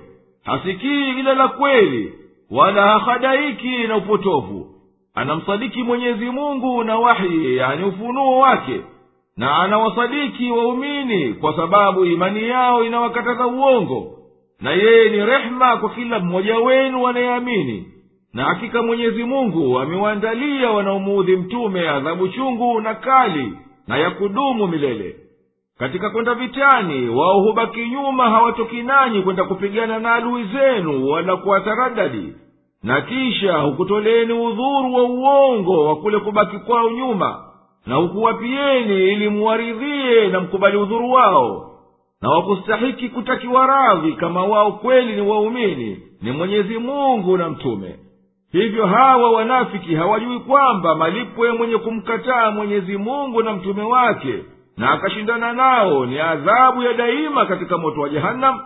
[0.45, 2.13] hasikii ila la kweli
[2.51, 4.71] wala hahadaiki na upotovu.
[5.15, 8.81] Anamsadiki mwenyezi mungu na wahi yani ufunuo wake
[9.37, 14.11] na anawasadiki waumini kwa sababu imani yao inawakataza uongo
[14.61, 17.87] na yeye ni rehema kwa kila mmoja wenu anayeamini
[18.33, 23.53] na hakika mwenyezi mungu amewaandalia wanaomuudhi mtume adhabu chungu na kali
[23.87, 25.15] na ya kudumu milele
[25.79, 32.33] katika kwenda vitani wao hubaki nyuma hawatoki nanyi kwenda kupigana na adui zenu wala kuwataradadi
[32.83, 37.43] na kisha hukutoleeni udhuru wa uongo wa kule kubaki kwao nyuma
[37.85, 41.71] na hukuwapieni ili muwaridhie na mkubali udhuru wao.
[42.21, 47.95] Na wakustahiki kutakiwa radhi kama wao kweli ni waumini ni mwenyezi mungu na mtume.
[48.51, 54.43] Hivyo hawa wanafiki hawajui kwamba malipo ya mwenye kumkataa mwenyezi mungu na mtume wake
[54.77, 58.59] na akashindana nao ni adhabu ya daima katika moto wa jehanamu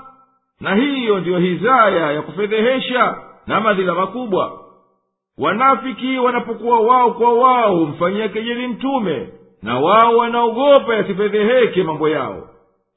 [0.62, 3.16] na hiyo ndiyo hizaya ya kufedhehesha
[3.48, 4.52] na madhila makubwa.
[5.38, 9.30] Wanafiki wanapokuwa wao kwa wao humfanyia kejeli mtume
[9.64, 12.50] na wao wanaogopa yasifedheheke mambo yao.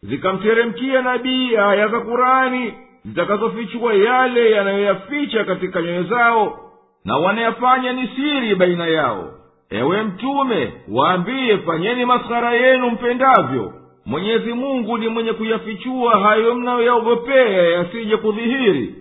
[0.02, 2.74] Zikamteremkia nabii aya za kurani
[3.04, 6.58] zitakazofichua yale yanayoyaficha katika nyoyo zao
[7.04, 9.30] na wanayafanya ni siri baina yao
[9.72, 13.72] ewe mtume waambiye fanyeni maskhara yenu mpendavyo.
[14.06, 18.94] Mwenyezi mungu ni mwenye kuyafichua hayo mnayoyaogopea yasije kudhihiri.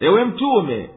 [0.00, 0.90] Ewe mtume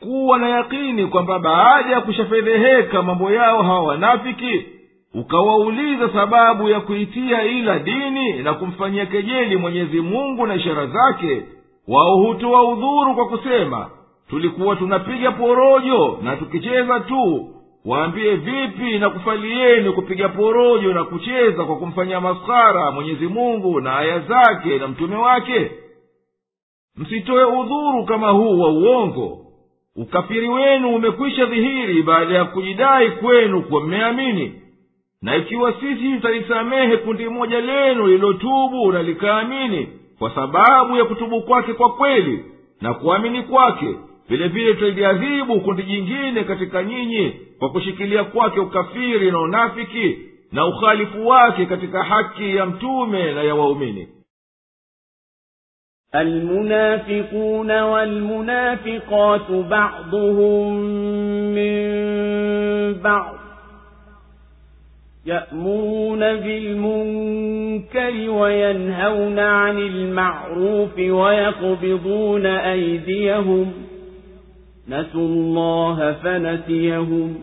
[0.00, 4.66] kuwa na yakini kwamba baada ya kushafedheheka mambo yao hawa wanafiki
[5.14, 11.42] ukawauliza sababu ya kuitia ila dini na kumfanyia kejeli mwenyezi mungu na ishara zake
[11.88, 13.90] wao hutoa udhuru kwa kusema
[14.30, 17.48] tulikuwa tunapiga porojo na tukicheza tu
[17.84, 24.18] waambie vipi na kufalieni kupiga porojo na kucheza kwa kumfanyia maskhara mwenyezi mungu na aya
[24.20, 25.70] zake na mtume wake?
[26.96, 29.38] Msitoe udhuru kama huu wa uongo.
[29.96, 34.62] Ukafiri wenu umekwisha dhihiri baada ya kujidai kwenu kuwa mmeamini.
[35.22, 39.88] Na ikiwa sisi tutalisamehe kundi moja lenu lililotubu na likaamini
[40.18, 42.44] kwa sababu ya kutubu kwake kwa kweli
[42.80, 43.96] na kuamini kwake
[44.29, 50.17] vile vile tutaliadhibu kundi jingine katika nyinyi kwa kushikilia kwake ukafiri na unafiki
[50.51, 54.07] na ukhalifu wake katika haki ya mtume na ya waumini
[56.15, 60.73] المنافقون والمنافقات بعضهم
[61.55, 61.83] من
[63.01, 63.35] بعض
[65.25, 73.73] يأمرون بالمنكر وينهون عن المعروف ويقبضون أيديهم
[74.88, 77.34] نسوا الله فنسيهم.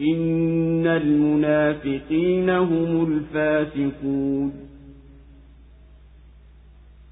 [0.00, 4.52] إن المنافقين هم الفاسقون.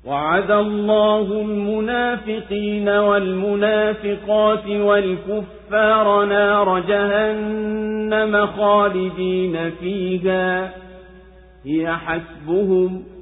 [0.04, 10.74] وعد الله المنافقين والمنافقات والكفار نار جهنم خالدين فيها.
[11.64, 13.17] هي حسبهم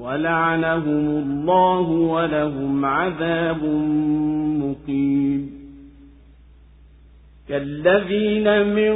[0.00, 3.64] ولعنهم الله ولهم عذاب
[4.62, 5.64] مقيم
[7.48, 8.94] كالذين من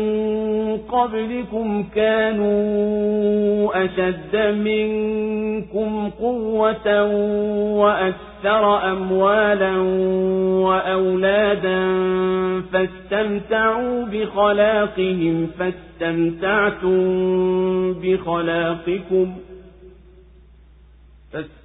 [0.77, 7.05] قبلكم كانوا أشد منكم قوة
[7.79, 9.79] وأكثر أموالا
[10.67, 11.81] وأولادا
[12.73, 16.99] فاستمتعوا بخلاقهم فاستمتعتم
[17.93, 19.33] بخلاقكم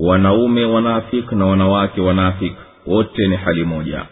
[0.00, 2.52] Wanaume wanafik na wanawake wanafik
[2.86, 4.06] wote ni hali moja.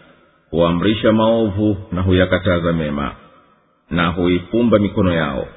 [0.51, 3.11] Huamrisha maovu na huyakataza mema
[3.89, 5.47] na huifumba mikono yao.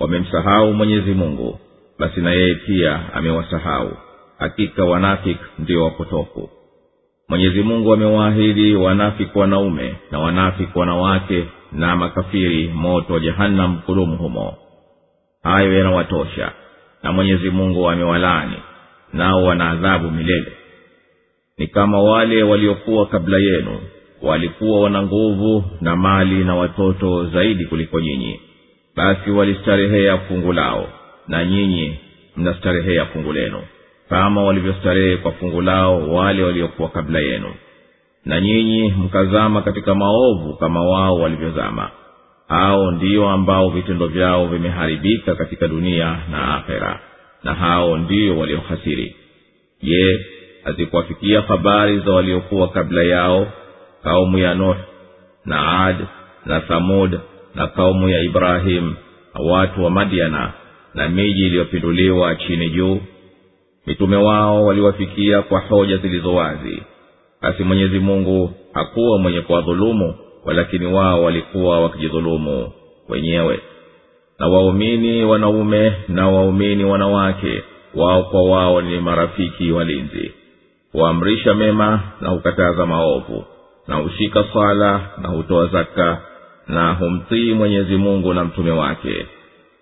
[0.00, 1.58] Wamemsahau mwenyezi mungu
[1.98, 3.96] basi na yeye pia amewasahau.
[4.38, 6.50] Hakika wanafik ndio wapotofu.
[7.28, 14.54] Mwenyezi mungu amewaahidi wanafik wanaume na wanafik wanawake na makafiri moto wa jehannam kudumu humo.
[15.42, 16.52] Hayo yanawatosha
[17.02, 18.56] na mwenyezi mungu amewalaani
[19.12, 20.52] nao wana adhabu milele.
[21.58, 23.78] Ni kama wale waliokuwa kabla yenu
[24.22, 28.40] walikuwa wana nguvu na mali na watoto zaidi kuliko nyinyi.
[28.96, 30.88] Basi walistarehea fungu lao
[31.28, 31.98] na nyinyi
[32.36, 33.62] mnastarehea fungu lenu
[34.08, 37.54] kama walivyostarehe kwa fungu lao wale waliokuwa kabla yenu.
[38.24, 41.90] Na nyinyi mkazama katika maovu kama wao walivyozama.
[42.48, 47.00] Hao ndio ambao vitendo vyao vimeharibika katika dunia na akhera
[47.44, 49.16] na hao ndio waliohasiri.
[49.82, 50.26] Je
[50.64, 53.46] hazikuwafikia habari za waliokuwa kabla yao
[54.02, 54.76] kaumu ya nuh
[55.44, 55.96] na ad
[56.46, 57.20] na thamud
[57.54, 58.94] na kaumu ya ibrahimu
[59.34, 60.52] na watu wa madiana
[60.94, 63.00] na miji iliyopinduliwa chini juu?
[63.86, 66.82] Mitume wao waliwafikia kwa hoja zilizo wazi.
[67.42, 70.14] Basi mwenyezi mungu hakuwa mwenye kuwadhulumu
[70.44, 72.72] walakini wao walikuwa wakijidhulumu
[73.08, 73.60] wenyewe
[74.42, 77.62] na waumini wanaume na waumini wanawake
[77.94, 80.32] wao kwa wao ni marafiki walinzi.
[80.92, 83.44] Huamrisha mema na hukataza maovu
[83.88, 86.20] na hushika swala na hutoa zaka
[86.68, 89.26] na humtii mwenyezi mungu na mtume wake.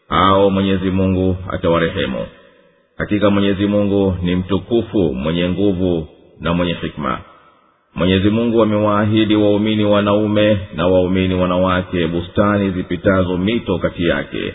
[0.09, 2.27] Hao mwenyezi mungu atawarehemu.
[2.99, 6.09] Hakika mwenyezi mungu ni mtukufu mwenye nguvu
[6.41, 7.19] na mwenye hikma
[8.01, 14.55] mwenyezi mungu amewaahidi waumini wanaume na waumini wanawake bustani zipitazo mito kati yake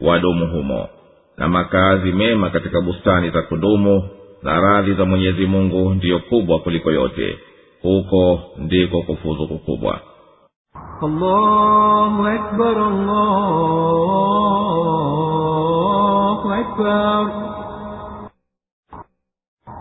[0.00, 0.88] wadumu humo
[1.36, 4.08] na makazi mema katika bustani za kudumu
[4.42, 7.38] na radhi za mwenyezi mungu ndiyo kubwa kuliko yote
[7.82, 10.00] huko ndiko kufuzu kukubwa.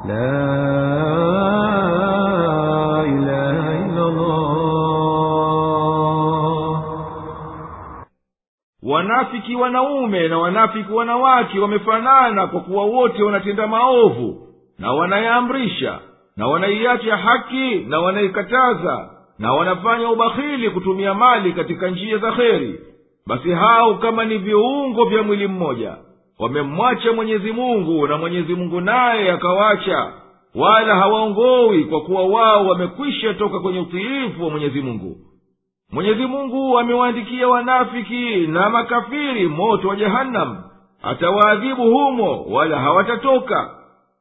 [0.07, 0.76] La
[9.11, 14.47] wanafiki wanaume na wanafiki wanawake wamefanana kwa kuwa wote wanatenda maovu
[14.79, 15.99] na wanayaamrisha
[16.37, 19.09] na wanaiacha haki na wanaikataza
[19.39, 22.79] na wanafanya ubakhili kutumia mali katika njia za kheri.
[23.27, 25.95] Basi hao kama ni viungo vya mwili mmoja
[26.39, 30.11] wamemwacha mwenyezi mungu na mwenyezi mungu naye akawacha
[30.55, 35.17] wala hawaongowi kwa kuwa wao wamekwisha toka kwenye utiifu wa mwenyezi mungu
[35.91, 40.63] mwenyezi mungu amewaandikia wanafiki na makafiri moto wa jehanamu
[41.03, 43.69] atawaadhibu humo wala hawatatoka.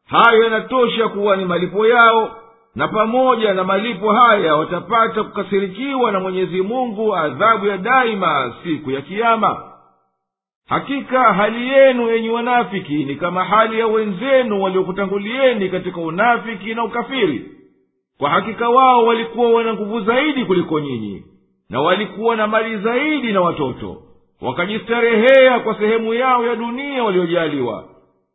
[0.06, 2.36] Hayo yanatosha kuwa ni malipo yao
[2.74, 9.00] na pamoja na malipo haya watapata kukasirikiwa na mwenyezi mungu adhabu ya daima siku ya
[9.00, 9.72] kiama
[10.68, 17.50] hakika hali yenu yenye wanafiki ni kama hali ya wenzenu waliokutangulieni katika unafiki na ukafiri.
[18.18, 21.24] Kwa hakika wao walikuwa wana nguvu zaidi kuliko nyinyi
[21.70, 23.96] na walikuwa na mali zaidi na watoto.
[24.42, 27.84] Wakajistarehea kwa sehemu yao ya dunia waliojaliwa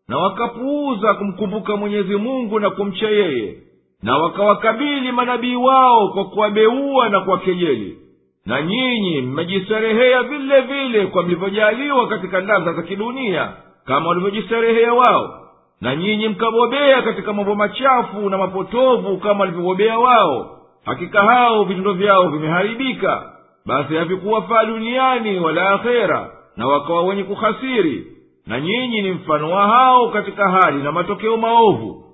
[0.08, 3.56] na wakapuuza kumkumbuka mwenyezi mungu na kumcha yeye
[4.04, 7.98] na wakawakabili manabii wao kwa kuwabeua na kuwakejeli
[8.46, 13.54] na nyinyi mmejistarehea vile vile kwa mlivyojaliwa katika ladha za kidunia
[13.86, 15.38] kama walivyojistarehea wao.
[15.82, 22.28] Na nyinyi mkabobea katika mambo machafu na mapotovu kama walivyobobea wao hakika hao vitendo vyao
[22.30, 23.24] vimeharibika.
[23.66, 28.08] Basi havikuwafaa duniani wala akhera na wakawa wenye kuhasiri
[28.48, 32.06] na nyinyi ni mfano wa hao katika hali na matokeo maovu.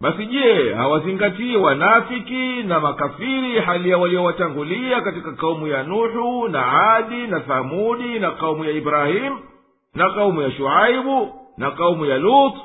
[0.00, 7.26] Basi je hawazingatii wanafiki na makafiri hali ya waliowatangulia katika kaumu ya nuhu na adi
[7.26, 9.38] na thamudi na kaumu ya ibrahimu
[9.94, 12.60] na kaumu ya shuaibu na kaumu ya lutu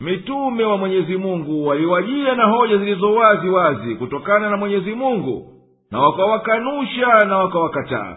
[0.00, 5.50] mitume wa mwenyezi mungu waliwajia na hoja zilizo wazi wazi kutokana na mwenyezi mungu
[5.90, 8.16] na wakawakanusha na wakawakataa.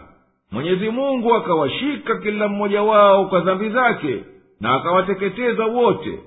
[0.52, 4.24] Mwenyezi mungu akawashika kila mmoja wao kwa dhambi zake
[4.60, 6.18] na akawateketeza wote.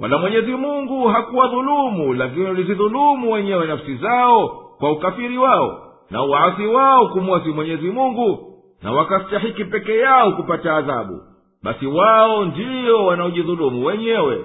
[0.00, 7.08] Wala mwenyezi mungu hakuwadhulumu lakini walizidhulumu wenyewe nafsi zao kwa ukafiri wao na uasi wao
[7.08, 8.52] kumwasi mwenyezi mungu
[8.82, 11.20] na wakastahiki peke yao kupata adhabu.
[11.62, 14.44] Basi wao ndiyo wanaojidhulumu wenyewe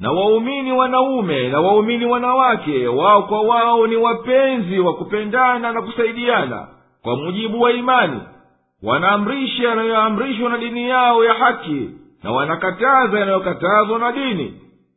[0.00, 6.68] na waumini wanaume na waumini wanawake wao kwa wao ni wapenzi wa kupendana na kusaidiana
[7.02, 8.20] kwa mujibu wa imani.
[8.82, 11.90] Wanaamrisha yanayoamrishwa na dini yao ya haki
[12.22, 14.54] na wanakataza yanayokatazwa na dini.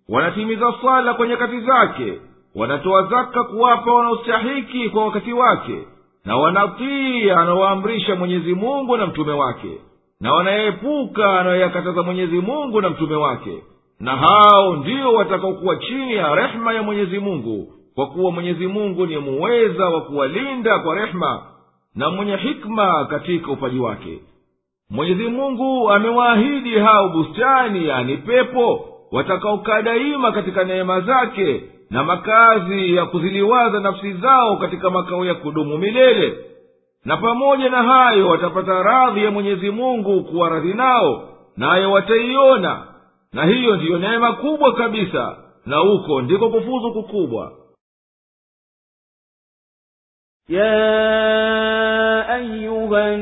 [0.10, 2.14] Wanatimiza swala kwa nyakati zake
[2.56, 5.80] wanatoa zaka kuwapa wanaostahiki kwa wakati wake
[6.26, 9.78] na wanatii anawaamrisha mwenyezi mungu na mtume wake
[10.22, 13.64] na wanayeepuka anayoyakataza mwenyezi mungu na mtume wake
[14.04, 19.18] na hao ndio watakaokuwa chini ya rehema ya mwenyezi mungu kwa kuwa mwenyezi mungu ni
[19.18, 21.42] muweza wa kuwalinda kwa rehema
[21.96, 24.20] na mwenye hikma katika upaji wake.
[24.90, 33.06] Mwenyezi mungu amewaahidi hao bustani yani pepo watakaokaa daima katika neema zake na makazi ya
[33.06, 36.38] kuziliwaza nafsi zao katika makao ya kudumu milele.
[37.06, 42.93] Na pamoja na hayo watapata radhi ya mwenyezi mungu kuwa radhi nao nayo wataiona
[43.34, 47.52] na hiyo ndiyo neema kubwa kabisa na uko ndiko kufuzu kukubwa.
[50.50, 53.18] Ya ayuha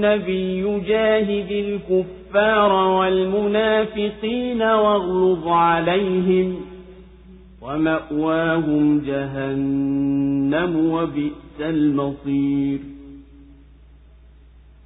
[0.00, 6.56] nabiyu jahidi lkufara walmunafiqina waghlub alaihim
[7.60, 12.80] wama'wahum jahannamu wabisa lmasir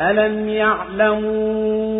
[0.00, 1.90] ألم يعلموا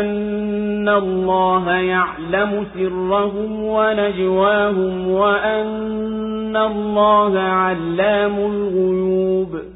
[0.00, 9.75] أن الله يعلم سرهم ونجواهم وأن الله علام الغيوب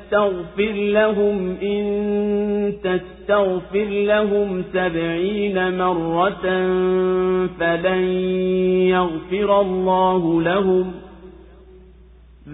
[0.13, 1.83] لهم إن
[2.83, 6.41] تستغفر لهم سبعين مرة
[7.59, 8.03] فلن
[8.87, 10.91] يغفر الله لهم.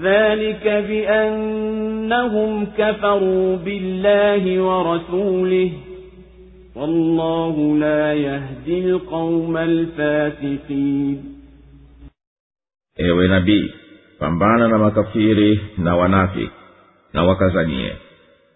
[0.01, 5.71] ذلك بأنهم كفروا بالله ورسوله.
[6.75, 11.37] والله لا يهدي القوم الفاسقين.
[12.97, 13.71] Ewe nabii
[14.19, 16.56] pambana na makafiri na wanafiki.
[17.17, 17.95] Na wakazanie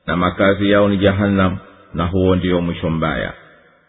[0.08, 1.58] na makazi yao ni jahanam
[1.94, 3.34] na huo ndio mwisho mbaya.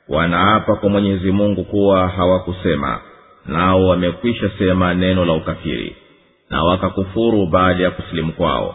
[0.08, 3.00] Wanaapa kwa mwenyezi mungu kuwa hawakusema
[3.46, 5.96] nao wamekwisha sema neno la ukafiri
[6.50, 8.74] na wakakufuru baada ya kusilimu kwao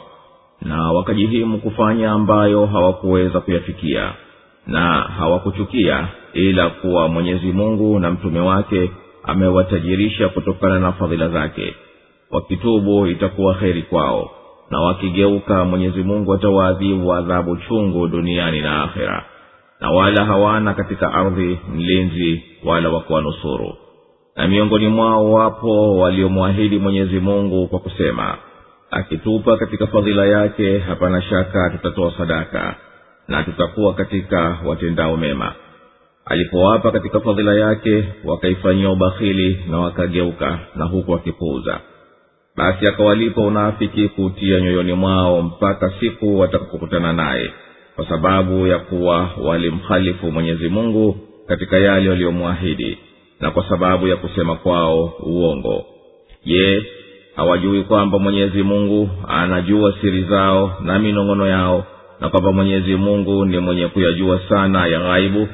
[0.61, 4.11] na wakajihimu kufanya ambayo hawakuweza kuyafikia
[4.67, 8.91] na hawakuchukia ila kuwa mwenyezi mungu na mtume wake
[9.23, 11.75] amewatajirisha kutokana na fadhila zake.
[12.31, 14.31] Wakitubu itakuwa heri kwao
[14.69, 19.26] na wakigeuka mwenyezi mungu atawaadhibu adhabu chungu duniani na akhera.
[19.81, 23.73] Na wala hawana katika ardhi mlinzi wala wakuwanusuru
[24.35, 28.38] na miongoni mwao wapo waliomwahidi mwenyezi mungu kwa kusema
[28.91, 32.76] akitupa katika fadhila yake hapana shaka tutatoa sadaka
[33.27, 35.53] na tutakuwa katika watendao mema.
[36.26, 41.80] Alipowapa katika fadhila yake wakaifanyia ubakhili na wakageuka na huku wakipuuza
[42.57, 47.51] basi akawalipa unafiki kuutia nyoyoni mwao mpaka siku watakapokutana naye
[47.95, 51.17] kwa sababu ya kuwa walimhalifu mwenyezi mungu
[51.47, 52.97] katika yale waliyomwahidi
[53.39, 55.85] na kwa sababu ya kusema kwao uongo.
[56.45, 56.85] Je
[57.35, 61.85] hawajui kwamba mwenyezi mungu anajua siri zao na minong'ono yao
[62.19, 65.47] na kwamba mwenyezi mungu ni mwenye kuyajua sana ya ghaibu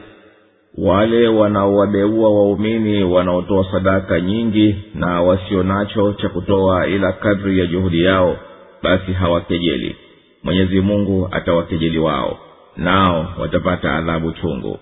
[0.77, 8.03] wale wanaowabeua waumini wanaotoa sadaka nyingi na wasio nacho cha kutoa ila kadri ya juhudi
[8.03, 8.37] yao
[8.83, 9.95] basi hawakejeli.
[10.43, 12.37] Mwenyezi mungu atawakejeli wao
[12.77, 14.79] nao watapata adhabu chungu.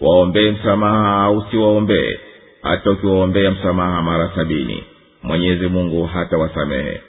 [0.00, 2.18] Waombee msamaha au siwaombee
[2.62, 4.84] hata ukiwaombea msamaha mara sabini
[5.22, 7.00] mwenyezi mungu hatawasamehe.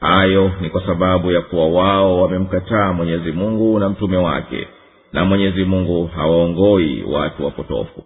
[0.00, 4.68] Hayo ni kwa sababu ya kuwa wao wamemkataa mwenyezi mungu na mtume wake
[5.12, 8.02] na mwenyezi mungu hawaongoi watu wapotofu.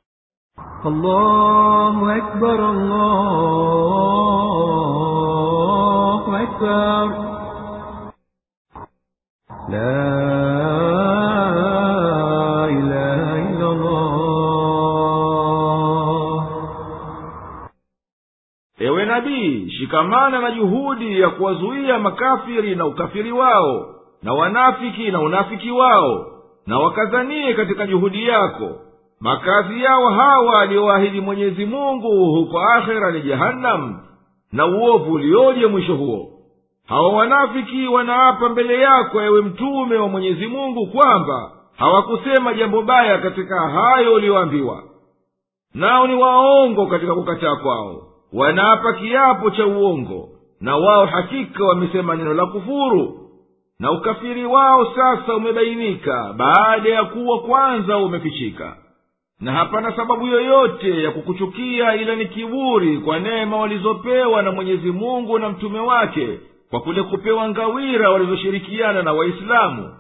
[18.79, 25.71] Ewe nabii, shikamana na juhudi ya kuwazuia makafiri na ukafiri wao na wanafiki na unafiki
[25.71, 26.34] wao
[26.67, 28.71] na wakazanie katika juhudi yako.
[29.21, 33.99] Makazi yao hawa aliyoahidi mwenyezi mungu huko akhera ni jehanamu
[34.53, 36.31] na uovu ulioje mwisho huo.
[36.89, 43.61] Hawa wanafiki wanaapa mbele yako ewe mtume wa mwenyezi mungu kwamba hawakusema jambo baya katika
[43.61, 44.83] hayo uliyoambiwa.
[45.75, 48.03] Nao ni waongo katika kukataa kwao.
[48.33, 50.29] Wanaapa kiapo cha uongo
[50.61, 53.24] na wao hakika wamesema neno la kufuru
[53.81, 58.77] na ukafiri wao sasa umebainika baada ya kuwa kwanza umefichika.
[59.41, 65.39] Na hapana sababu yoyote ya kukuchukia ila ni kiburi kwa neema walizopewa na mwenyezi mungu
[65.39, 66.41] na mtume wake
[66.71, 69.95] kwa kule kupewa ngawira walizoshirikiana na waislamu.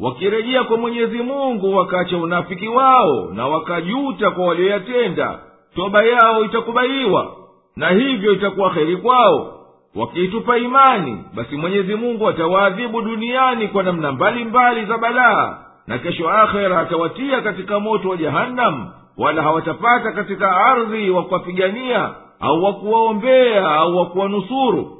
[0.00, 5.38] Wakirejea kwa mwenyezi mungu wakaacha unafiki wao na wakajuta kwa walioyatenda.
[5.74, 7.36] Toba yao itakubaliwa
[7.76, 9.59] na hivyo itakuwa heri kwao
[9.94, 16.80] wakiitupa imani basi mwenyezi mungu atawaadhibu duniani kwa namna mbalimbali za balaa na kesho akhera
[16.80, 22.10] atawatia katika moto wa jahannam wala hawatapata katika ardhi wa kuwapigania
[22.40, 24.96] au wa kuwaombea au wa kuwanusuru.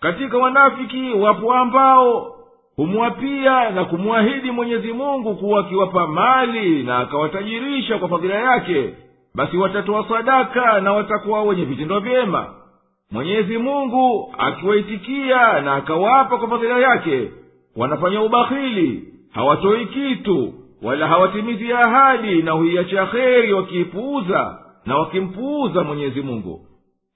[0.00, 2.32] Katika wanafiki wapo ambao
[2.76, 8.94] humwapia na kumwahidi mwenyezi mungu kuwa akiwapa mali na akawatajirisha kwa fadhila yake
[9.34, 12.46] basi watatoa sadaka na watakuwa wenye vitendo vyema
[13.12, 17.30] mwenyezi mungu akiwaitikia na akawapa kwa fadhila yake
[17.76, 26.60] wanafanya ubakhili hawatoi kitu wala hawatimizi ahadi na huiacha kheri wakiipuuza na wakimpuuza mwenyezi mungu.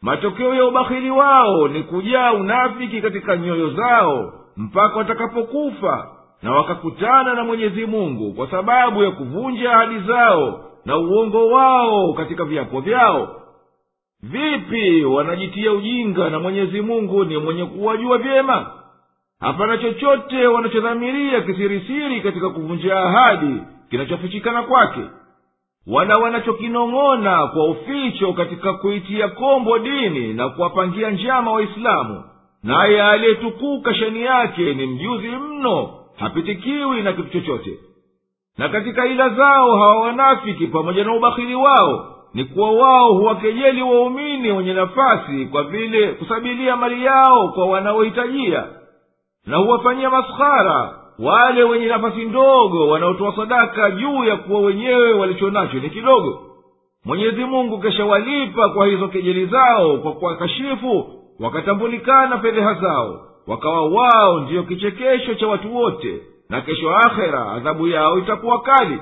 [0.03, 6.09] Matokeo ya ubakhili wao ni kujaa unafiki katika nyoyo zao mpaka watakapokufa
[6.43, 12.45] na wakakutana na mwenyezi mungu kwa sababu ya kuvunja ahadi zao na uongo wao katika
[12.45, 13.40] viapo vyao
[14.23, 18.71] vipi wanajitia ujinga na mwenyezi mungu ni mwenye kuwajua vyema?
[19.41, 25.01] Hapana chochote wanachodhamiria kisirisiri katika kuvunja ahadi kinachofichikana kwake
[25.87, 32.25] wala wanachokinong'ona kwa uficho katika kuitia kombo dini na kuwapangia njama waislamu.
[32.63, 37.79] Naye aliyetukuka shani yake ni mjuzi mno hapitikiwi na kitu chochote.
[38.59, 44.53] Na katika ila zao hawa wanafiki pamoja na ubakhili wao ni kuwa wao huwakejeli waumini
[44.53, 48.65] wenye nafasi kwa vile kusabilia mali yao kwa wanaohitajia
[49.47, 55.79] na huwafanyia maskhara wale wenye nafasi ndogo wanaotoa sadaka juu ya kuwa wenyewe walicho nacho
[55.79, 56.41] ni kidogo.
[57.05, 61.07] Mwenyezi mungu keshawalipa kwa hizo kejeli zao kwa kuwakashifu
[61.41, 68.19] wakatambulikana fedheha zao wakawa wao ndiyo kichekesho cha watu wote na kesho akhera adhabu yao
[68.19, 69.01] itakuwa kali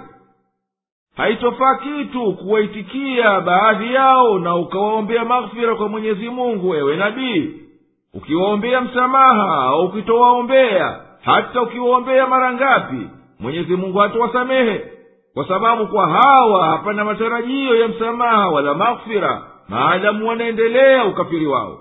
[1.19, 7.51] haitofaa kitu kuwaitikia baadhi yao na ukawaombea maghfira kwa mwenyezi mungu ewe nabii.
[8.15, 13.09] Ukiwaombea msamaha au ukitowaombea hata ukiwaombea mara ngapi
[13.41, 14.81] mwenyezi mungu hatowasamehe
[15.35, 21.79] kwa sababu kwa hawa hapana matarajio ya msamaha wala maghfira maadamu wanaendelea ukafiri wao.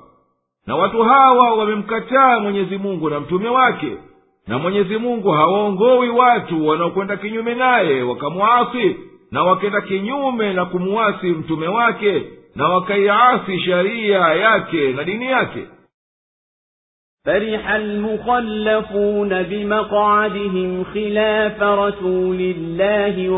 [0.68, 3.98] Na watu hawa wamemkataa mwenyezi mungu na mtume wake.
[4.48, 8.96] Na mwenyezi mungu hawaongowi watu wanaokwenda kinyume naye wakamwasi
[9.32, 12.24] na wakenda kinyume na kumuwasi mtume wake
[12.56, 15.60] na wakaiasi sharia yake na dini yake.
[17.26, 23.30] فرح المخلفون بمقعدهم خلاف رسول الله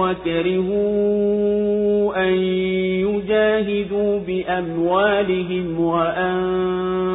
[0.89, 2.33] وكرهوا أن
[3.09, 5.79] يجاهدوا بأموالهم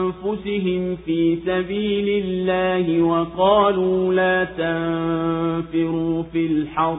[0.05, 6.98] وأنفسهم في سبيل الله وقالوا لا تنفروا في الحر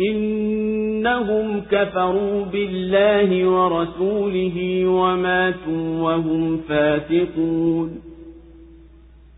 [0.00, 8.00] إنهم كفروا بالله ورسوله وماتوا وهم فاتقون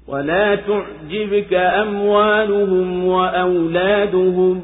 [0.08, 4.60] ولا تعجبك أموالهم وأولادهم.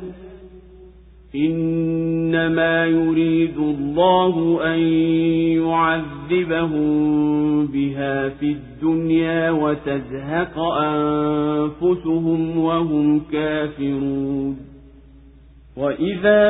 [1.34, 4.78] إنما يريد الله أن
[5.68, 6.92] يعذبهم
[7.66, 14.71] بها في الدنيا وتزهق أنفسهم وهم كافرون.
[15.76, 16.42] وإذا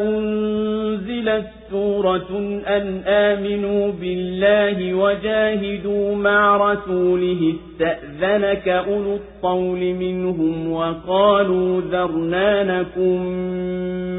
[0.00, 13.20] أنزلت سورة أن آمنوا بالله وجاهدوا مع رسوله استأذنك أولو الطول منهم وقالوا ذرنا نكن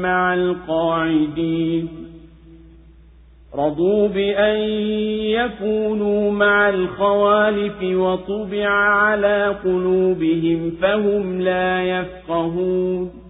[0.02, 1.88] مع القاعدين
[3.54, 4.60] رضوا بأن
[5.30, 13.29] يكونوا مع الخوالف وطبع على قلوبهم فهم لا يفقهون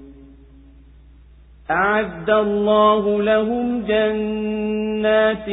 [1.70, 5.46] أعد الله لهم جنات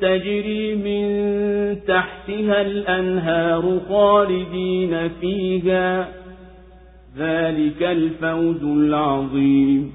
[0.00, 1.06] تجري من
[1.86, 6.08] تحتها الأنهار خالدين فيها
[7.18, 9.92] ذلك الفوز العظيم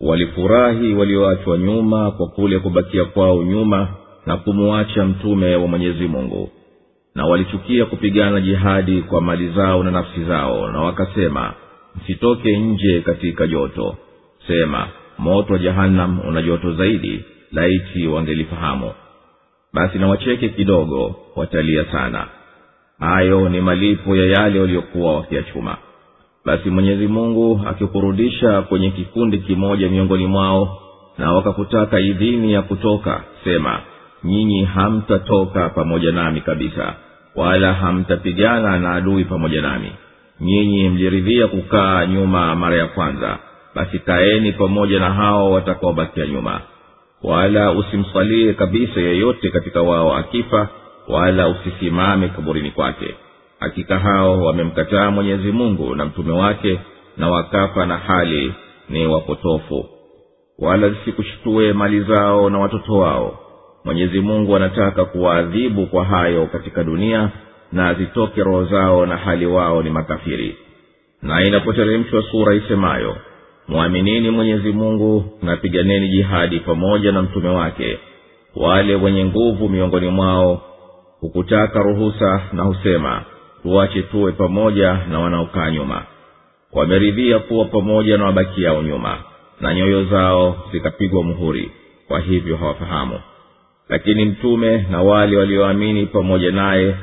[0.00, 3.88] walifurahi walioachwa nyuma kwa kule kubakia kwao nyuma
[4.26, 6.48] na kumuacha mtume wa mwenyezi mungu
[7.14, 11.54] na walichukia kupigana jihadi kwa mali zao na nafsi zao na wakasema
[11.95, 13.95] msitoke nje katika joto.
[14.47, 14.87] Sema
[15.17, 18.91] moto wa jahannam una joto zaidi laiti wangelifahamu.
[19.73, 22.27] Basi na wacheke kidogo watalia sana.
[22.99, 25.77] Hayo ni malipo ya yale waliokuwa wakiyachuma.
[26.45, 30.79] Basi mwenyezi mungu akikurudisha kwenye kikundi kimoja miongoni mwao
[31.17, 33.79] na wakakutaka idhini ya kutoka sema
[34.23, 36.95] nyinyi hamtatoka pamoja nami kabisa
[37.35, 39.91] wala hamtapigana na adui pamoja nami
[40.41, 43.37] nyinyi mliridhia kukaa nyuma mara ya kwanza.
[43.75, 46.61] Basi kaeni pamoja na hao watakaobakia nyuma.
[47.23, 50.67] Wala usimsalie kabisa yeyote katika wao akifa
[51.07, 53.15] wala usisimame kaburini kwake.
[53.59, 56.79] Hakika hao wamemkataa mwenyezi mungu na mtume wake
[57.17, 58.53] na wakafa na hali
[58.89, 59.85] ni wapotofu.
[60.59, 63.39] Wala zisikushtue mali zao na watoto wao.
[63.85, 67.29] Mwenyezi mungu anataka kuwaadhibu kwa hayo katika dunia
[67.73, 70.55] na zitoke roho zao na hali wao ni makafiri.
[71.21, 73.15] Na inapoteremshwa sura isemayo
[73.67, 77.99] mwaminini mwenyezi mungu na piganeni jihadi pamoja na mtume wake
[78.55, 80.61] wale wenye nguvu miongoni mwao
[81.19, 83.21] hukutaka ruhusa na husema
[83.63, 86.03] tuache tuwe pamoja na wanaokaa nyuma.
[86.73, 89.17] Wameridhia kuwa pamoja na wabakiao nyuma
[89.61, 91.71] na nyoyo zao zikapigwa muhuri
[92.07, 93.19] kwa hivyo hawafahamu.
[93.89, 96.95] Lakini mtume na wale walioamini pamoja naye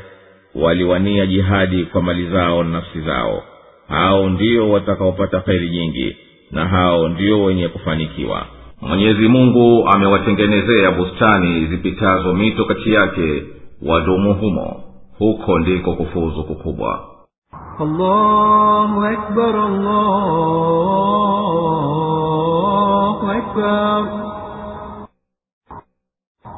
[0.55, 3.43] waliwania jihadi kwa mali zao na nafsi zao.
[3.89, 6.17] Hao ndio watakaopata kheri nyingi
[6.51, 8.47] na hao ndio wenye kufanikiwa.
[8.81, 13.43] Mwenyezi mungu amewatengenezea bustani zipitazo mito kati yake
[13.87, 14.83] wadumu humo.
[15.19, 17.07] Huko ndiko kufuzu kukubwa.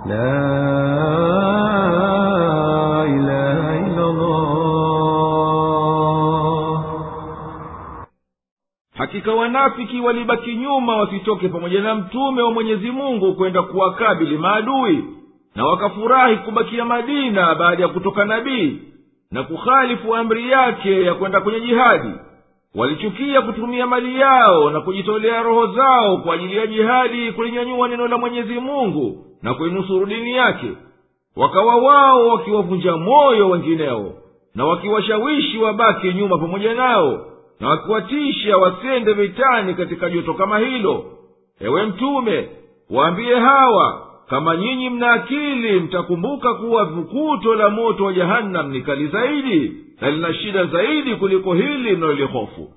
[0.07, 0.82] La
[9.13, 15.05] hakika wanafiki walibaki nyuma wasitoke pamoja na mtume wa mwenyezi mungu kwenda kuwakabili maadui
[15.55, 18.79] na wakafurahi kubakia madina baada ya kutoka nabii
[19.31, 22.09] na kukhalifu amri yake ya kwenda kwenye jihadi.
[22.75, 28.19] Walichukia kutumia mali yao na kujitolea roho zao kwa ajili ya jihadi kulinyanyua neno la
[28.19, 30.73] mwenyezi mungu na kuinusuru dini yake.
[31.37, 34.13] Wakawa wao wakiwavunja moyo wengineo
[34.55, 37.27] na wakiwashawishi wabaki nyuma pamoja nao
[37.63, 41.05] na wakiwatisha wasende vitani katika joto kama hilo.
[41.61, 42.49] Ewe mtume
[42.91, 49.07] waambiye hawa kama nyinyi mna akili mtakumbuka kuwa vukuto la moto wa jahannam ni kali
[49.07, 52.71] zaidi na lina shida zaidi kuliko hili mnalolihofu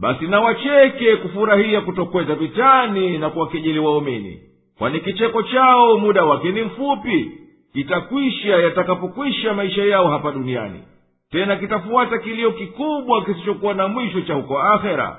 [0.00, 4.40] basi na wacheke kufurahia kutokwenda vitani na kuwakejeli waumini.
[4.78, 7.30] Kwani kicheko chao muda wake ni mfupi
[7.72, 10.80] kitakwisha yatakapokwisha maisha yao hapa duniani
[11.30, 15.16] tena kitafuata kilio kikubwa kisichokuwa na mwisho cha huko akhera.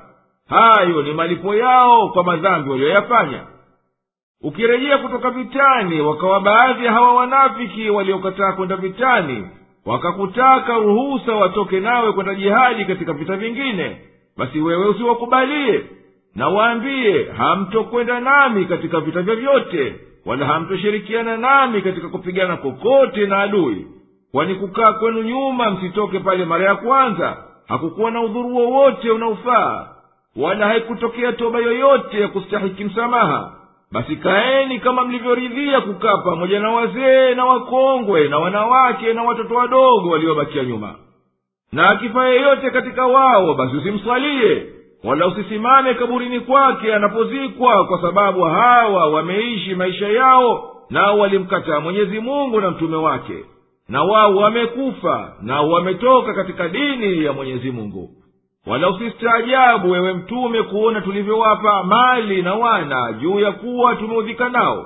[0.50, 3.44] Hayo ni malipo yao kwa madhambi waliyoyafanya.
[4.42, 9.48] Ukirejea kutoka vitani wakawa baadhi ya hawa wanafiki waliokataa kwenda vitani
[9.86, 14.02] wakakutaka ruhusa watoke nawe kwenda jihadi katika vita vingine.
[14.38, 15.84] Basi wewe usiwakubalie
[16.36, 23.88] na waambie hamtokwenda nami katika vita vyovyote wala hamtoshirikiana nami katika kupigana kokote na adui
[24.38, 27.38] kwani kukaa kwenu nyuma msitoke pale mara ya kwanza.
[27.68, 29.88] Hakukuwa na udhuru wowote unaofaa.
[30.36, 33.52] Wala haikutokea toba yoyote ya kustahiki msamaha.
[33.92, 40.10] Basi kaeni kama mlivyoridhia kukaa pamoja na wazee na wakongwe na wanawake na watoto wadogo
[40.10, 40.96] waliobakia nyuma.
[41.72, 44.66] Na akifa yeyote katika wao basi usimswalie.
[45.04, 52.62] Wala usisimame kaburini kwake anapozikwa kwa sababu hawa wameishi maisha yao nao walimkataa mwenyezi mungu
[52.62, 53.46] na mtume wake
[53.90, 58.10] na wao wamekufa na wametoka katika dini ya mwenyezi mungu.
[58.68, 64.86] Wala usistaajabu wewe mtume kuona tulivyowapa mali na wana juu ya kuwa tumeudhika nao.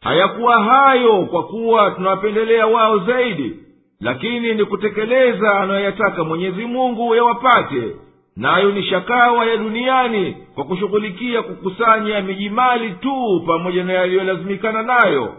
[0.00, 3.56] Hayakuwa hayo kwa kuwa tunawapendelea wao zaidi
[4.00, 7.96] lakini ni kutekeleza anayoyataka mwenyezi mungu yawapate.
[8.36, 15.34] Nayo ni shakawa ya duniani kwa kushughulikia kukusanya miji mali tu pamoja na yaliyolazimikana nayo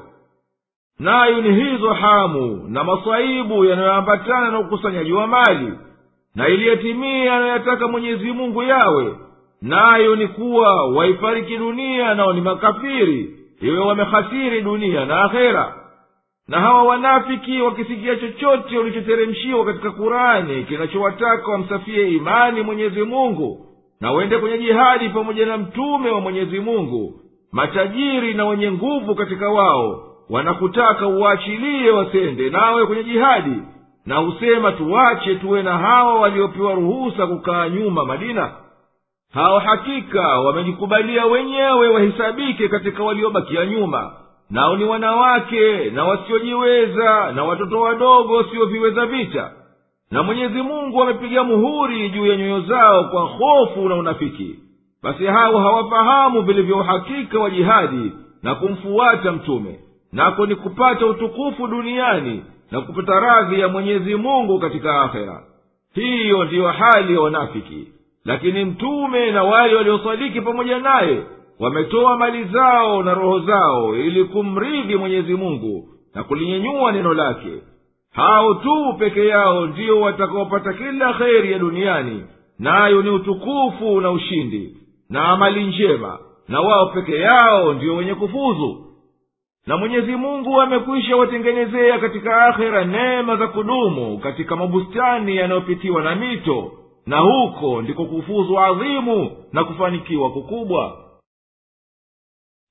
[1.00, 5.74] nayo ni hizo hamu na masaibu yanayoambatana na ukusanyaji wa mali
[6.36, 9.16] na iliyetimia anayoyataka mwenyezi mungu yawe.
[9.62, 15.76] Nayo ni kuwa waifariki dunia nao ni makafiri iwe wamehasiri dunia na akhera.
[16.48, 23.66] Na hawa wanafiki wakisikia chochote ulichoteremshiwa katika kurani kinachowataka wamsafie imani mwenyezi mungu
[24.02, 27.20] na wende kwenye jihadi pamoja na mtume wa mwenyezi mungu
[27.52, 33.62] matajiri na wenye nguvu katika wao wanakutaka uwaachilie wasende nawe kwenye jihadi
[34.06, 38.52] na husema tuwache tuwe na hawa waliopewa ruhusa kukaa nyuma madina.
[39.34, 44.12] Hao hakika wamejikubalia wenyewe wahisabike katika waliobakia nyuma.
[44.50, 49.52] Nao ni wanawake na wasiojiweza na watoto wadogo wasioviweza vita.
[50.12, 54.56] Na mwenyezi mungu amepiga muhuri juu ya nyoyo zao kwa hofu na unafiki.
[55.04, 58.12] Basi hao hawafahamu vilivyo uhakika wa jihadi
[58.44, 59.80] na kumfuata mtume
[60.16, 65.44] nako ni kupata utukufu duniani na kupata radhi ya mwenyezi mungu katika akhera.
[65.94, 67.88] Hiyo ndiyo hali ya wanafiki.
[68.26, 71.24] Lakini mtume na wale waliosadiki pamoja naye
[71.60, 77.62] wametoa mali zao na roho zao ili kumridhi mwenyezi mungu na kulinyenyua neno lake.
[78.12, 82.24] Hao tu peke yao ndiyo watakaopata kila kheri ya duniani
[82.60, 84.78] nayo ni utukufu na ushindi
[85.10, 88.85] na amali njema na wao peke yao ndiyo wenye kufuzu
[89.67, 96.73] na mwenyezi mungu amekwisha watengenezea katika akhera neema za kudumu katika mabustani yanayopitiwa na mito
[97.07, 100.97] na huko ndiko kufuzu adhimu na kufanikiwa kukubwa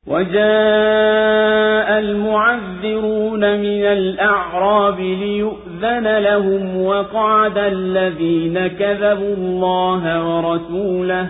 [0.07, 11.29] وجاء المعذرون من الأعراب ليؤذن لهم وقعد الذين كذبوا الله ورسوله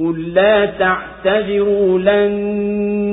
[0.00, 2.32] قل لا تعتذروا لن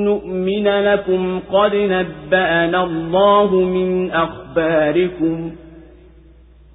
[0.04, 5.50] نؤمن لكم قد نبأنا الله من أخباركم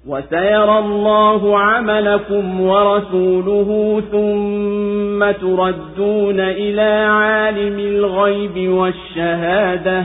[0.08, 10.04] وسيرى الله عملكم ورسوله ثم تردون إلى عالم الغيب والشهادة.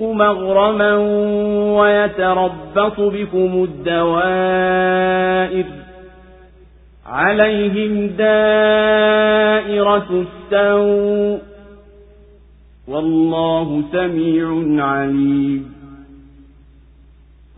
[0.00, 0.94] مغرما
[1.80, 5.64] ويتربص بكم الدوائر
[7.06, 9.16] عليهم دائرة
[10.26, 11.40] السوء
[12.88, 14.46] والله سميع
[14.84, 15.79] عليم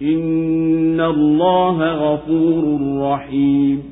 [0.00, 3.82] inna allaha ghafurur rahim.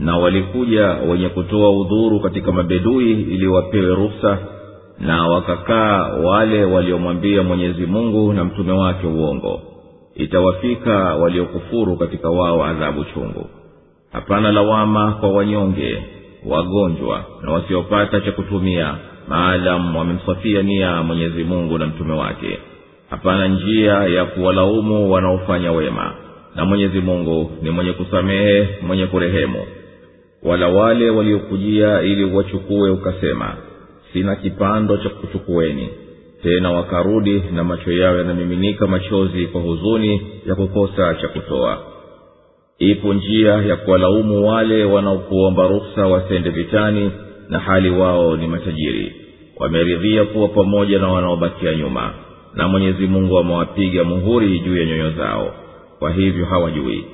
[0.00, 4.38] Na walikuja wenye kutoa udhuru katika mabedui ili wapewe ruhsa
[5.00, 9.60] na wakakaa wale waliomwambia mwenyezi mungu na mtume wake uongo.
[10.14, 13.46] Itawafika waliokufuru katika wao adhabu chungu.
[14.12, 16.02] Hapana lawama kwa wanyonge
[16.46, 18.94] wagonjwa na wasiopata cha kutumia
[19.28, 22.58] maadamu wamemsafia nia mwenyezi mungu na mtume wake
[23.10, 26.14] hapana njia ya kuwalaumu wanaofanya wema.
[26.54, 29.58] Na mwenyezi mungu ni mwenye kusamehe mwenye kurehemu.
[30.42, 33.56] Wala wale waliokujia ili wachukue ukasema
[34.12, 35.88] sina kipando cha kuchukueni
[36.42, 41.78] tena wakarudi na macho yao yanamiminika machozi kwa huzuni ya kukosa cha kutoa.
[42.78, 47.10] Ipo njia ya kuwalaumu wale wanaokuomba ruksa wasende vitani
[47.48, 49.12] na hali wao ni matajiri.
[49.56, 52.14] Wameridhia kuwa pamoja na wanaobakia nyuma
[52.58, 55.54] na mwenyezi mungu amewapiga muhuri juu ya nyoyo zao.
[55.98, 57.04] Kwa hivyo hawajui.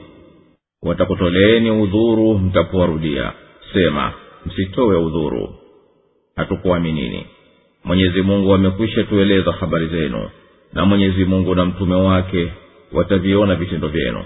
[0.82, 3.32] Watakutoleeni udhuru mtapowarudia
[3.72, 4.12] sema
[4.46, 5.54] msitowe udhuru.
[6.36, 7.26] Hatukuaminini.
[7.84, 10.30] Mwenyezi mungu amekwisha tueleza habari zenu
[10.72, 12.52] na mwenyezi mungu na mtume wake
[12.92, 14.24] wataviona vitendo vyenu.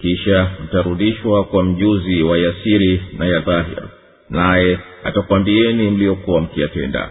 [0.00, 3.82] Kisha mtarudishwa kwa mjuzi wa yasiri na ya dhahir
[4.30, 7.10] naye atakwambieni mliokuwa mkiyatenda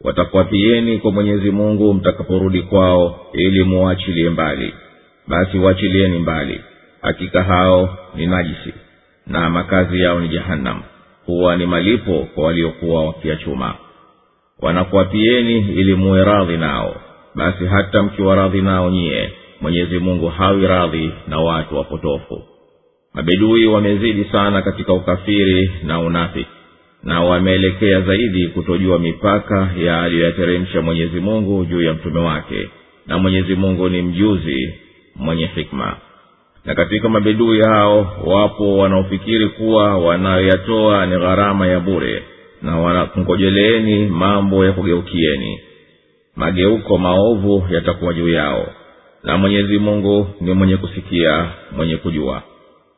[0.00, 4.74] watakuapieni kwa mwenyezi mungu mtakaporudi kwao ili muwaachilie mbali.
[5.28, 6.60] Basi waachilieni mbali.
[7.02, 8.72] Hakika hao ni najisi
[9.26, 10.82] na makazi yao ni jahannam.
[11.26, 13.74] Huwa ni malipo kwa waliokuwa wakiyachuma
[14.60, 16.96] wanakuapieni ili muwe radhi nao.
[17.34, 22.42] Basi hata mkiwa radhi nao nyiye mwenyezi mungu hawi radhi na watu wapotofu.
[23.14, 26.50] Mabedui wamezidi sana katika ukafiri na unafiki
[27.06, 30.82] na wameelekea zaidi kutojua mipaka ya aliyoyateremsha
[31.20, 32.68] mungu juu ya mtume wake.
[33.06, 34.74] Na mwenyezi mungu ni mjuzi
[35.16, 35.96] mwenye hikma.
[36.64, 42.22] Na katika mabedui hao wapo wanaofikiri kuwa wanayoyatoa ni gharama ya bure
[42.62, 45.60] na wanakungojeleeni mambo ya kugeukieni.
[46.36, 48.68] Mageuko maovu yatakuwa juu yao
[49.24, 51.46] na mwenyezi mungu ni mwenye kusikia
[51.76, 52.42] mwenye kujua.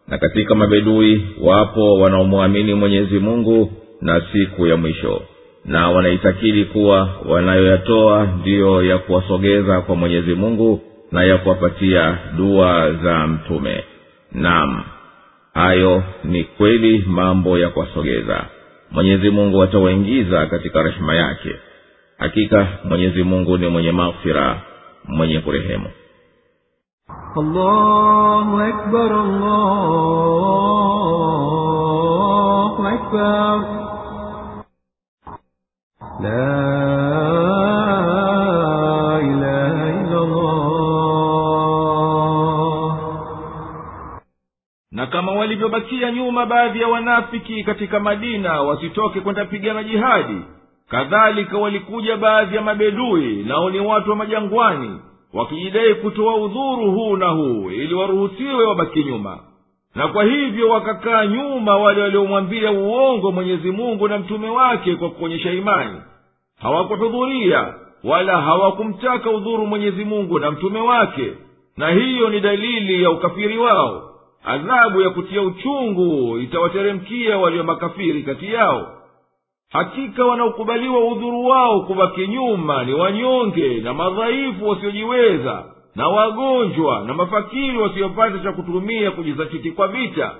[0.08, 5.22] Na katika mabedui wapo wanaomwamini mwenyezi mungu na siku ya mwisho.
[5.64, 10.80] Na wanaitakili kuwa wanayoyatoa ndiyo ya kuwasogeza kwa mwenyezi mungu
[11.12, 13.84] na ya kuwapatia dua za mtume.
[14.32, 14.82] Nam
[15.54, 18.44] hayo ni kweli mambo ya kuwasogeza.
[18.90, 21.56] Mwenyezi mungu atawaingiza katika rehema yake.
[22.18, 24.60] Hakika mwenyezi mungu ni mwenye maghfira
[25.04, 25.86] mwenye kurehemu.
[27.36, 29.12] Allahu akbar,
[31.88, 33.87] allahu akbar
[36.17, 36.53] لا
[39.19, 40.63] إله إلا الله
[44.91, 50.37] na kama walivyobakia nyuma baadhi ya wanafiki katika madina wasitoke kwenda pigana jihadi
[50.89, 54.99] kadhalika walikuja baadhi ya mabedui nao ni watu wa majangwani
[55.33, 59.39] wakijidai kutoa udhuru huu na huu ili waruhusiwe wabaki nyuma
[59.98, 65.52] na kwa hivyo wakakaa nyuma wale waliomwambia uongo mwenyezi mungu na mtume wake kwa kuonyesha
[65.52, 66.00] imani.
[66.62, 71.32] Hawakuhudhuria wala hawakumtaka udhuru mwenyezi mungu na mtume wake.
[71.76, 74.02] Na hiyo ni dalili ya ukafiri wao.
[74.44, 78.92] Adhabu ya kutia uchungu itawateremkia walio makafiri kati yao.
[79.72, 85.64] Hakika wanaokubaliwa udhuru wao kubaki nyuma ni wanyonge na madhaifu wasiojiweza
[85.98, 90.34] na wagonjwa na mafakiri wasiopata cha kutumia kujizatiti kwa vita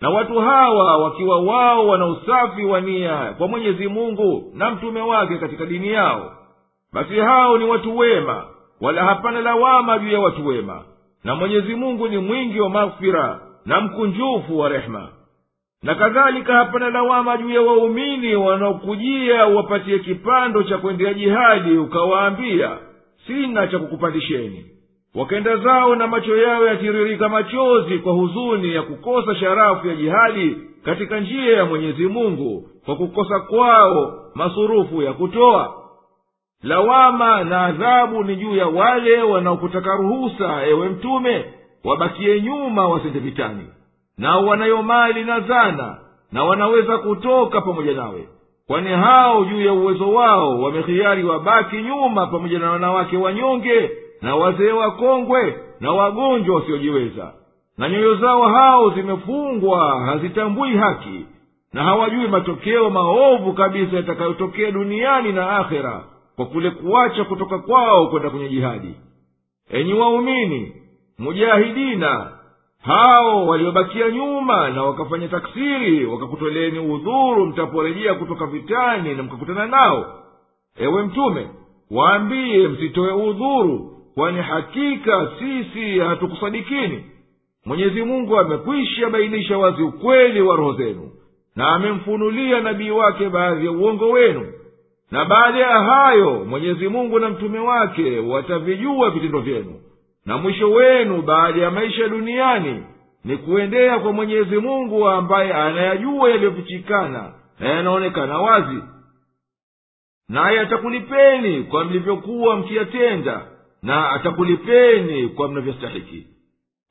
[0.00, 5.38] na watu hawa wakiwa wao wana usafi wa nia kwa mwenyezi mungu na mtume wake
[5.38, 6.32] katika dini yao
[6.92, 8.44] basi hao ni watu wema
[8.80, 10.82] wala hapana lawama juu ya watu wema
[11.24, 15.08] na mwenyezi mungu ni mwingi wa maghfira na mkunjufu wa rehema
[15.82, 22.70] na kadhalika hapana lawama juu ya waumini wanaokujia uwapatie kipando cha kwendea jihadi ukawaambia
[23.26, 24.64] sina cha kukupandisheni
[25.14, 31.20] wakaenda zao na macho yao yatiririka machozi kwa huzuni ya kukosa sharafu ya jihadi katika
[31.20, 35.74] njia ya mwenyezi mungu kwa kukosa kwao masurufu ya kutoa.
[36.62, 41.44] Lawama na adhabu ni juu ya wale wanaokutaka ruhusa ewe mtume
[41.84, 43.66] wabakie nyuma wasende vitani.
[44.18, 45.98] Nao wanayo mali na zana
[46.32, 48.28] na wanaweza kutoka pamoja nawe.
[48.66, 53.90] Kwani hao juu ya uwezo wao wamehiari wabaki nyuma pamoja na wanawake wanyonge
[54.22, 57.32] na wazee wakongwe na wagonjwa wasiojiweza.
[57.78, 61.26] Na nyoyo zao hao zimefungwa hazitambui haki.
[61.72, 66.04] Na hawajui matokeo maovu kabisa yatakayotokea duniani na akhera
[66.36, 68.94] kwa kule kuacha kutoka kwao kwenda kwenye jihadi.
[69.70, 70.72] Enyi waumini
[71.18, 72.32] mujahidina.
[72.82, 80.06] Hao waliobakia nyuma na wakafanya taksiri wakakutoleeni udhuru mtaporejea kutoka vitani na mkakutana nao.
[80.78, 81.48] Ewe mtume
[81.90, 87.04] waambiye msitoe udhuru kwani hakika sisi hatukusadikini.
[87.66, 91.10] Mwenyezi mungu amekwisha bainisha wazi ukweli wa roho zenu
[91.56, 94.52] na amemfunulia nabii wake baadhi ya uongo wenu.
[95.10, 99.80] Na baada ya hayo mwenyezi mungu na mtume wake watavijua vitendo vyenu.
[100.26, 102.82] Na mwisho wenu baada ya maisha duniani
[103.24, 108.78] ni kuendea kwa mwenyezi mungu ambaye anayajua yaliyofichikana na yanaonekana wazi.
[110.28, 116.26] Naye atakulipeni kwa mlivyokuwa mkiyatenda na atakulipeni kwa mnavyostahiki.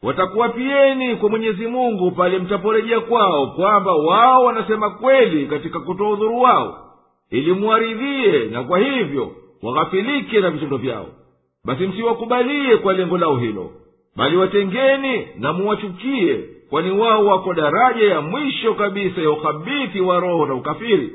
[0.03, 6.93] Watakuwapieni kwa mwenyezi mungu pale mtaporejea kwao kwamba wao wanasema kweli katika kutoa udhuru wao
[7.31, 9.31] ili muwaridhie na kwa hivyo
[9.63, 11.05] waghafilike na vitendo vyao.
[11.65, 13.71] Basi msiwakubalie kwa lengo lao hilo
[14.15, 20.45] bali watengeni na muwachukie kwani wao wako daraja ya mwisho kabisa ya ukhabithi wa roho
[20.45, 21.11] na ukafiri.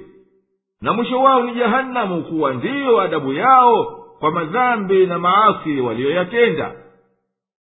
[0.81, 6.73] Na mwisho wao ni jahanamu kuwa ndiyo adabu yao kwa madhambi na maasi waliyoyatenda.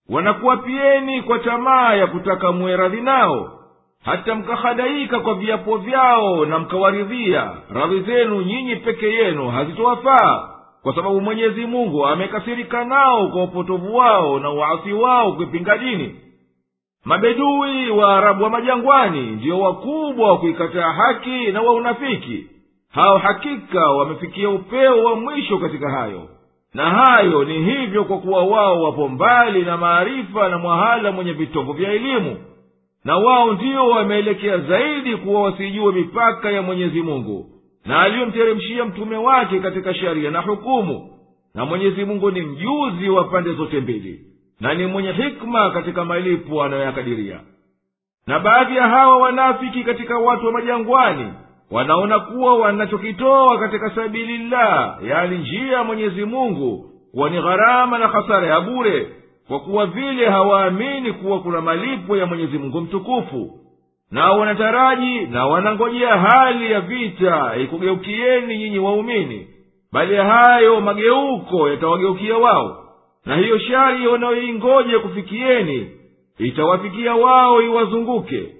[0.08, 3.52] Wanakuwapieni kwa tamaa ya kutaka muwe radhi nao
[4.04, 7.50] hata mkahadaika kwa viapo vyao na mkawaridhia.
[7.74, 10.48] Radhi zenu nyinyi peke yenu hazitowafaa
[10.82, 16.16] kwa sababu mwenyezi mungu amekasirika nao kwa upotovu wao na uasi wao kuipinga dini.
[17.04, 22.46] Mabedui waarabu wa majangwani ndiyo wakubwa wa kuikataa haki na wa unafiki.
[22.92, 26.28] Hao hakika wamefikia upeo wa mwisho katika hayo
[26.74, 31.72] na hayo ni hivyo kwa kuwa wao wapo mbali na maarifa na mwahala mwenye vitovu
[31.72, 32.36] vya elimu.
[33.04, 37.46] Na wao ndiyo wameelekea zaidi kuwa wasijue mipaka ya mwenyezi mungu
[37.86, 41.10] na aliyomteremshia mtume wake katika sharia na hukumu.
[41.54, 44.20] Na mwenyezi mungu ni mjuzi wa pande zote mbili
[44.60, 47.40] na ni mwenye hikma katika malipo anayoyakadiria
[48.26, 51.32] na baadhi ya hawa wanafiki katika watu wa majangwani
[51.70, 58.46] wanaona kuwa wanachokitoa katika sabilillah yani njia ya mwenyezi mungu kuwa ni gharama na hasara
[58.46, 59.08] ya bure
[59.48, 63.50] kwa kuwa vile hawaamini kuwa kuna malipo ya mwenyezi mungu mtukufu.
[64.10, 69.48] Na wanataraji na wanangojea hali ya vita ikugeukieni nyinyi waumini
[69.92, 72.84] bali hayo mageuko yatawageukia wao.
[73.26, 75.90] Na hiyo shari wanayoingoja kufikieni
[76.38, 78.54] itawafikia wao iwazunguke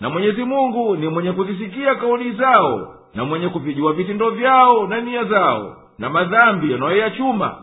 [0.00, 5.24] na mwenyezi mungu ni mwenye kuzisikia kauli zao na mwenye kuvijua vitendo vyao na nia
[5.24, 7.62] zao na madhambi yanayoyachuma.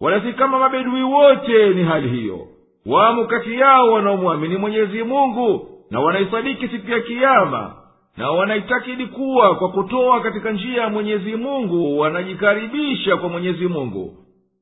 [0.00, 2.38] Wala si kama mabedui wote ni hali hiyo.
[2.86, 7.74] Wamo kati yao wanaomwamini mwenyezi mungu na wanaisadiki siku ya kiama
[8.16, 14.16] na wanaitakidi kuwa kwa kutoa katika njia ya mwenyezi mungu wanajikaribisha kwa mwenyezi mungu.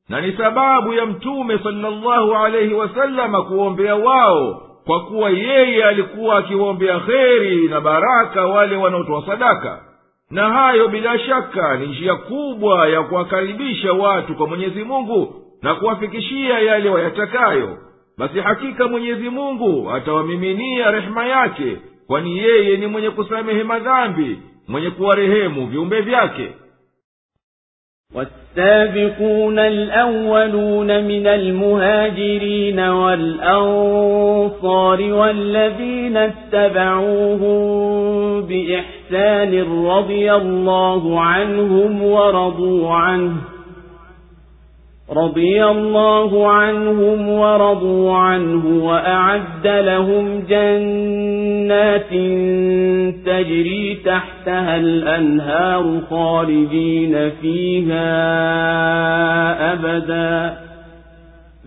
[0.09, 7.01] Na ni sababu ya mtume salllahu alaihi wasalama kuwaombea wao kwa kuwa yeye alikuwa akiwaombea
[7.01, 9.83] kheri na baraka wale wanaotoa sadaka.
[10.31, 16.59] Na hayo bila shaka ni njia kubwa ya kuwakaribisha watu kwa mwenyezi mungu na kuwafikishia
[16.59, 17.79] yale wayatakayo.
[18.19, 21.77] Basi hakika mwenyezi mungu atawamiminia rehema yake
[22.07, 24.39] kwani yeye ni mwenye kusamehe madhambi
[24.69, 26.49] mwenye kuwarehemu viumbe vyake
[28.15, 34.33] والسابقون الأولون من المهاجرين والأنصار
[35.03, 37.61] والذين اتبعوهم
[38.43, 43.33] بإحسان رضي الله عنهم ورضوا عنه
[45.17, 52.11] رضي الله عنهم ورضوا عنه وأعد لهم جنات
[53.27, 58.13] تجري تحتها الأنهار خالدين فيها
[59.73, 60.57] أبدا.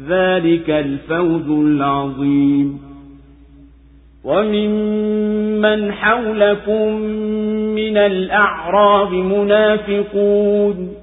[0.10, 2.80] ذلك الفوز العظيم.
[4.24, 6.92] وممن حولكم
[7.76, 11.03] من الأعراب منافقون.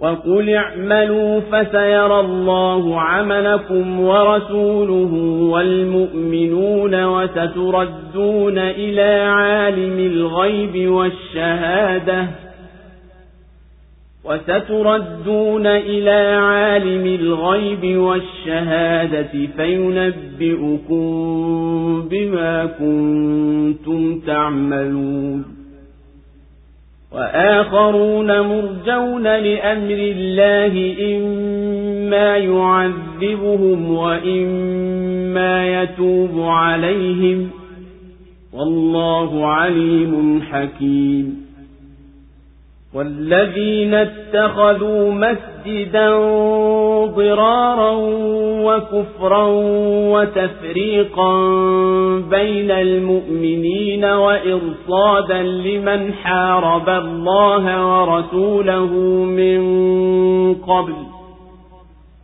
[0.00, 5.14] وقل اعملوا فسيرى الله عملكم ورسوله
[5.52, 12.26] والمؤمنون وستردون إلى عالم الغيب والشهادة
[14.24, 21.08] وستردون إلى عالم الغيب والشهادة فينبئكم
[22.10, 25.57] بما كنتم تعملون
[27.18, 37.50] وآخرون مرجون لأمر الله إما يعذبهم وإما يتوب عليهم.
[38.52, 41.47] والله عليم حكيم.
[42.94, 46.10] والذين اتخذوا مسجدا
[47.04, 47.90] ضرارا
[48.64, 49.44] وكفرا
[50.12, 51.32] وتفريقا
[52.30, 58.92] بين المؤمنين وإرصادا لمن حارب الله ورسوله
[59.24, 59.60] من
[60.54, 61.17] قبل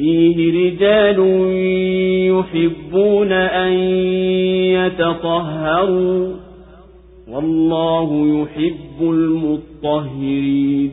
[0.00, 1.18] فيه رجال
[2.32, 3.72] يحبون أن
[4.80, 6.32] يتطهروا
[7.28, 8.08] والله
[8.42, 10.92] يحب المطهرين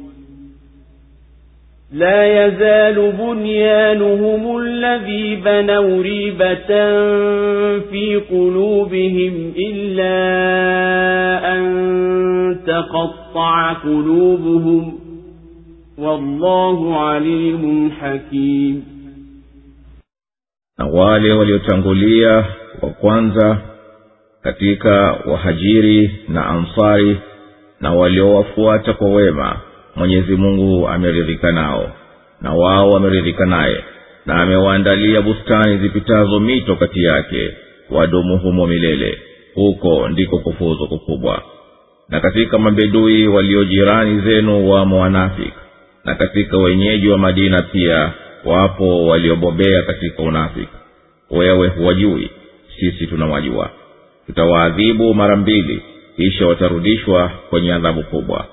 [1.93, 6.67] لا يزال بنيانهم الذي بنوا ريبة
[7.91, 10.17] في قلوبهم إلا
[11.57, 11.63] أن
[12.67, 14.99] تقطع قلوبهم
[15.97, 18.83] والله عليم حكيم
[20.79, 22.45] na wale waliotangulia
[22.81, 23.57] wa kwanza
[24.41, 27.17] katika wahajiri na ansari
[27.81, 29.55] na waliowafuata kwa wema
[29.95, 31.91] mwenyezi mungu ameridhika nao
[32.41, 33.83] na wao wameridhika naye
[34.25, 37.53] na amewaandalia bustani zipitazo mito kati yake
[37.89, 39.17] wadumu humo milele.
[39.55, 41.43] Huko ndiko kufuzo kukubwa.
[42.09, 45.53] Na katika mabedui walio jirani zenu wamo wanafik.
[46.05, 48.11] Na katika wenyeji wa madina pia
[48.45, 50.67] wapo waliobobea katika unafik.
[51.31, 52.29] Wewe huwajui
[52.79, 53.69] sisi tunawajua.
[54.25, 55.81] Tutawaadhibu mara mbili
[56.15, 58.45] kisha watarudishwa kwenye adhabu kubwa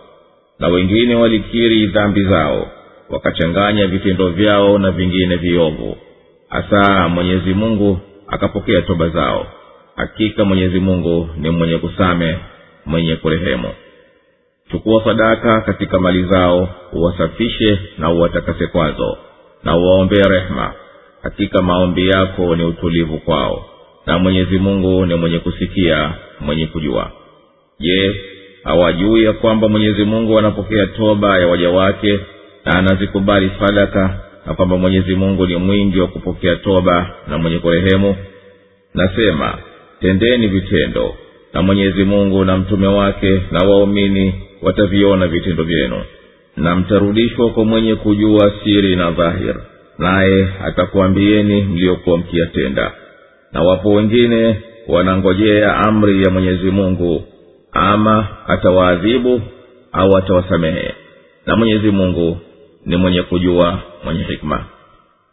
[0.58, 2.70] na wengine walikiri dhambi zao
[3.10, 5.96] wakachanganya vitendo vyao na vingine viovu.
[6.48, 7.98] Hasa mwenyezi mungu
[8.28, 9.46] akapokea toba zao.
[9.96, 12.38] Hakika mwenyezi mungu ni mwenye kusame
[12.86, 13.68] mwenye kurehemu.
[14.70, 19.18] Chukua sadaka katika mali zao uwasafishe na uwatakase kwazo
[19.64, 20.72] na uwaombee rehema.
[21.22, 23.64] Hakika maombi yako ni utulivu kwao
[24.06, 27.10] na mwenyezi mungu ni mwenye kusikia mwenye kujua.
[27.80, 28.20] Je
[28.64, 32.20] hawajui ya kwamba mwenyezi mungu anapokea toba ya waja wake
[32.64, 38.16] na anazikubali sadaka na kwamba mwenyezi mungu ni mwingi wa kupokea toba na mwenye kurehemu.
[38.94, 39.58] Nasema
[40.00, 41.14] tendeni vitendo
[41.54, 46.02] na mwenyezi mungu na mtume wake na waumini wataviona vitendo vyenu.
[46.56, 49.54] Na mtarudishwa kwa mwenye kujua siri na dhahir
[49.98, 52.92] naye atakuambieni mliokuwa mkiyatenda.
[53.52, 54.56] Na wapo wengine
[54.88, 57.24] wanangojea amri ya mwenyezi mungu
[57.82, 59.40] ama atawaadhibu
[59.92, 60.94] au atawasamehe.
[61.46, 62.38] Na mwenyezi mungu
[62.86, 64.64] ni mwenye kujua mwenye hikma.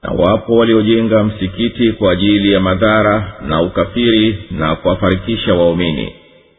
[0.03, 6.13] Na wapo waliojenga msikiti kwa ajili ya madhara na ukafiri na kuwafarikisha waumini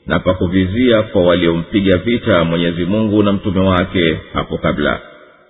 [0.06, 5.00] na kwa kuvizia kwa waliompiga vita mwenyezi mungu na mtume wake hapo kabla.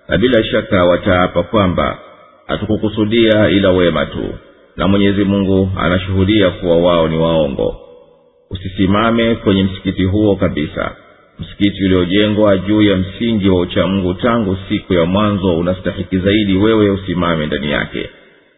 [0.07, 1.97] Na bila shaka wataapa kwamba
[2.47, 4.33] hatukukusudia ila wema tu
[4.77, 7.75] na mwenyezi mungu anashuhudia kuwa wao ni waongo
[8.49, 10.95] usisimame kwenye msikiti huo kabisa.
[11.39, 17.45] Msikiti uliojengwa juu ya msingi wa uchamungu tangu siku ya mwanzo unastahiki zaidi wewe usimame
[17.45, 18.09] ndani yake.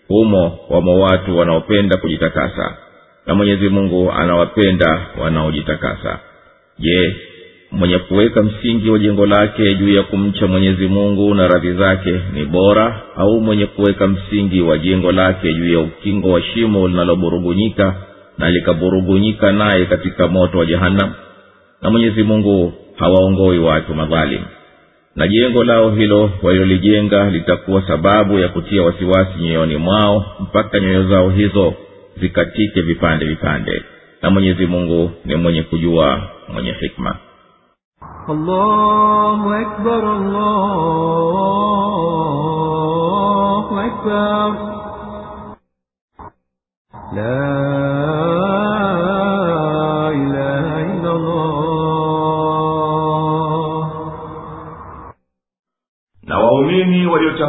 [0.07, 2.77] Humo wamo watu wanaopenda kujitakasa
[3.27, 6.19] na mwenyezi mungu anawapenda wanaojitakasa.
[6.79, 7.15] Je
[7.71, 12.45] mwenye kuweka msingi wa jengo lake juu ya kumcha mwenyezi mungu na radhi zake ni
[12.45, 17.95] bora au mwenye kuweka msingi wa jengo lake juu ya ukingo wa shimo linaloburugunyika
[18.39, 21.13] na likaburughunyika naye katika moto wa jehanamu
[21.81, 24.45] na mwenyezi mungu hawaongoi watu madhalimu
[25.15, 31.29] na jengo lao hilo walilolijenga litakuwa sababu ya kutia wasiwasi nyoyoni mwao mpaka nyoyo zao
[31.29, 31.73] hizo
[32.21, 33.83] zikatike vipande vipande.
[34.21, 36.21] Na mwenyezi mungu ni mwenye kujua
[36.53, 37.15] mwenye hikma.
[38.29, 40.05] Allahu akbar,
[43.09, 44.55] allahu akbar.
[47.15, 47.78] La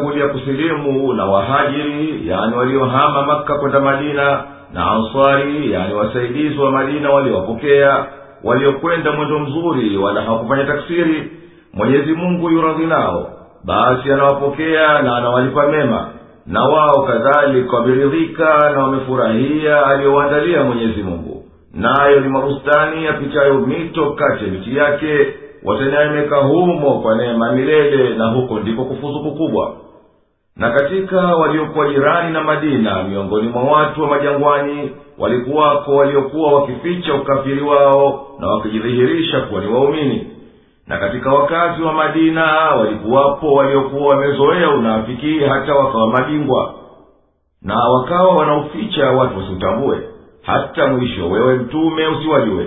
[0.01, 6.71] waumini waliotangulia kusilimu na wahajiri yani waliohama makka kwenda madina na ansari yani wasaidizi wa
[6.73, 8.07] madina waliowapokea
[8.45, 11.31] waliokwenda mwendo mzuri wala hawakufanya taksiri
[11.75, 13.31] mwenyezi mungu yuradhi nao.
[13.65, 16.09] Basi anawapokea na anawalipa mema
[16.47, 21.45] na wao kadhalika wameridhika na wamefurahia aliyowaandalia mwenyezi mungu.
[21.75, 25.27] Nayo ni mabustani yapitayo mito kati ya miti yake
[25.65, 29.73] wataneemeka humo kwa neema milele na huko ndiko kufuzu kukubwa
[30.61, 37.61] na katika waliokuwa jirani na madina miongoni mwa watu wa majangwani walikuwako waliokuwa wakificha ukafiri
[37.63, 40.27] wao na wakijidhihirisha kuwa ni waumini.
[40.87, 46.75] Na katika wakazi wa madina walikuwapo waliokuwa wamezoea unafiki hata wakawa mabingwa.
[47.63, 49.99] Na wakawa wanaoficha watu wasiutambue
[50.43, 52.67] hata mwisho wewe mtume usiwajue.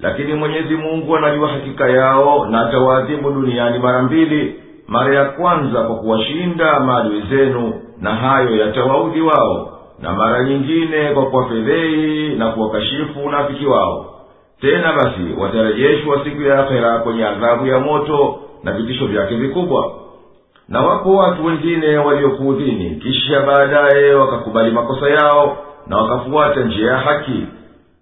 [0.00, 4.54] Lakini mwenyezi mungu anajua hakika yao na atawaadhibu duniani mara mbili
[4.90, 11.26] mara ya kwanza kwa kuwashinda maadui zenu na hayo yatawaudhi wao na mara nyingine kwa
[11.26, 14.06] kuwafedhei na kuwakashifu unafiki wao.
[14.60, 19.92] Tena basi watarejeshwa siku ya akhera kwenye adhabu ya moto na vitisho vyake vikubwa.
[20.68, 27.46] Na wapo watu wengine waliokuudhini kisha baadaye wakakubali makosa yao na wakafuata njia ya haki.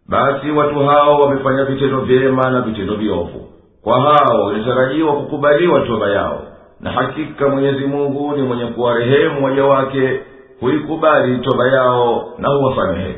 [0.09, 3.49] Basi watu hao wamefanya vitendo vyema na vitendo viovu.
[3.83, 6.43] Kwa hao walitarajiwa kukubaliwa toba yao
[6.81, 10.21] na hakika mwenyezi mungu ni mwenye kuwarehemu waja wake
[10.61, 13.15] huikubali toba yao na huwasamehe.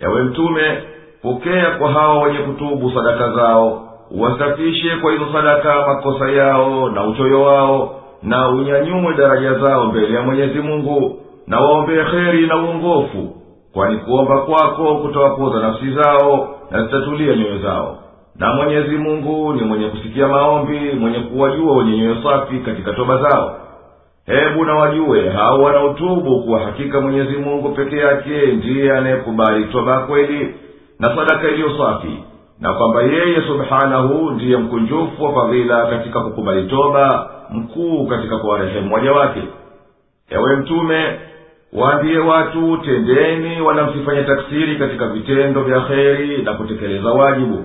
[0.00, 0.82] Ewe mtume
[1.22, 3.84] pokea kwa hao wenye kutubu sadaka zao
[4.18, 10.22] wasafishe kwa hizo sadaka makosa yao na uchoyo wao na unyanyue daraja zao mbele ya
[10.22, 13.34] mwenyezi mungu na waombee kheri na uongofu
[13.74, 17.98] kwani kuomba kwako kutawapoza nafsi zao na zitatulia nyoyo zao
[18.38, 23.56] na mwenyezi mungu ni mwenye kusikia maombi mwenye kuwajua wenye nyoyo safi katika toba zao.
[24.26, 30.54] Hebu na wajue hao wanaotubu kuwa hakika mwenyezi mungu peke yake ndiye anayekubali toba kweli
[30.98, 32.18] na sadaka iliyo safi
[32.60, 39.12] na kwamba yeye subhanahu ndiye mkunjufu wa fadhila katika kukubali toba mkuu katika kuwarehemu waja
[39.12, 39.42] wake.
[40.30, 41.18] Ewe mtume
[41.72, 47.64] waambie watu tendeni wala msifanye taksiri katika vitendo vya kheri na kutekeleza wajibu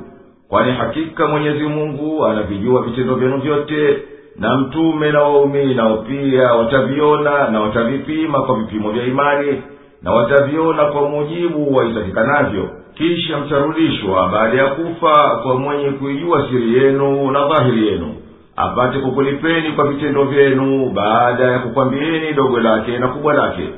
[0.53, 3.97] kwani hakika mwenyezi mungu anavijua vitendo vyenu vyote
[4.39, 9.61] na mtume na waumini nao pia wataviona na watavipima kwa vipimo vya imani
[10.01, 17.31] na wataviona kwa mujibu waitakikanavyo kisha mtarudishwa baada ya kufa kwa mwenye kuijua siri yenu
[17.31, 18.15] na dhahiri yenu
[18.55, 23.69] apate kukulipeni kwa vitendo vyenu baada ya kukwambieni dogo lake na kubwa lake.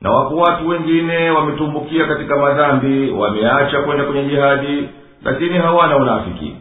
[0.00, 4.88] Na wapo watu wengine wametumbukia katika madhambi wameacha kwenda kwenye jihadi
[5.24, 6.56] lakini hawana unafiki.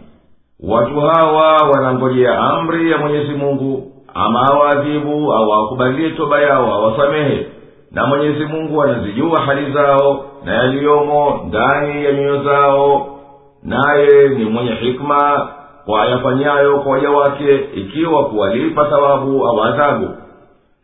[0.60, 7.48] Watu hawa wanangojea amri ya mwenyezi mungu ama awaadhibu au awakubalie toba yao awasamehe
[7.92, 13.08] na mwenyezi mungu anazijua hali zao na yaliyomo ndani ya nyoyo zao.
[13.64, 15.48] Naye ni mwenye hikma
[15.86, 19.60] kwa yafanyayo kwa waja wake ikiwa kuwalipa thawabu au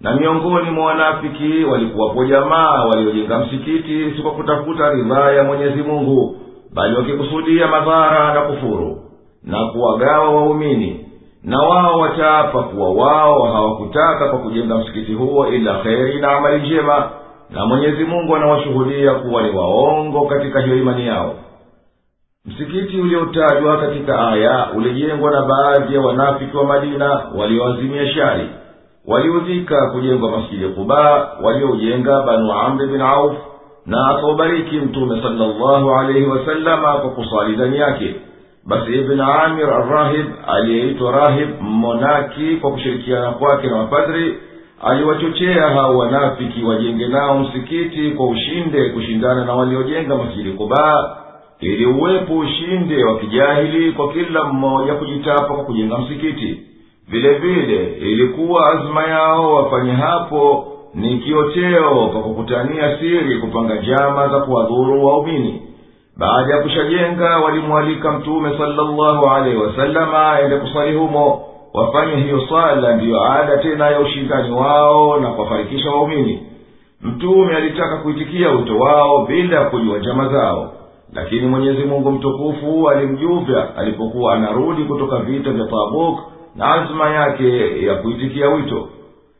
[0.01, 6.35] na miongoni mwa wanafiki walikuwapo jamaa waliojenga msikiti si kwa kutafuta ridhaa ya mwenyezi mungu
[6.73, 9.01] bali wakikusudia madhara na kufuru
[9.43, 11.05] na kuwagawa waumini
[11.43, 17.09] na wao wataapa kuwa wao hawakutaka kwa kujenga msikiti huo ila kheri na amali njema
[17.49, 21.35] na mwenyezi mungu anawashuhudia kuwa ni waongo katika hiyo imani yao.
[22.45, 28.49] Msikiti uliotajwa katika aya ulijengwa na baadhi ya wanafiki wa madina walioazimia shari
[29.07, 33.33] waliudhika kujengwa masjidi kubaa walioujenga banu amri bin auf
[33.85, 38.15] na akaubariki mtume salllahu alaihi wasalama kwa kusali ndani yake.
[38.65, 44.37] Basi ibn amir arrahib aliyeitwa rahib mmonaki kwa kushirikiana kwake na mapadri
[44.81, 51.15] aliwachochea hao wanafiki wajenge nao msikiti kwa ushinde kushindana na waliojenga masjidi kubaa
[51.59, 56.61] ili uwepo ushinde wa kijahili kwa kila mmoja kujitapa kwa kujenga msikiti.
[57.07, 60.67] Vile vile ilikuwa azma yao wafanye hapo
[60.99, 65.61] ni kiocheo kwa kukutania siri kupanga njama za kuwadhuru waumini.
[66.17, 71.41] Baada ya kushajenga walimwalika mtume salllahu alaihi wasalama aende kusali humo.
[71.73, 76.39] Wafanye hiyo swala ndiyo ada tena ya ushindani wao na kuwafarikisha waumini.
[77.01, 80.73] Mtume alitaka kuitikia wito wao bila ya kujua njama zao.
[81.13, 86.19] Lakini mwenyezi mungu mtukufu alimjuvya alipokuwa anarudi kutoka vita vya tabuk
[86.55, 88.87] na azma yake ya kuitikia wito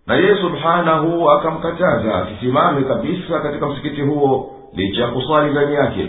[0.09, 6.07] na yeye subhanahu akamkataza asisimame kabisa katika msikiti huo licha ya kuswali ndani yake.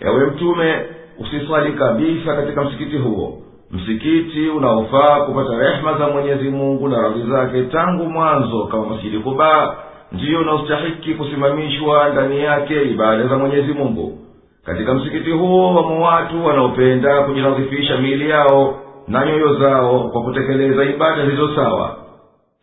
[0.00, 0.84] Ewe mtume
[1.20, 3.38] usiswali kabisa katika msikiti huo.
[3.70, 9.74] Msikiti unaofaa kupata rehema za mwenyezi mungu na radhi zake tangu mwanzo kama masjidi kubaa
[10.12, 14.18] ndiyo unaostahiki kusimamishwa ndani yake ibada za mwenyezi mungu.
[14.66, 18.74] Katika msikiti huo wamo watu wanaopenda kujinadhifisha miili yao
[19.08, 22.03] na nyoyo zao kwa kutekeleza ibada zilizo sawa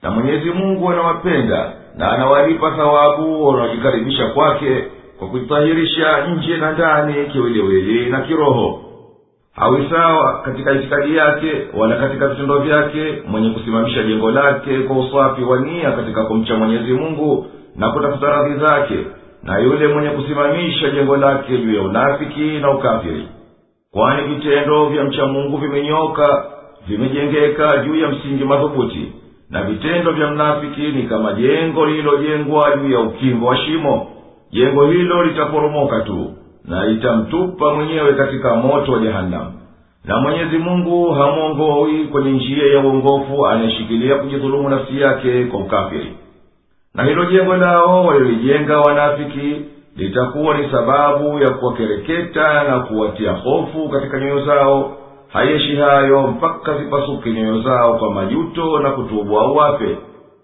[0.03, 4.83] na mwenyezi mungu anawapenda na anawalipa thawabu wanaojikaribisha kwake
[5.19, 8.81] kwa kujitahirisha nje na ndani kiwiliwili na kiroho.
[9.55, 15.43] Hawi sawa katika itikadi yake wala katika vitendo vyake mwenye kusimamisha jengo lake kwa usafi
[15.43, 18.95] wa nia katika kumcha mwenyezi mungu na kutafuta radhi zake
[19.43, 23.27] na yule mwenye kusimamisha jengo lake juu ya unafiki na ukafiri.
[23.91, 26.45] Kwani vitendo vya mcha mungu vimenyoka
[26.87, 29.11] vimejengeka juu ya msingi madhubuti
[29.51, 34.07] na vitendo vya mnafiki ni kama jengo lililojengwa juu ya ukingo wa shimo.
[34.51, 36.31] Jengo hilo litaporomoka tu
[36.65, 39.53] na litamtupa mwenyewe katika moto wa jehanamu
[40.05, 46.13] na mwenyezi mungu hamwongoi kwenye njia ya uongofu anayeshikilia kujidhulumu nafsi yake kwa ukafiri.
[46.95, 49.61] Na hilo jengo lao walilolijenga wanafiki
[49.97, 54.97] litakuwa ni sababu ya kuwakereketa na kuwatia hofu katika nyoyo zao
[55.30, 59.96] hayeshi hayo mpaka zipasuke nyoyo zao kwa majuto na kutubu au wafe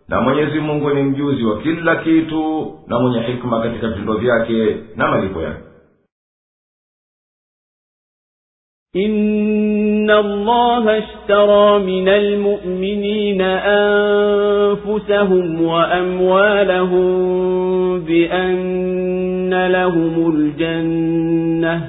[0.09, 5.09] na mwenyezi mungu ni mjuzi wa kila kitu na mwenye hikma katika vitendo vyake na
[5.09, 5.63] malipo yake
[8.97, 13.41] إن الله اشترى من المؤمنين
[14.61, 17.09] أنفسهم وأموالهم
[18.01, 21.89] بأن لهم الجنة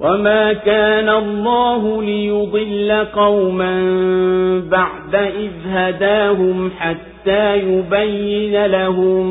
[0.00, 3.74] وما كان الله ليضل قوما
[4.70, 9.26] بعد إذ هداهم حتى يبين لهم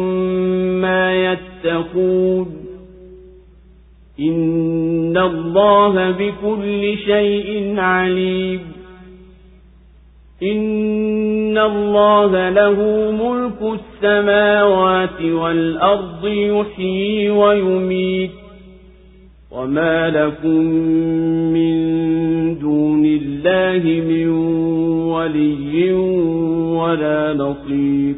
[0.81, 2.59] ما يتقون
[4.19, 8.61] إن الله بكل شيء عليم
[10.43, 18.49] إن الله له ملك السماوات والأرض يحيي ويميت
[19.52, 20.64] وما لكم
[21.53, 21.76] من
[22.60, 24.30] دون الله من
[25.10, 25.92] ولي
[26.78, 28.16] ولا نصير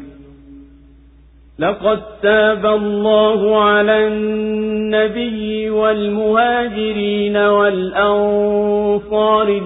[1.58, 8.68] لقد تاب الله على النبي والمهاجرين والأنصار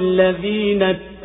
[0.01, 0.83] الذين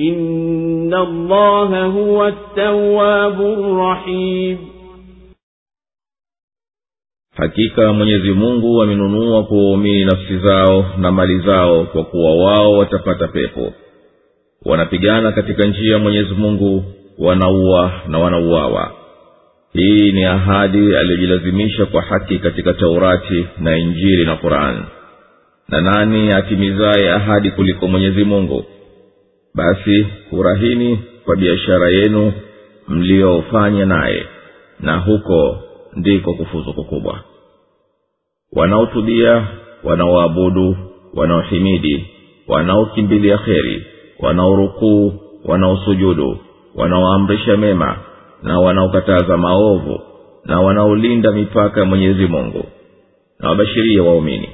[0.00, 4.58] إن الله هو التواب الرحيم
[7.36, 13.28] hakika mwenyezi mungu amenunua kwa waumini nafsi zao na mali zao kwa kuwa wao watapata
[13.28, 13.72] pepo
[14.64, 16.84] wanapigana katika njia ya mwenyezi mungu
[17.18, 18.92] wanaua na wanauawa
[19.72, 24.82] hii ni ahadi aliyojilazimisha kwa haki katika taurati na injili na qurani
[25.68, 28.64] na nani atimizaye ahadi kuliko mwenyezi mungu
[29.55, 32.33] Basi furahini kwa biashara yenu
[32.87, 34.25] mliyofanya naye
[34.79, 35.57] na huko
[35.95, 37.19] ndiko kufuzu kukubwa.
[38.51, 39.47] Wanaotubia
[39.83, 40.77] wanaoabudu
[41.13, 42.05] wanaohimidi
[42.47, 43.85] wanaokimbilia kheri
[44.19, 45.13] wanaorukuu
[45.45, 46.37] wanaosujudu
[46.75, 47.97] wanaoamrisha mema
[48.43, 49.99] na wanaokataza maovu
[50.45, 52.65] na wanaolinda mipaka ya mwenyezi mungu
[53.39, 54.49] na wabashirie waumini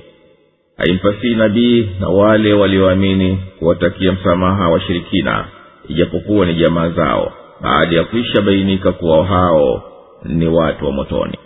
[0.80, 5.46] haimpasii nabii na wale walioamini kuwatakia msamaha washirikina
[5.90, 7.34] ijapokuwa ni jamaa zao.
[7.62, 9.84] Baada ya kuisha bainika kuwa hao
[10.24, 11.38] ni watu wa motoni.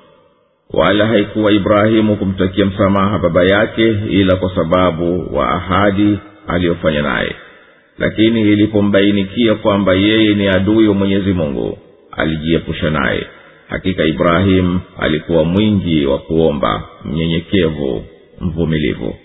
[0.74, 7.36] Wala haikuwa ibrahimu kumtakia msamaha baba yake ila kwa sababu wa ahadi aliyofanya naye.
[8.00, 11.78] Lakini ilipombainikia kwamba yeye ni adui wa mwenyezi mungu
[12.12, 13.28] alijiepusha naye.
[13.70, 18.04] Hakika ibrahimu alikuwa mwingi wa kuomba mnyenyekevu
[18.42, 19.16] mvumilivu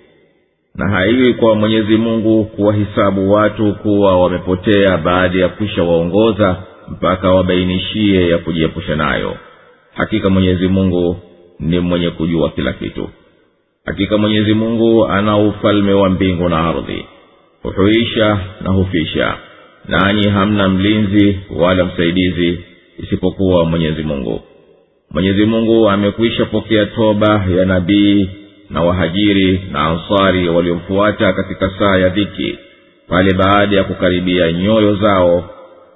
[0.79, 6.57] na haiwi kwa mwenyezi mungu kuwahisabu watu kuwa wamepotea baada ya kwisha waongoza
[6.89, 9.37] mpaka wabainishie ya kujiepusha nayo.
[9.95, 11.17] Hakika mwenyezi mungu
[11.61, 13.09] ni mwenye kujua kila kitu.
[13.85, 17.05] Hakika mwenyezi mungu ana ufalme wa mbingu na ardhi.
[17.63, 19.35] Huhuisha na hufisha.
[19.89, 22.59] Nanyi hamna mlinzi wala msaidizi
[22.99, 24.41] isipokuwa mwenyezi mungu.
[25.11, 28.29] Mwenyezi mungu amekwisha pokea toba ya nabii
[28.71, 32.59] na wahajiri na ansari waliomfuata katika saa ya dhiki
[33.09, 35.45] pale baada ya kukaribia nyoyo zao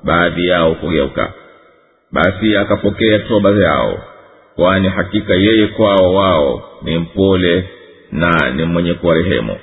[0.05, 1.33] baadhi yao kugeuka.
[2.13, 3.99] Basi akapokea toba yao
[4.57, 7.69] kwani hakika yeye kwao wao ni mpole
[8.13, 9.57] na ni mwenye kuwarehemu.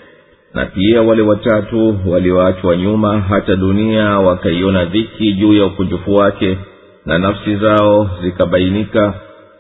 [0.54, 6.58] Na pia wale watatu walioachwa nyuma hata dunia wakaiona dhiki juu ya ukunjufu wake
[7.06, 9.14] na nafsi zao zikabainika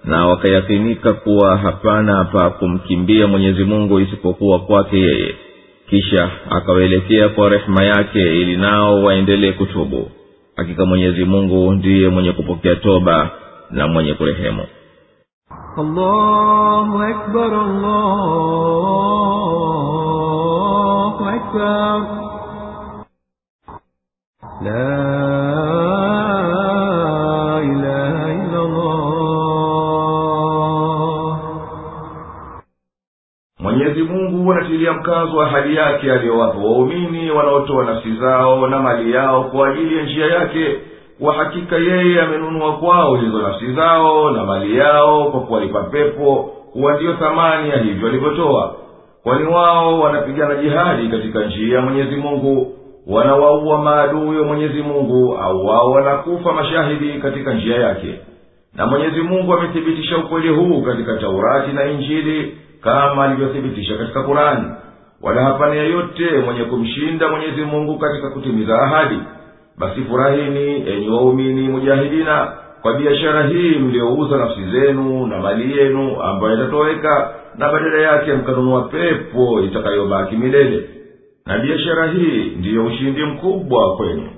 [0.03, 5.35] na wakayakinika kuwa hapana pa kumkimbia mwenyezi mungu isipokuwa kwake yeye.
[5.89, 10.11] Kisha akawaelekea kwa rehema yake ili nao waendelee kutubu.
[10.55, 13.29] Hakika mwenyezi mungu ndiye mwenye kupokea toba
[13.71, 14.63] na mwenye kurehemu.
[24.63, 25.38] La
[34.49, 39.69] mungu anatilia mkazo wa hali yake aliyowapa waumini wanaotoa nafsi zao na mali yao kwa
[39.69, 40.75] ajili ya njia yake
[41.19, 46.35] kwa hakika yeye amenunua kwao hizo nafsi zao na mali yao kwa kuwalipa pepo
[46.73, 48.75] kuwa ndiyo thamani ya hivyo alivyotoa.
[49.23, 52.73] Kwani wao wanapigana jihadi katika njia ya mwenyezi mungu
[53.07, 58.19] wanawaua maadui wa mwenyezi mungu au wao wanakufa mashahidi katika njia yake.
[58.75, 64.65] Na mwenyezi mungu amethibitisha ukweli huu katika taurati na injili kama alivyothibitisha katika kurani
[65.21, 69.19] wala hapana yeyote mwenye kumshinda mwenyezi mungu katika kutimiza ahadi.
[69.77, 72.51] Basi furahini enyi waumini mujahidina
[72.81, 78.81] kwa biashara hii mliyouza nafsi zenu na mali yenu ambayo itatoweka na badala yake mkanunua
[78.81, 80.89] pepo itakayobaki milele.
[81.45, 84.29] Na biashara hii ndiyo ushindi mkubwa kwenu.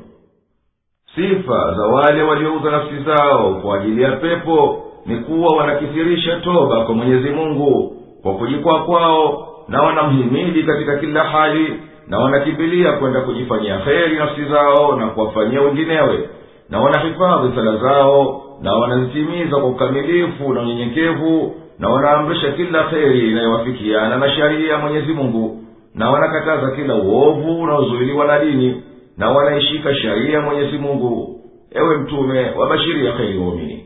[1.16, 6.96] Sifa za wale waliouza nafsi zao kwa ajili ya pepo ni kuwa wanakithirisha toba kwa
[6.96, 14.16] mwenyezi mungu kwa kujikwaa kwao na wanamhimidi katika kila hali na wanakimbilia kwenda kujifanyia kheri
[14.18, 16.30] nafsi zao na kuwafanyia wenginewe
[16.70, 24.18] na wanahifadhi sala zao na wanazitimiza kwa ukamilifu na unyenyekevu na wanaamrisha kila kheri inayowafikiana
[24.18, 25.64] na sharia ya mwenyezi mungu
[25.96, 28.84] na wanakataza kila uovu unaozuiliwa na dini
[29.18, 31.38] na wanaishika sharia ya mwenyezi mungu.
[31.76, 33.86] Ewe mtume wabashiria kheri waumini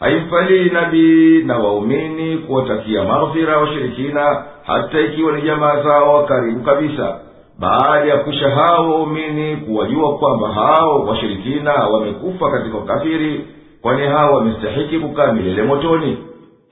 [0.00, 7.18] haimfalii nabii na waumini kuwatakia maghfira washirikina hata ikiwa ni jamaa zao wa karibu kabisa.
[7.58, 13.44] Baada ya kwisha hao waumini kuwajua kwamba hao washirikina wamekufa katika ukafiri
[13.82, 16.18] kwani hao wamestahiki kukaa milele motoni.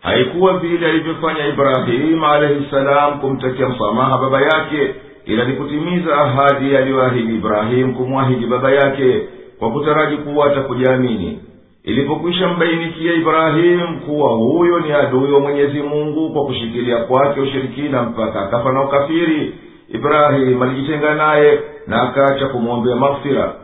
[0.01, 4.95] Haikuwa vile alivyofanya ibrahimu alaihi salam kumtakia msamaha baba yake
[5.27, 9.21] ila ni kutimiza ahadi aliyoahidi ibrahimu kumwahidi baba yake
[9.59, 11.39] kwa kutaraji kuwa atakujaamini
[11.89, 18.41] ilipokwisha mbainikia ibrahimu kuwa huyo ni adui wa mwenyezi mungu kwa kushikilia kwake ushirikina mpaka
[18.43, 19.55] akafa na ukafiri
[19.89, 23.55] ibrahimu alijitenga naye na akaacha kumwombea maghfira.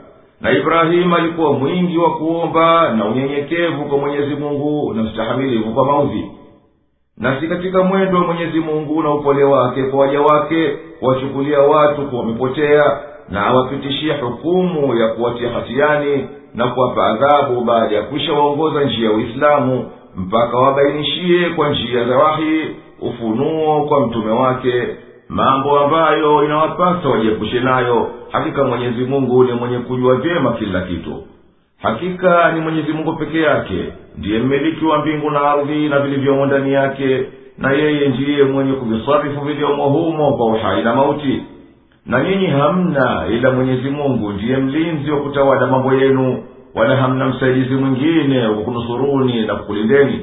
[0.41, 6.25] Na ibrahimu alikuwa mwingi wa kuomba na unyenyekevu kwa mwenyezi mungu na mstahamilivu kwa maudhi.
[7.19, 10.69] Na si katika mwendo wa mwenyezi mungu na upole wake kwa waja wake
[11.01, 18.03] kuwachukulia watu kuwa wamepotea na awapitishia hukumu ya kuwatia hatiani na kuwapa adhabu baada ya
[18.03, 22.61] kwisha waongoza njia ya uislamu mpaka wabainishie kwa njia za wahi
[23.01, 24.87] ufunuo kwa mtume wake
[25.29, 28.11] mambo ambayo inawapasa wajiepushe nayo.
[28.31, 31.23] Hakika mwenyezi mungu ni mwenye kujua vyema kila kitu.
[31.83, 33.85] Hakika ni mwenyezi mungu peke yake
[34.19, 37.25] ndiye mmiliki wa mbingu na ardhi na vilivyomo ndani yake
[37.59, 41.43] na yeye ndiye mwenye kuvisarifu vilivyomo humo kwa uhai na mauti
[42.07, 47.75] na nyinyi hamna ila mwenyezi mungu ndiye mlinzi wa kutawala mambo yenu wala hamna msaidizi
[47.75, 50.21] mwingine wa kunusuruni na kukulindeni.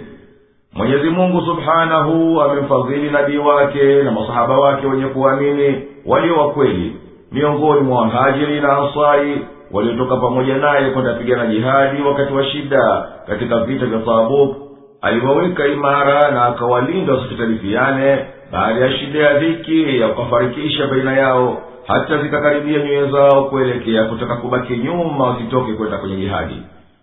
[0.73, 6.95] Mwenyezi mungu subhanahu amemfadhili nabii wake na masahaba wake wenye kuamini walio wakweli
[7.31, 13.59] miongoni mwa wahajiri na ansari waliotoka pamoja naye kwenda pigana jihadi wakati wa shida katika
[13.59, 14.55] vita vya tabuk.
[15.01, 22.17] Aliwaweka imara na akawalinda wasipitalifiane baada ya shida ya dhiki ya kukafarikisha baina yao hata
[22.23, 26.55] zikakaribia nyoyo zao kuelekea kutaka kubaki nyuma wasitoke kwenda kwenye jihadi.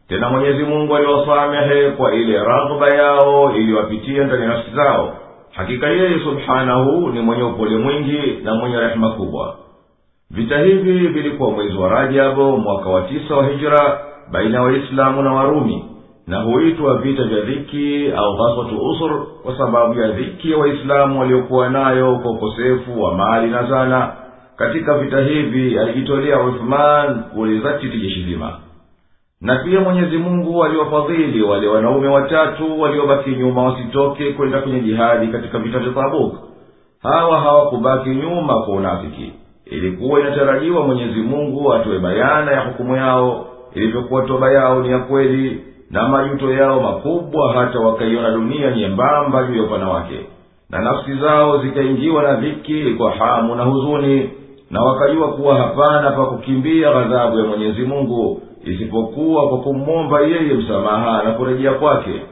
[0.08, 5.16] Tena mwenyezi mungu aliwasamehe kwa ile raghba yao iliyowapitia ndani ya nafsi zao.
[5.55, 9.57] Hakika yeye subhanahu ni mwenye upole mwingi na mwenye rehema kubwa.
[10.31, 14.00] Vita hivi vilikuwa mwezi wa rajabu mwaka wa tisa wa hijra
[14.32, 15.84] baina ya waislamu na warumi
[16.26, 21.68] na huitwa vita vya dhiki au ghaswatu usur kwa sababu ya dhiki ya waislamu waliokuwa
[21.68, 24.12] nayo kwa ukosefu wa mali na zana
[24.58, 28.52] katika vita hivi alijitolea uthman kulizatiti jeshi zima.
[29.40, 35.58] Na pia mwenyezi mungu aliwafadhili wale wanaume watatu waliobaki nyuma wasitoke kwenda kwenye jihadi katika
[35.58, 36.34] vita vya tabuk.
[37.02, 39.32] Hawa hawakubaki nyuma kwa unafiki.
[39.66, 43.46] Ilikuwa inatarajiwa mwenyezi mungu atoe bayana ya hukumu yao.
[43.74, 49.56] Ilivyokuwa toba yao ni ya kweli na majuto yao makubwa hata wakaiona dunia nyembamba juu
[49.56, 50.26] ya upana wake.
[50.70, 54.30] Na nafsi zao zikaingiwa na dhiki kwa hamu na huzuni
[54.70, 61.22] na wakajua kuwa hapana pa kukimbia ghadhabu ya mwenyezi mungu isipokuwa kwa kumwomba yeye msamaha
[61.22, 62.22] na kurejea kwake.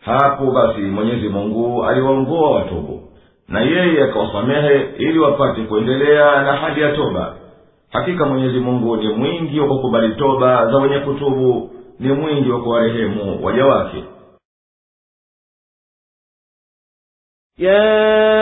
[0.00, 3.08] Hapo basi mwenyezi mungu aliwaongoa watubu
[3.48, 7.36] na yeye akawasamehe ili wapate kuendelea na hali ya toba.
[7.90, 11.70] Hakika mwenyezi mungu ni mwingi wa kukubali toba za wenye kutubu
[12.00, 14.04] ni mwingi wa kuwarehemu waja wake.
[17.58, 18.41] يا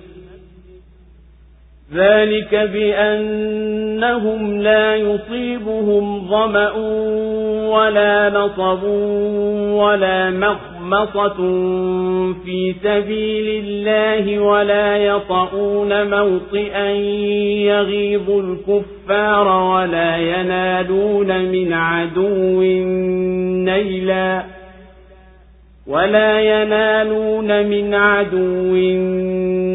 [1.95, 6.71] ذلك بأنهم لا يصيبهم ظمأ
[7.67, 8.83] ولا نصب
[9.73, 11.35] ولا مخمصة
[12.45, 16.91] في سبيل الله ولا يطعون موطئا
[17.71, 22.61] يغيظ الكفار ولا ينالون من عدو
[23.65, 24.60] نيلا
[25.87, 28.75] ولا ينالون من عدو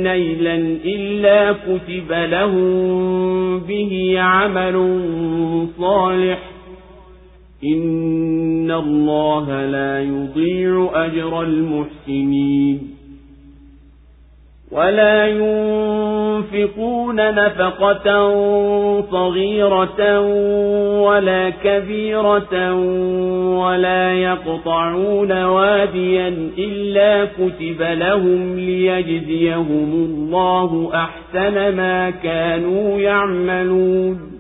[0.02, 0.54] نيلا
[0.84, 4.98] إلا كتب لهم به عمل
[5.78, 6.38] صالح
[7.64, 12.96] إن الله لا يضيع أجر المحسنين
[14.72, 18.30] ولا ينفقون نفقة
[19.00, 20.20] صغيرة
[21.00, 22.74] ولا كبيرة
[23.58, 34.36] ولا يقطعون واديا إلا كتب لهم ليجزيهم الله أحسن ما كانوا يعملون.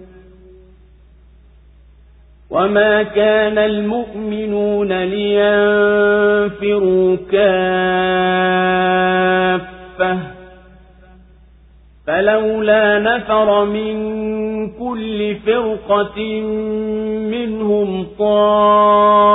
[2.50, 5.56] وما كان المؤمنون لينفروا
[7.32, 8.56] كافة
[12.06, 14.25] فلولا نفر من
[14.79, 16.21] كل فرقة
[17.31, 18.05] منهم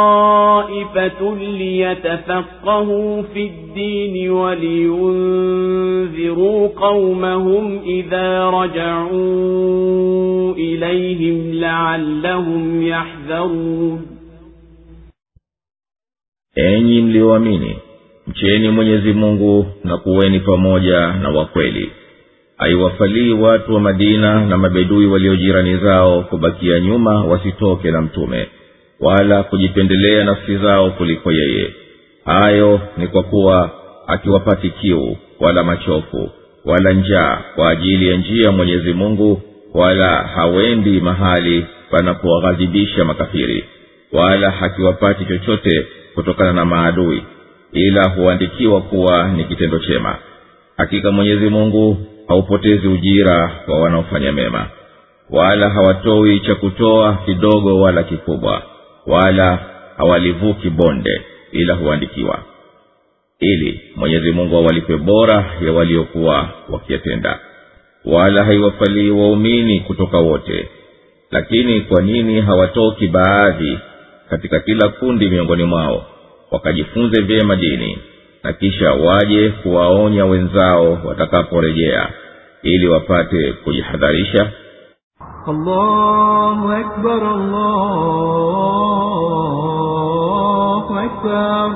[0.06, 5.88] طائفة ليتفقهوا في الدين ولينذروا
[6.68, 9.16] قومهم إذا رجعوا
[10.55, 14.06] إليهم لعلهم يحذرون
[16.56, 17.76] enyi mlioamini
[18.26, 21.90] mcheni mwenyezi mungu na kuweni pamoja na wakweli
[22.61, 28.48] haiwafalii watu wa madina na mabedui waliojirani zao kubakia nyuma wasitoke na mtume
[28.99, 31.73] wala kujipendelea nafsi zao kuliko yeye.
[32.25, 33.72] Hayo ni kwa kuwa
[34.07, 36.30] akiwapati kiu wala machofu
[36.65, 39.41] wala njaa kwa ajili ya njia mwenyezi mungu
[39.73, 43.64] wala hawendi mahali panapowaghadhibisha makafiri
[44.11, 47.23] wala hakiwapati chochote kutokana na maadui
[47.73, 50.15] ila huandikiwa kuwa ni kitendo chema.
[50.77, 51.98] Hakika mwenyezi mungu
[52.31, 54.65] haupotezi ujira kwa wanaofanya mema
[55.29, 58.61] wala hawatoi cha kutoa kidogo wala kikubwa
[59.07, 59.59] wala
[59.97, 62.39] hawalivuki bonde ila huandikiwa.
[63.39, 67.39] Ili mwenyezi mungu awalipe bora ya waliokuwa wakiyatenda
[68.05, 70.69] wala haiwafalii waumini kutoka wote.
[71.31, 73.79] Lakini kwa nini hawatoki baadhi
[74.29, 76.05] katika kila kundi miongoni mwao
[76.51, 77.97] wakajifunze vyema dini
[78.43, 82.09] na kisha waje kuwaonya wenzao watakaporejea
[82.64, 84.51] ili wapate kujihadharisha
[85.48, 87.23] allahu akbar,
[90.01, 91.72] allahu akbar.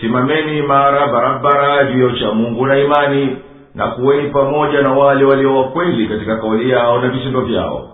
[0.00, 3.36] simameni imara barabara juu ya Mungu na imani
[3.78, 7.88] na kuweni pamoja na wale walio wakweli katika kauli yao na vitendo vyao.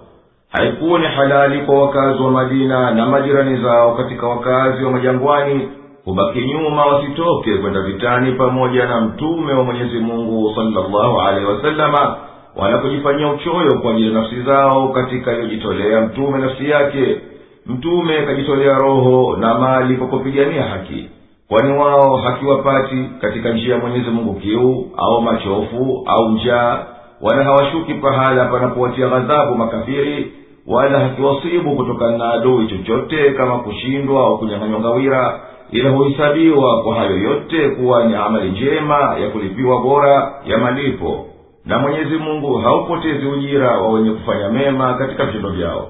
[0.53, 5.69] Haikuwa ni halali kwa wakazi wa madina na majirani zao katika wakazi wa majangwani
[6.05, 12.17] kubaki nyuma wasitoke kwenda vitani pamoja na mtume wa mwenyezi mungu salllahu alehi wasalama
[12.57, 17.21] wala kujifanyia uchoyo kwa ajili ya nafsi zao katika iliyojitolea mtume nafsi yake.
[17.67, 21.09] Mtume akajitolea roho na mali kwa kupigania haki
[21.49, 26.87] kwani wao hakiwapati katika njia ya mwenyezi mungu kiu au machofu au njaa
[27.21, 30.33] wala hawashuki pahala panapowatia ghadhabu makafiri
[30.67, 35.41] wala hakiwasibu kutokana na adui chochote kama kushindwa au kunyang'anywa ngawira
[35.71, 41.27] ila huhesabiwa kwa hayo yote kuwa ni amali njema ya kulipiwa bora ya malipo.
[41.67, 45.89] Na mwenyezi mungu haupotezi ujira wa wenye kufanya mema katika vitendo vyao.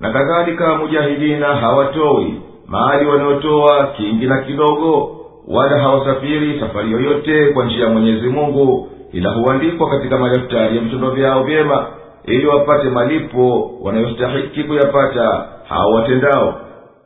[0.00, 2.34] Na kadhalika mujahidina hawatoi
[2.66, 5.16] mali wanayotoa kingi na kidogo
[5.48, 11.10] wala hawasafiri safari yoyote kwa njia ya mwenyezi mungu ila huandikwa katika madaftari ya vitendo
[11.10, 11.86] vyao vyema
[12.24, 16.54] ili wapate malipo wanayostahiki kuyapata hao watendao.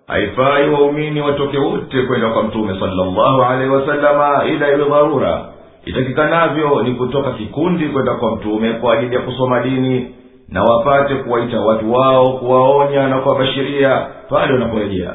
[0.07, 5.44] Haifai waumini watoke wote kwenda kwa mtume salllahu alehi wasalama ila iwe dharura.
[5.85, 10.15] Itakikanavyo ni kutoka kikundi kwenda kwa mtume kwa ajili ya kusoma dini
[10.49, 15.15] na wapate kuwaita watu wao kuwaonya na kuwabashiria pale wanaporejea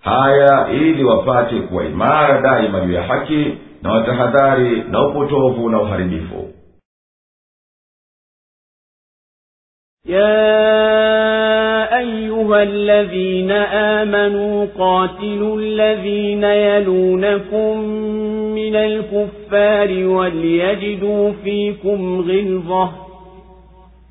[0.00, 6.48] haya ili wapate kuwa imara daima juu ya haki na watahadhari na upotovu na uharibifu
[10.06, 13.50] يا أيها الذين
[14.00, 17.78] آمنوا قاتلوا الذين يلونكم
[18.54, 22.90] من الكفار وليجدوا فيكم غلظة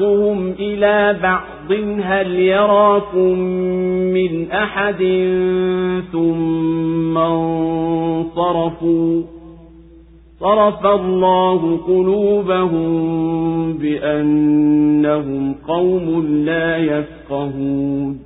[0.00, 3.38] بعضهم إلى بعض هل يراكم
[4.14, 4.98] من أحد؟
[6.12, 9.22] ثم انصرفوا.
[10.40, 12.92] صرف الله قلوبهم
[13.72, 18.25] بأنهم قوم لا يفقهون.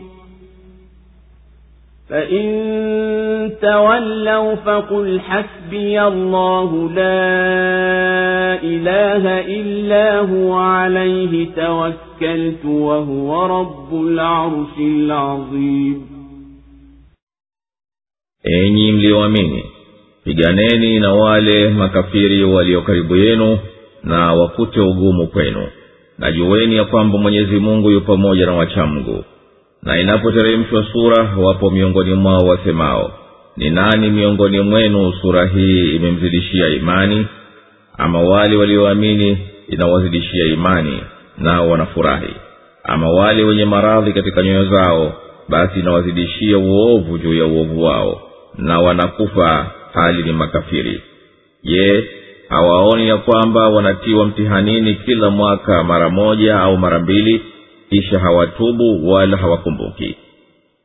[2.10, 2.46] فإن
[3.62, 16.06] تولوا فقل حسبي الله لا إله إلا هو عليه توكلت وهو رب العرش العظيم
[18.44, 19.64] enyi mlioamini
[20.24, 23.58] piganeni na wale makafiri walio karibu yenu
[24.04, 25.66] na wakute ugumu kwenu
[26.18, 29.24] na jueni ya kwamba mwenyezi mungu yu pamoja na wachamgu
[29.83, 33.11] na inapoteremshwa sura wapo miongoni mwao wasemao
[33.57, 37.27] ni nani miongoni mwenu sura hii imemzidishia imani?
[37.97, 39.37] Ama wale walioamini
[39.67, 41.03] inawazidishia imani
[41.37, 42.33] nao wanafurahi?
[42.83, 45.13] Ama wale wenye maradhi katika nyoyo zao
[45.49, 48.21] basi inawazidishia uovu juu ya uovu wao
[48.57, 51.01] na wanakufa hali ni makafiri.
[51.63, 52.09] Je
[52.49, 57.41] hawaoni ya kwamba wanatiwa mtihanini kila mwaka mara moja au mara mbili
[57.91, 60.15] kisha hawatubu wala hawakumbuki.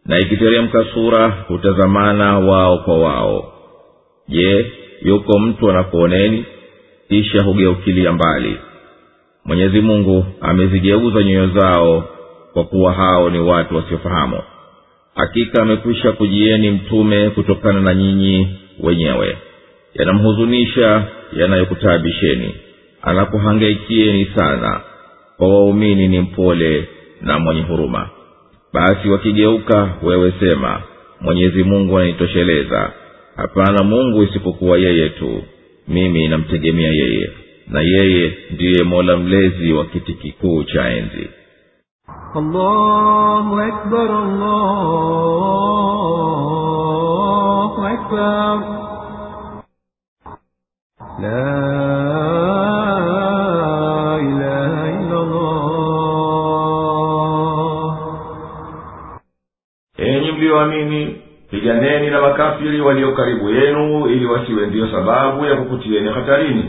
[0.07, 3.53] Na ikiteremka sura hutazamana wao kwa wao.
[4.29, 6.45] Je yuko mtu anakuoneni?
[7.09, 8.57] Kisha hugeukilia mbali.
[9.45, 12.05] Mwenyezi mungu amezigeuza nyoyo zao
[12.53, 14.39] kwa kuwa hao ni watu wasiofahamu.
[15.15, 18.49] Hakika amekwisha kujieni mtume kutokana na nyinyi
[18.81, 19.37] wenyewe.
[19.95, 22.55] Yanamhuzunisha yanayokutaabisheni.
[23.03, 24.81] Anakuhangaikieni sana.
[25.37, 26.89] Kwa waumini ni mpole
[27.21, 28.09] na mwenye huruma.
[28.73, 30.83] Basi wakigeuka wewe sema
[31.21, 32.93] mwenyezi mungu ananitosheleza.
[33.37, 35.43] Hapana mungu isipokuwa yeye tu.
[35.89, 37.31] Mimi namtegemea yeye
[37.69, 41.29] na yeye ndiye mola mlezi wa kiti kikuu cha enzi.
[51.21, 51.86] La
[60.63, 61.17] enyi mliyoamini
[61.51, 66.65] piganeni na makafiri walio karibu yenu ili wasiwe ndiyo sababu ya kukutieni hatarini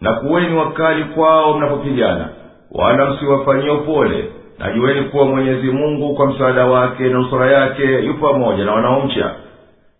[0.00, 2.28] na kuweni wakali kwao mnapopigana.
[2.72, 4.24] Wala msiwafanyie upole.
[4.58, 9.34] Na jueni kuwa mwenyezi mungu kwa msaada wake na nusura yake yu pamoja na wanaomcha.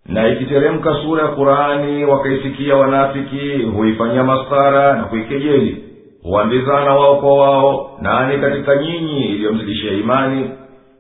[0.07, 5.84] Na ikiteremka sura ya kurani wakaisikia wanafiki huifanyia masara na kuikejeli.
[6.23, 10.50] Huambizana wao kwa wao nani katika nyinyi iliyomzidishia imani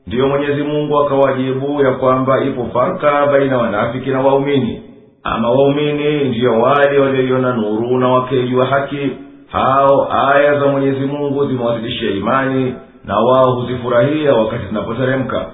[0.06, 4.82] ndiyo mwenyezi mungu akawajibu ya kwamba ipo farka baina wanafiki na waumini.
[5.22, 9.10] Ama waumini ndiyo wale walioiona nuru na wakejua haki.
[9.52, 15.46] Hao aya za mwenyezi mungu zimewazidishia imani na wao huzifurahia wakati zinapoteremka.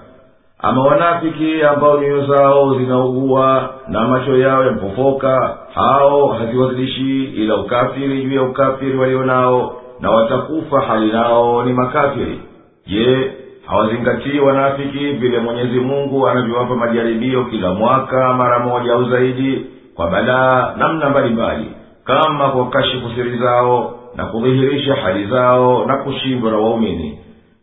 [0.58, 8.34] Ama wanafiki ambao nyoyo zao zinaugua na macho yao yampofoka hao haziwazilishi ila ukafiri juu
[8.36, 12.40] ya ukafiri walio nao na watakufa hali nao ni makafiri.
[12.86, 13.32] Je
[13.66, 20.74] hawazingatii wanafiki vile mwenyezi mungu anavyowapa majaribio kila mwaka mara moja au zaidi kwa balaa
[20.78, 21.70] namna mbalimbali
[22.04, 27.18] kama kwa kashifu siri zao na kudhihirisha hali zao na kushindwa na waumini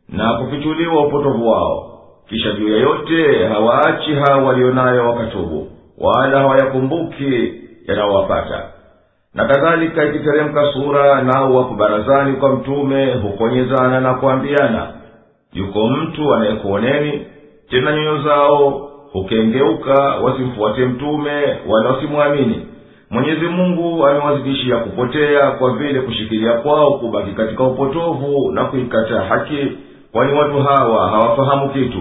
[0.09, 1.89] na kufichuliwa upotovu wao.
[2.29, 5.67] Kisha juu ya yote hawaachi hao walionayo wakatubu
[5.97, 7.53] wala hawayakumbuki
[7.87, 8.63] yanayowapata.
[9.33, 14.87] Na kadhalika ikiteremka sura nao wapo barazani kwa mtume hukonyezana na kuambiana
[15.53, 17.25] yuko mtu anayekuoneni
[17.69, 22.65] tena nyoyo zao hukengeuka wasimfuate mtume wala wasimwamini.
[23.09, 29.71] Mwenyezi mungu amewazidishia kupotea kwa vile kushikilia kwao kubaki katika upotovu na kuikataa haki
[30.11, 31.99] kwani watu hawa hawafahamu kitu.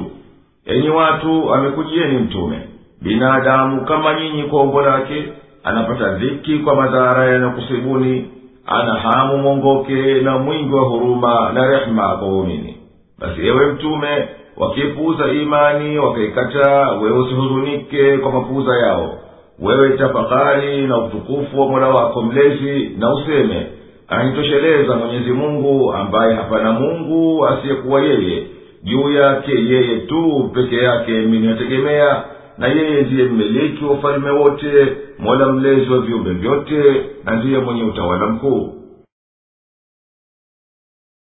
[0.66, 2.58] Enyi watu amekujieni mtume.
[3.02, 5.24] Binadamu kama nyinyi kwa umbo lake
[5.64, 8.30] anapata dhiki kwa madhara yanayokusibuni
[8.66, 12.76] ana hamu mwongoke na mwingi wa huruma na rehema kwa waumini
[13.22, 19.18] basi ewe mtume wakipuuza imani wakaikataa wewe usihuzunike kwa mapuuza yao.
[19.60, 23.66] Wewe tafakari na utukufu wa mola wako mlezi na useme
[24.08, 28.46] anitosheleza mwenyezi mungu ambaye hapana mungu asiyekuwa yeye.
[28.84, 32.22] Juu yake yeye tu peke yake minategemea
[32.58, 34.72] na yeye ndiye mmiliki wa ufalume wote
[35.18, 36.82] mola mlezi wa viumbe vyote
[37.24, 38.74] na ndiye mwenye utawala mkuu